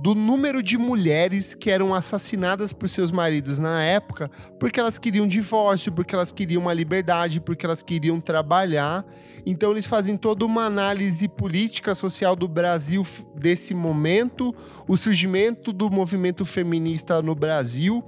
[0.00, 5.26] do número de mulheres que eram assassinadas por seus maridos na época, porque elas queriam
[5.26, 9.04] divórcio, porque elas queriam uma liberdade, porque elas queriam trabalhar.
[9.44, 14.54] Então eles fazem toda uma análise política social do Brasil desse momento,
[14.88, 18.02] o surgimento do movimento feminista no Brasil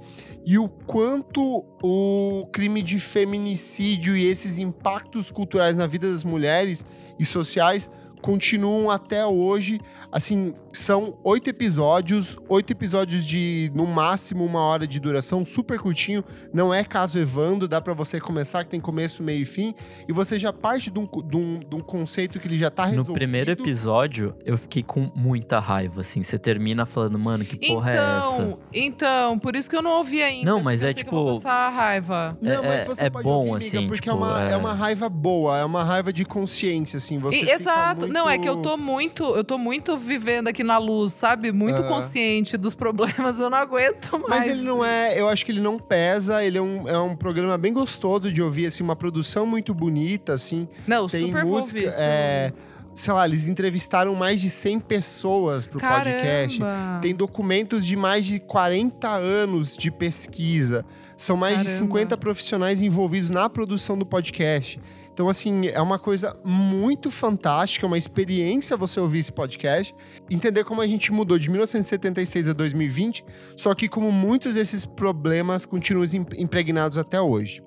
[0.45, 6.85] e o quanto o crime de feminicídio e esses impactos culturais na vida das mulheres
[7.17, 7.89] e sociais
[8.21, 9.79] continuam até hoje.
[10.15, 16.23] Assim, são oito episódios, oito episódios de no máximo uma hora de duração, super curtinho.
[16.53, 19.73] Não é caso Evando, dá pra você começar que tem começo, meio e fim.
[20.07, 22.83] E você já parte de um, de um- de um conceito que ele já tá
[22.83, 23.13] No resolvido.
[23.15, 26.21] primeiro episódio, eu fiquei com muita raiva, assim.
[26.21, 28.33] Você termina falando, mano, que porra é essa?
[28.43, 30.45] Então, então, por isso que eu não ouvi ainda.
[30.51, 32.37] Não, mas é sei que eu vou tipo- passar raiva.
[32.39, 34.43] Não, É- mas é- você é pode bom, ouvir, amiga, assim, porque é, tipo, uma,
[34.47, 34.51] é...
[34.51, 37.17] é- uma raiva boa, é uma raiva de consciência, assim.
[37.17, 38.01] Você E- exato.
[38.01, 41.51] muito- Não, é que eu tô muito, eu tô muito vivendo aqui na luz, sabe?
[41.51, 41.89] Muito Aham.
[41.89, 44.45] consciente dos problemas, eu não aguento mais.
[44.45, 47.15] Mas ele não é, eu acho que ele não pesa, ele é um, é um
[47.15, 50.67] programa bem gostoso de ouvir, assim, uma produção muito bonita, assim.
[50.87, 52.53] Não, Tem super música, super é,
[52.93, 56.59] sei lá, eles entrevistaram mais de 100 pessoas pro podcast.
[56.59, 56.99] Caramba!
[57.01, 60.85] Tem documentos de mais de 40 anos de pesquisa.
[61.17, 61.85] São mais de Caramba.
[61.85, 64.79] 50 profissionais envolvidos na produção do podcast.
[65.13, 69.93] Então, assim, é uma coisa muito fantástica, uma experiência você ouvir esse podcast,
[70.29, 73.23] entender como a gente mudou de 1976 a 2020,
[73.55, 77.61] só que como muitos desses problemas continuam im- impregnados até hoje.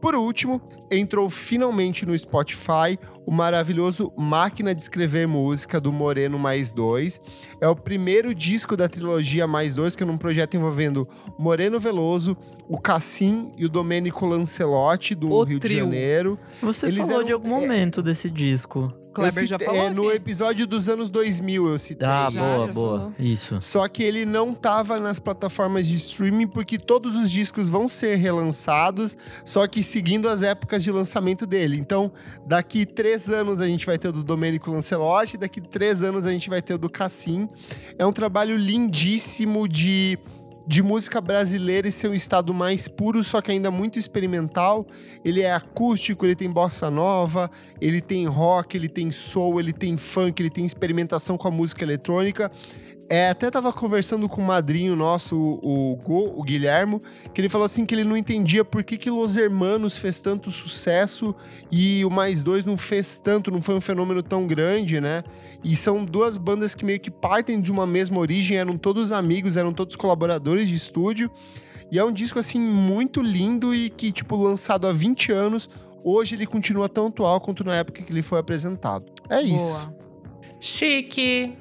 [0.00, 2.98] Por último, entrou finalmente no Spotify
[3.28, 7.20] o maravilhoso Máquina de Escrever Música do Moreno Mais Dois.
[7.60, 11.06] É o primeiro disco da trilogia Mais Dois, que é num projeto envolvendo
[11.38, 12.34] Moreno Veloso,
[12.66, 15.74] o Cassim e o Domênico Lancelotti, do O Rio trio.
[15.76, 16.38] de Janeiro.
[16.62, 18.90] Você Eles falou eram- de algum é- momento desse disco.
[19.12, 20.16] Kleber já falou É, no aqui.
[20.16, 22.06] episódio dos anos 2000 eu citei.
[22.06, 22.98] Ah, Já, boa, já boa.
[22.98, 23.12] falou.
[23.18, 23.58] Isso.
[23.60, 28.14] Só que ele não tava nas plataformas de streaming porque todos os discos vão ser
[28.16, 31.76] relançados, só que seguindo as épocas de lançamento dele.
[31.78, 32.12] Então,
[32.46, 36.30] daqui três anos a gente vai ter o do Domênico Lancelotti, daqui três anos a
[36.30, 37.48] gente vai ter o do Cassim.
[37.98, 40.18] É um trabalho lindíssimo de,
[40.66, 44.86] de música brasileira e seu estado mais puro, só que ainda muito experimental.
[45.24, 47.50] Ele é acústico, ele tem bossa nova,
[47.80, 51.82] ele tem rock, ele tem soul, ele tem funk, ele tem experimentação com a música
[51.82, 52.52] eletrônica.
[53.10, 57.00] É, até tava conversando com o madrinho nosso, o, o Go, o Guilhermo,
[57.32, 60.50] que ele falou assim que ele não entendia por que, que Los Hermanos fez tanto
[60.50, 61.34] sucesso
[61.70, 65.24] e o Mais Dois não fez tanto, não foi um fenômeno tão grande, né?
[65.64, 69.56] E são duas bandas que meio que partem de uma mesma origem, eram todos amigos,
[69.56, 71.30] eram todos colaboradores de estúdio.
[71.90, 75.70] E é um disco, assim, muito lindo e que, tipo, lançado há 20 anos,
[76.04, 79.06] hoje ele continua tão atual quanto na época que ele foi apresentado.
[79.30, 79.64] É isso.
[79.64, 79.94] Boa.
[80.60, 81.56] Chique.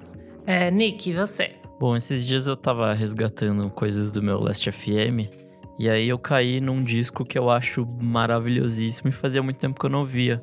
[0.48, 1.52] É, Nick, você.
[1.78, 5.30] Bom, esses dias eu tava resgatando coisas do meu Last FM.
[5.78, 9.86] E aí eu caí num disco que eu acho maravilhosíssimo e fazia muito tempo que
[9.86, 10.42] eu não via.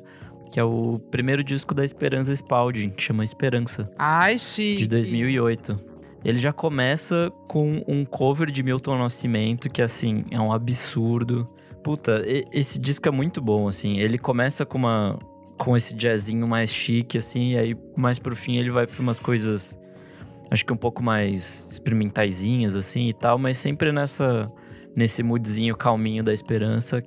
[0.51, 4.83] Que é o primeiro disco da Esperança Spalding, que chama Esperança, Ai, chique.
[4.83, 5.77] de 2008.
[6.23, 11.45] Ele já começa com um cover de Milton Nascimento, que assim, é um absurdo.
[11.83, 13.97] Puta, esse disco é muito bom, assim.
[13.99, 15.19] Ele começa com uma
[15.57, 19.19] com esse jazzinho mais chique, assim, e aí mais pro fim ele vai pra umas
[19.19, 19.79] coisas,
[20.51, 24.51] acho que um pouco mais experimentaisinhas, assim, e tal, mas sempre nessa,
[24.95, 27.01] nesse moodzinho calminho da esperança,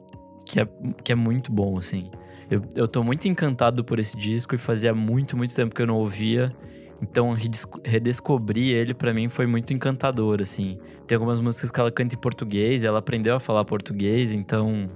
[0.44, 0.68] que é,
[1.04, 2.10] que é muito bom, assim.
[2.50, 5.86] Eu, eu tô muito encantado por esse disco e fazia muito, muito tempo que eu
[5.86, 6.54] não ouvia.
[7.02, 10.78] Então, redesco- redescobrir ele pra mim foi muito encantador, assim.
[11.06, 14.86] Tem algumas músicas que ela canta em português, ela aprendeu a falar português, então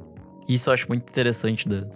[0.48, 1.86] isso eu acho muito interessante da,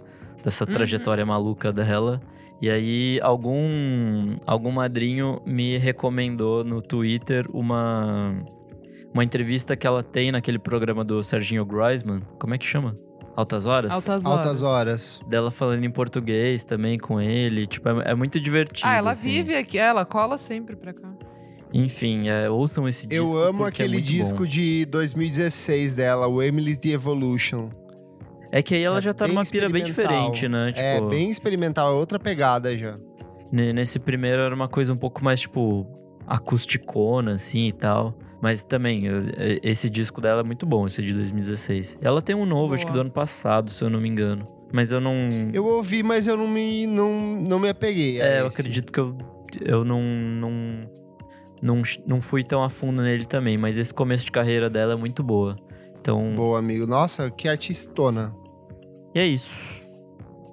[0.43, 0.73] dessa Uhum.
[0.73, 2.21] trajetória maluca dela.
[2.61, 8.35] E aí, algum, algum madrinho me recomendou no Twitter uma,
[9.13, 12.21] uma entrevista que ela tem naquele programa do Serginho Groisman.
[12.39, 12.95] Como é que chama?
[13.35, 13.91] Altas Horas?
[13.93, 14.25] Altas horas.
[14.25, 15.21] Altas horas.
[15.27, 17.67] Dela falando em português também com ele.
[17.67, 18.89] Tipo, é, é muito divertido.
[18.89, 19.29] Ah, ela assim.
[19.29, 19.77] vive aqui.
[19.77, 21.13] Ela cola sempre pra cá.
[21.71, 23.35] Enfim, é, ouçam esse disco.
[23.35, 24.45] Eu amo é aquele muito disco bom.
[24.45, 27.69] de 2016 dela, o Emily's The Evolution.
[28.57, 30.69] É que aí ela É já tá numa pira bem diferente, né?
[30.71, 32.95] Tipo, É bem experimental, é outra pegada já.
[33.51, 35.85] ne- nesse primeiro era uma coisa um pouco mais, tipo,
[36.25, 38.17] acusticona, assim e tal.
[38.41, 41.97] Mas também, é- é- esse disco dela é muito bom, esse de 2016.
[42.01, 43.03] Ela tem um novo, acho que do Boa.
[43.05, 44.43] ano passado, se eu não me engano.
[44.73, 45.13] Mas eu não.
[45.53, 48.19] Eu ouvi, mas eu não me, não, não me apeguei.
[48.19, 48.59] é, eu esse.
[48.59, 49.15] acredito que eu,
[49.61, 50.51] eu não, não,
[51.61, 51.81] não.
[52.07, 55.21] Não fui tão a fundo nele também, mas esse começo de carreira dela é muito
[55.23, 55.55] boa.
[55.99, 56.85] Então, Boa, amigo.
[56.87, 58.33] Nossa, que artistona.
[59.13, 59.77] E é isso.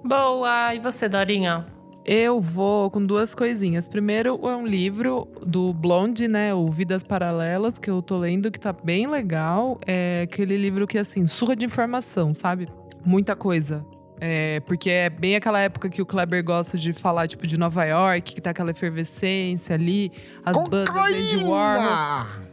[0.03, 0.73] Boa!
[0.75, 1.65] E você, Dorinha?
[2.05, 3.87] Eu vou com duas coisinhas.
[3.87, 6.53] Primeiro é um livro do Blonde, né?
[6.53, 9.79] O Vidas Paralelas, que eu tô lendo, que tá bem legal.
[9.87, 12.67] É aquele livro que, assim, surra de informação, sabe?
[13.03, 13.83] Muita coisa.
[14.21, 17.83] É, porque é bem aquela época que o Kleber gosta de falar, tipo, de Nova
[17.83, 20.11] York, que tá aquela efervescência ali,
[20.45, 22.44] as bandas Andy Warhol.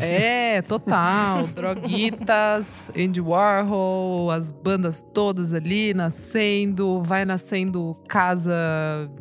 [0.00, 1.46] É, total.
[1.54, 8.54] Droguitas, Andy Warhol, as bandas todas ali nascendo, vai nascendo casa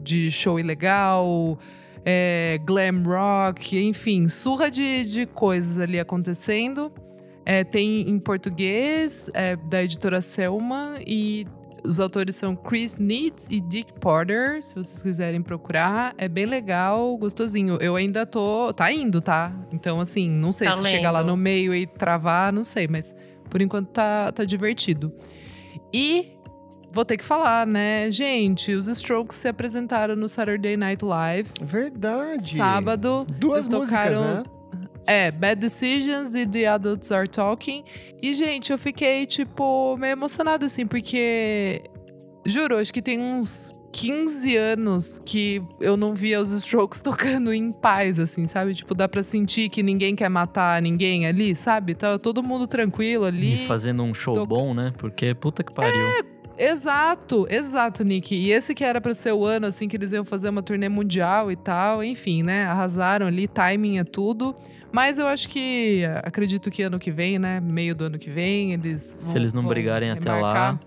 [0.02, 1.58] de show ilegal,
[2.06, 6.92] é, glam rock, enfim, surra de, de coisas ali acontecendo.
[7.46, 11.46] É, tem em português, é, da editora Selma, e
[11.86, 16.14] os autores são Chris Neitz e Dick Porter, se vocês quiserem procurar.
[16.18, 17.76] É bem legal, gostosinho.
[17.82, 18.74] Eu ainda tô.
[18.74, 19.54] Tá indo, tá?
[19.72, 23.14] Então, assim, não sei Tá se chegar lá no meio e travar, não sei, mas
[23.50, 25.14] por enquanto tá, tá divertido.
[25.94, 26.34] E
[26.92, 28.10] vou ter que falar, né?
[28.12, 31.50] Gente, os Strokes se apresentaram no Saturday Night Live.
[31.62, 32.56] Verdade.
[32.58, 33.26] Sábado.
[33.38, 34.44] Duas eles músicas, tocaram- né?
[35.08, 37.84] É, Bad Decisions e The Adults Are Talking.
[38.22, 41.84] E, gente, eu fiquei, tipo, meio emocionada, assim, porque.
[42.46, 47.72] Juro, acho que tem uns 15 anos que eu não via os Strokes tocando em
[47.72, 48.74] paz, assim, sabe?
[48.74, 51.96] Tipo, dá pra sentir que ninguém quer matar ninguém ali, sabe?
[51.96, 53.64] Tá todo mundo tranquilo ali.
[53.64, 54.94] E fazendo um show bom, né?
[54.98, 56.26] Porque puta que pariu.
[56.58, 58.34] Exato, exato, Nick.
[58.34, 60.88] E esse que era pra ser o ano, assim, que eles iam fazer uma turnê
[60.88, 62.04] mundial e tal.
[62.04, 62.66] Enfim, né?
[62.66, 64.56] Arrasaram ali, timing é tudo.
[64.96, 67.60] Mas eu acho que, acredito que ano que vem, né?
[67.60, 70.38] Meio do ano que vem, eles Se eles não vão brigarem até lá.
[70.38, 70.80] remarcar.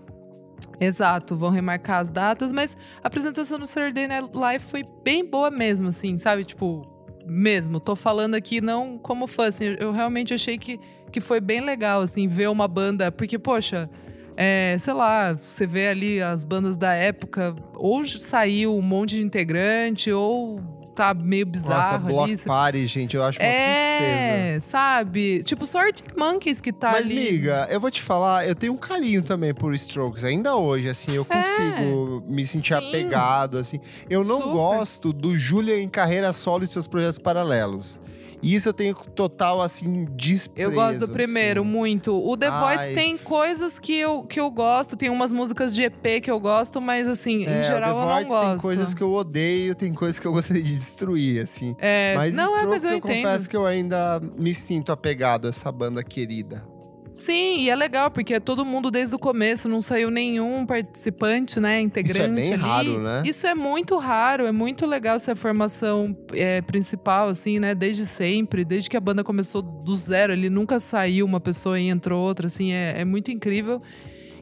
[0.81, 5.51] Exato, vão remarcar as datas, mas a apresentação do Saturday Night Live foi bem boa
[5.51, 6.43] mesmo, assim, sabe?
[6.43, 6.81] Tipo,
[7.23, 7.79] mesmo.
[7.79, 10.79] Tô falando aqui não como fã, assim, eu realmente achei que,
[11.11, 13.11] que foi bem legal, assim, ver uma banda.
[13.11, 13.87] Porque, poxa,
[14.35, 19.21] é, sei lá, você vê ali as bandas da época, ou saiu um monte de
[19.21, 22.37] integrante, ou tá meio Nossa, bizarro Block ali.
[22.37, 23.55] Party, gente, eu acho uma tristeza.
[23.55, 25.43] É, sabe?
[25.43, 27.15] Tipo, Arctic Monkeys que tá Mas, ali.
[27.31, 30.23] miga, eu vou te falar, eu tenho um carinho também por Strokes.
[30.25, 32.87] Ainda hoje, assim, eu consigo me sentir É, sim.
[32.87, 33.79] apegado, assim.
[34.09, 34.53] Eu não Super.
[34.53, 37.99] gosto do Julia em carreira solo e seus projetos paralelos.
[38.41, 40.69] Isso eu tenho total, assim, desprezo.
[40.69, 41.69] Eu gosto do primeiro, assim.
[41.69, 42.15] muito.
[42.15, 42.77] O The Ai.
[42.77, 46.39] Voids tem coisas que eu, que eu gosto, tem umas músicas de EP que eu
[46.39, 48.49] gosto, mas assim, É, em geral eu não gosto.
[48.51, 51.75] tem coisas que eu odeio, tem coisas que eu gostaria de destruir, assim.
[51.79, 53.15] É, Mas não é, Strokes, mas eu, eu entendo.
[53.23, 56.63] confesso que eu ainda me sinto apegado a essa banda querida.
[57.11, 61.59] Sim, e é legal, porque é todo mundo desde o começo, não saiu nenhum participante,
[61.59, 62.61] né, integrante bem ali.
[62.61, 63.23] raro, né?
[63.25, 68.63] Isso é muito raro, é muito legal essa formação é, principal, assim, né, desde sempre,
[68.63, 72.47] desde que a banda começou do zero, ele nunca saiu uma pessoa e entrou outra,
[72.47, 73.81] assim, é, é muito incrível.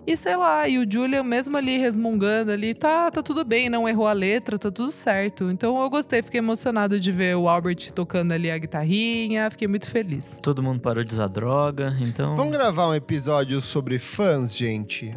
[0.07, 3.89] E sei lá, e o Julian, mesmo ali resmungando ali, tá, tá tudo bem, não
[3.89, 5.51] errou a letra, tá tudo certo.
[5.51, 9.89] Então eu gostei, fiquei emocionado de ver o Albert tocando ali a guitarrinha, fiquei muito
[9.91, 10.39] feliz.
[10.41, 12.37] Todo mundo parou de usar droga, então.
[12.37, 15.13] Vamos gravar um episódio sobre fãs, gente?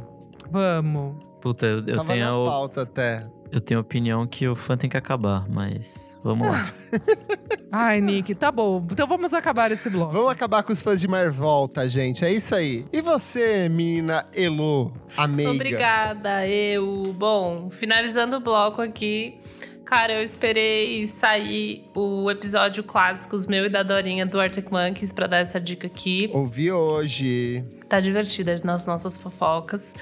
[0.51, 1.25] Vamos.
[1.41, 3.27] Puta, eu, eu Tava tenho, na a- pauta até.
[3.53, 6.73] Eu tenho a opinião que o fã tem que acabar, mas vamos lá.
[7.73, 8.85] Ai, Nick, tá bom.
[8.91, 10.13] Então vamos acabar esse bloco.
[10.13, 12.25] Vamos acabar com os fãs de Marvolta, gente.
[12.25, 12.85] É isso aí.
[12.93, 15.51] E você, menina Elo, amiga?
[15.51, 17.15] Obrigada, eu.
[17.17, 19.39] Bom, finalizando o bloco aqui.
[19.85, 25.27] Cara, eu esperei sair o episódio clássicos meu e da Dorinha do Arctic Monkeys pra
[25.27, 26.31] dar essa dica aqui.
[26.33, 27.65] Ouvi hoje.
[27.89, 29.93] Tá divertida nas nossas fofocas.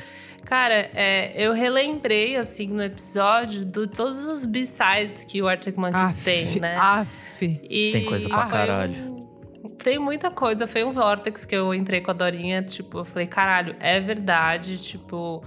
[0.48, 6.14] Cara, é, eu relembrei, assim, no episódio, de todos os B-sides que o Arctic Monkeys
[6.16, 6.74] Aff, tem, né?
[6.74, 7.60] aff.
[7.68, 8.94] E Tem coisa pra caralho.
[8.94, 10.66] um- Tem muita coisa.
[10.66, 12.62] Foi um vortex que eu entrei com a Dorinha.
[12.62, 14.78] Tipo, eu falei, caralho, é verdade.
[14.82, 15.44] Tipo,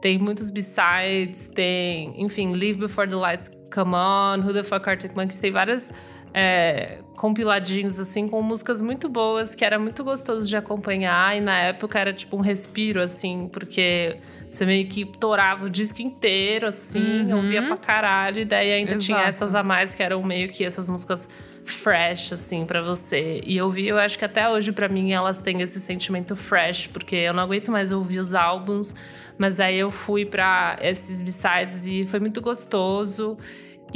[0.00, 1.48] tem muitos B-sides.
[1.48, 5.40] Tem, enfim, Live Before the Lights Come On, Who the Fuck Arctic Monkeys.
[5.40, 5.90] Tem várias
[6.32, 11.36] é, compiladinhos, assim, com músicas muito boas, que era muito gostoso de acompanhar.
[11.36, 14.16] E na época era tipo um respiro, assim, porque
[14.48, 17.36] você meio que torava o disco inteiro, assim, Uhum.
[17.36, 18.40] ouvia pra caralho.
[18.40, 19.28] E daí ainda tinha Exato.
[19.30, 21.28] essas a mais que eram meio que essas músicas
[21.64, 23.40] fresh, assim, pra você.
[23.44, 26.86] E eu vi, eu acho que até hoje, pra mim, elas têm esse sentimento fresh,
[26.86, 28.94] porque eu não aguento mais ouvir os álbuns.
[29.38, 33.36] Mas aí eu fui pra esses B-sides e foi muito gostoso.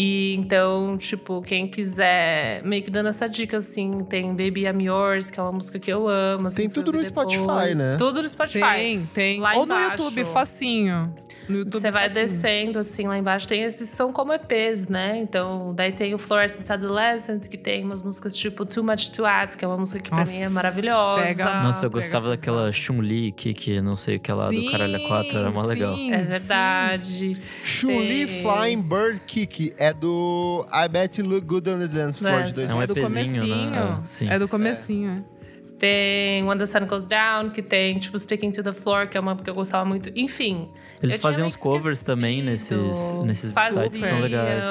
[0.03, 5.29] E então, tipo, quem quiser, meio que dando essa dica, assim, tem Baby I'm Yours,
[5.29, 6.47] que é uma música que eu amo.
[6.47, 7.79] Assim, Tem tudo no ouvir Spotify, depois.
[7.79, 7.97] né?
[7.99, 8.61] Tudo no Spotify.
[8.61, 9.41] Tem, tem.
[9.41, 10.03] Lá Ou no embaixo.
[10.03, 11.13] YouTube, facinho.
[11.51, 12.25] No YouTube, Você vai facinho.
[12.27, 15.19] descendo, assim, lá embaixo tem esses, são como EPs, né?
[15.19, 19.59] Então, daí tem o Fluorescent Adolescent, que tem umas músicas tipo Too Much to Ask,
[19.59, 21.23] que é uma música que pra Nossa, mim é maravilhosa.
[21.25, 22.37] pega- Nossa, eu pega gostava pesado.
[22.41, 25.63] daquela Chun-Li, que, que não sei o que lá do Sim, Caralho 4, era mó
[25.63, 25.95] legal.
[25.97, 27.37] sim, É verdade.
[27.65, 32.19] Chun-Li Tem- Flying Bird Kick é do I Bet You Look Good on the Dance
[32.19, 33.19] Floor É, de É um É do 2005.
[33.37, 33.71] EPzinho, comecinho.
[33.71, 34.01] né?
[34.05, 34.29] É, sim.
[34.29, 35.40] É do comecinho, é.
[35.81, 39.20] Tem When the Sun Goes Down, que tem, tipo, Sticking to the Floor, que é
[39.20, 40.11] uma que eu gostava muito.
[40.15, 40.69] Enfim.
[41.02, 43.85] Eles fazem uns covers também nesses, nesses Faziam.
[43.85, 44.66] sites, são legais.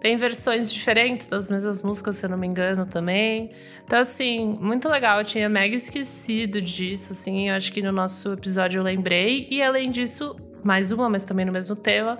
[0.00, 3.52] Tem versões diferentes das mesmas músicas, se eu não me engano, também.
[3.84, 5.20] Então, assim, muito legal.
[5.20, 7.50] Eu tinha mega esquecido disso, assim.
[7.50, 9.46] Eu acho que no nosso episódio eu lembrei.
[9.48, 10.34] E além disso,
[10.64, 12.18] mais uma, mas também no mesmo tema.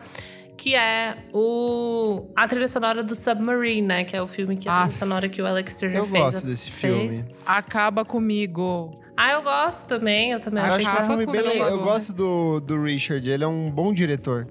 [0.58, 4.04] Que é o, a trilha sonora do Submarine, né?
[4.04, 6.24] Que é o filme que a trilha sonora que o Alex Turner Eu fez.
[6.24, 7.20] gosto desse fez.
[7.20, 7.34] filme.
[7.46, 9.00] Acaba comigo.
[9.16, 10.32] Ah, eu gosto também.
[10.32, 11.58] Eu também Eu achei acho que é um filme bem.
[11.58, 14.46] Eu gosto do, do Richard, ele é um bom diretor.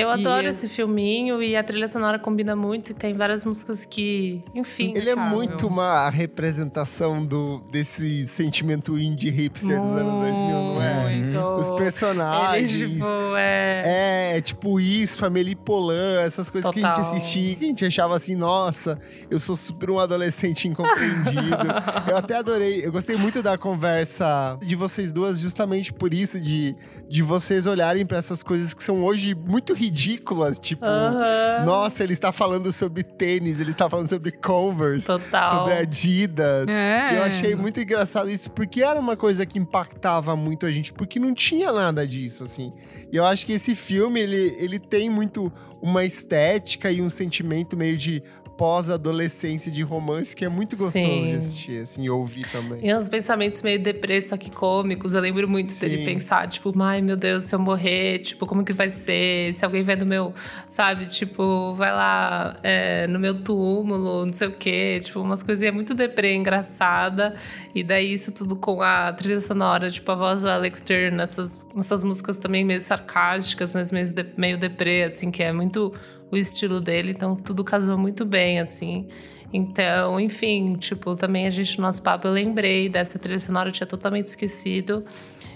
[0.00, 3.84] Eu adoro E- esse filminho e a trilha sonora combina muito e tem várias músicas
[3.84, 4.92] que, enfim.
[4.94, 11.16] Ele é muito uma representação do, desse sentimento indie hipster dos anos 2000, não é?
[11.16, 11.38] Muito.
[11.38, 12.70] Os Ele, personagens.
[12.92, 13.06] tipo,
[13.36, 13.82] é...
[13.84, 17.14] É, é tipo isso, Amélie Polan, essas coisas que a gente Total.
[17.16, 18.98] assistia, que a gente achava assim, nossa,
[19.30, 21.56] eu sou super um adolescente incompreendido.
[22.08, 26.76] eu até adorei, eu gostei muito da conversa de vocês duas, justamente por isso, de
[27.08, 31.64] de vocês olharem para essas coisas que são hoje muito ridículas, tipo, Aham.
[31.64, 35.56] nossa, ele está falando sobre tênis, ele está falando sobre Converse, Total.
[35.56, 36.68] sobre Adidas.
[36.68, 37.16] É.
[37.16, 41.18] Eu achei muito engraçado isso, porque era uma coisa que impactava muito a gente, porque
[41.18, 42.72] não tinha nada disso, assim.
[43.10, 47.76] E eu acho que esse filme, ele, ele tem muito uma estética e um sentimento
[47.76, 48.22] meio de
[48.58, 51.30] pós-adolescência de romance que é muito gostoso Sim.
[51.30, 52.84] de assistir, assim, ouvir também.
[52.84, 55.14] E uns pensamentos meio deprê, só que cômicos.
[55.14, 56.04] Eu lembro muito dele Sim.
[56.04, 59.54] pensar, tipo, ai meu Deus, se eu morrer, tipo, como que vai ser?
[59.54, 60.34] Se alguém vai no meu,
[60.68, 64.98] sabe, tipo, vai lá é, no meu túmulo, não sei o quê.
[65.04, 67.34] Tipo, umas coisinhas muito deprê, engraçada.
[67.72, 71.64] E daí isso tudo com a trilha sonora, tipo, a voz do Alex Turner, essas,
[71.76, 74.06] essas músicas também meio sarcásticas, mas meio,
[74.36, 75.94] meio deprê, assim, que é muito
[76.30, 77.10] o estilo dele.
[77.12, 79.08] Então tudo casou muito bem, assim.
[79.52, 83.72] Então, enfim, tipo, também a gente no nosso papo eu lembrei dessa trilha sonora, eu
[83.72, 85.04] tinha totalmente esquecido.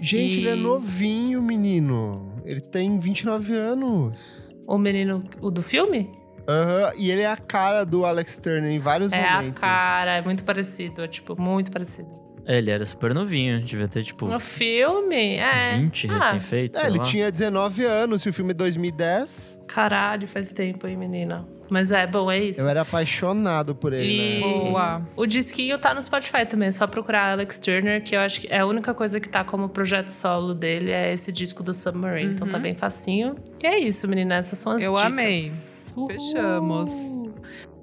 [0.00, 2.32] Gente, E- ele é novinho, menino.
[2.44, 4.18] Ele tem 29 anos.
[4.66, 6.10] O menino, o do filme?
[6.48, 9.60] Aham, e ele é a cara do Alex Turner em vários É a momentos.
[9.60, 12.08] cara, é muito parecido, é tipo, muito parecido.
[12.47, 15.77] Ele era super novinho, devia ter, tipo, No filme, é.
[15.78, 17.05] 20 ah, recém-feito, É, ele lá.
[17.05, 19.60] tinha 19 anos, e o filme é 2010.
[19.69, 21.47] Caralho, faz tempo, hein, menina.
[21.70, 22.60] Mas é, bom, é isso.
[22.60, 24.70] Eu era apaixonado por ele, E né?
[24.70, 25.02] Boa.
[25.16, 28.48] o disquinho tá no Spotify também, é só procurar Alex Turner, que eu acho que
[28.51, 32.32] é a única coisa que tá como projeto solo dele, é esse disco do Submarine.
[32.35, 33.36] Então tá bem facinho.
[33.62, 35.06] E é isso, menina, essas são as Eu dicas.
[35.06, 35.52] amei.
[35.97, 36.09] Uhul.
[36.10, 36.90] Fechamos.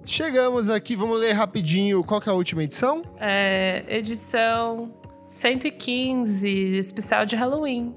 [0.09, 3.03] Chegamos aqui, vamos ler rapidinho qual que é a última edição?
[3.19, 4.91] É, edição
[5.27, 7.93] 115, especial de Halloween.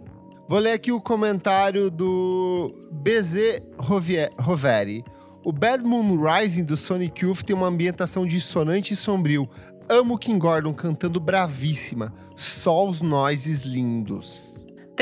[0.47, 5.03] Vou ler aqui o comentário do BZ Roveri.
[5.43, 9.49] O Bad Moon Rising do Sonic Youth tem uma ambientação dissonante e sombrio.
[9.89, 12.13] Amo Kim Gordon cantando bravíssima.
[12.37, 14.52] Só os noises lindos.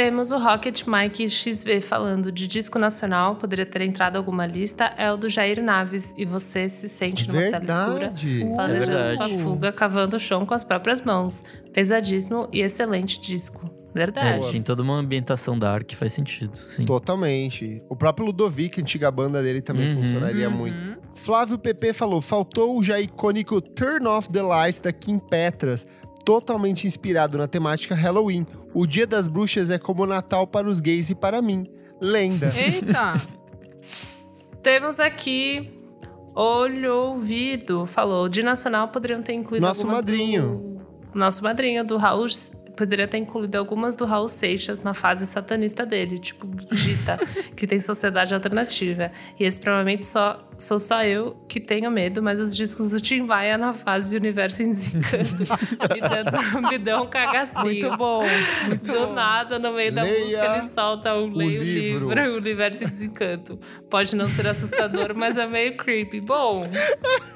[0.01, 5.12] Temos o Rocket Mike XV falando de disco nacional, poderia ter entrado alguma lista, é
[5.12, 6.14] o do Jair Naves.
[6.16, 8.40] E você se sente numa cela escura, Verdade.
[8.56, 9.43] planejando É sua verdade.
[9.43, 11.44] fuga, cavando o chão com as próprias mãos.
[11.74, 13.70] Pesadíssimo e excelente disco.
[13.94, 14.51] É, Verdade.
[14.52, 16.86] tem toda uma ambientação dark, faz sentido, sim.
[16.86, 17.82] Totalmente.
[17.86, 19.97] O próprio Ludovic, antiga banda dele, também Uhum.
[19.97, 20.56] funcionaria Uhum.
[20.56, 20.98] muito.
[21.14, 25.86] Flávio PP falou: faltou o já icônico Turn Off the Lights da Kim Petras,
[26.24, 28.47] totalmente inspirado na temática Halloween.
[28.74, 31.66] O Dia das Bruxas é como Natal para os gays e para mim.
[32.01, 32.52] Lenda.
[32.56, 33.14] Eita!
[34.62, 35.70] Temos aqui
[36.34, 38.28] Olho Ouvido, falou.
[38.28, 40.76] De nacional poderiam ter incluído Nosso madrinho.
[40.78, 41.18] do...
[41.18, 42.26] Nosso madrinho do Raul...
[42.81, 47.19] Poderia ter incluído algumas do Raul Seixas na fase satanista dele, tipo Gita,
[47.55, 49.12] que tem sociedade alternativa.
[49.39, 53.20] E esse provavelmente só sou só eu que tenho medo, mas os discos do Tim
[53.20, 57.65] Maia na fase Universo em Desencanto me, dão, me dão um cagacinho.
[57.65, 58.23] Muito bom.
[58.66, 59.12] Muito Do bom.
[59.12, 62.09] nada, no meio da Leia música, ele solta um leio livro.
[62.09, 63.59] livro, Universo em Desencanto.
[63.90, 66.20] Pode não ser assustador, mas é meio creepy.
[66.23, 66.66] Bom,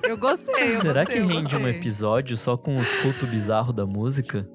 [0.02, 3.84] Eu gostei, eu Será gostei, que rende um episódio só com os cultos bizarros da
[3.84, 4.48] música?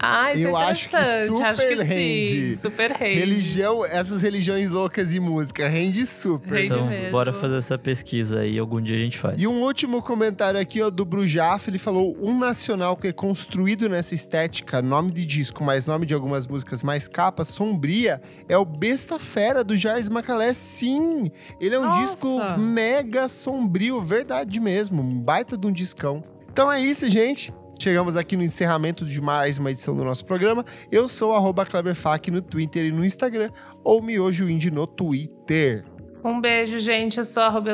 [0.00, 1.42] Ah, isso Eu é acho que interessante.
[1.42, 2.48] Acho que, super rende.
[2.50, 2.54] sim.
[2.54, 3.18] Super rende.
[3.18, 6.52] Religião, essas religiões loucas e música, rende super.
[6.54, 7.10] Rende Então, mesmo.
[7.10, 9.40] bora fazer essa pesquisa aí, algum dia a gente faz.
[9.40, 13.88] E um último comentário aqui, ó, do Brujaf, ele falou: um nacional que é construído
[13.88, 18.64] nessa estética, nome de disco, mais nome de algumas músicas, mais capa, sombria, é o
[18.64, 20.54] Besta Fera do Jairus Macalé.
[20.54, 21.30] Sim!
[21.60, 22.12] Ele é um Nossa!
[22.12, 26.22] disco mega sombrio, verdade mesmo, um baita de um discão.
[26.52, 27.52] Então é isso, gente.
[27.78, 30.64] Chegamos aqui no encerramento de mais uma edição do nosso programa.
[30.90, 33.50] Eu sou arroba Kleberfac no Twitter e no Instagram,
[33.84, 35.84] ou Miojo Indie no Twitter.
[36.24, 37.18] Um beijo, gente.
[37.18, 37.70] Eu sou arroba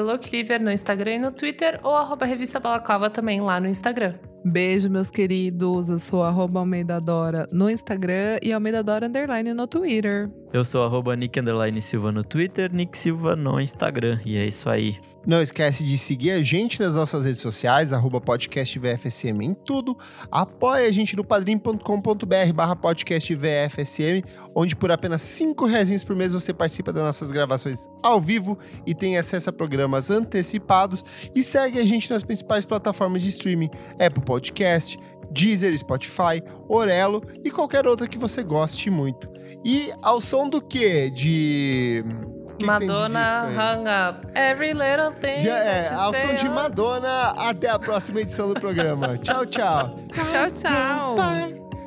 [0.60, 4.14] no Instagram e no Twitter, ou arroba Revista Balaclava também lá no Instagram.
[4.44, 5.88] Beijo, meus queridos.
[5.88, 10.30] Eu sou arroba Almeida Dora no Instagram e Almeida Dora Underline no Twitter.
[10.52, 14.20] Eu sou arroba Nick Underline Silva no Twitter, Nick Silva no Instagram.
[14.24, 14.96] E é isso aí.
[15.26, 19.96] Não esquece de seguir a gente nas nossas redes sociais, arroba podcast VFSM em tudo.
[20.30, 24.22] Apoie a gente no padrim.com.br barra podcast VFSM,
[24.54, 28.94] onde por apenas 5 reais por mês você participa das nossas gravações ao vivo e
[28.94, 31.04] tem acesso a programas antecipados.
[31.34, 34.33] E segue a gente nas principais plataformas de streaming, Apple Podcast,
[35.30, 39.28] Deezer, Spotify, Orelo e qualquer outra que você goste muito.
[39.64, 41.10] E ao som do quê?
[41.10, 42.04] De...
[42.04, 43.46] O que de Madonna?
[43.48, 44.28] Hung Up.
[44.38, 45.40] Every little thing.
[45.40, 49.18] Já é, ao som de on- Madonna, até a próxima edição do programa.
[49.22, 49.96] tchau, tchau.
[50.30, 51.16] Tchau, tchau.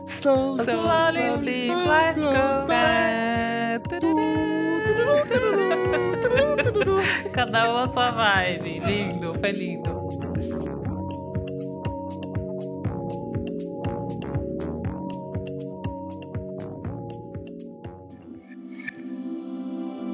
[0.06, 3.88] Slow, So Slowly, life goes by.
[7.34, 8.80] Cada um a sua vibe.
[8.80, 10.08] Lindo, foi lindo.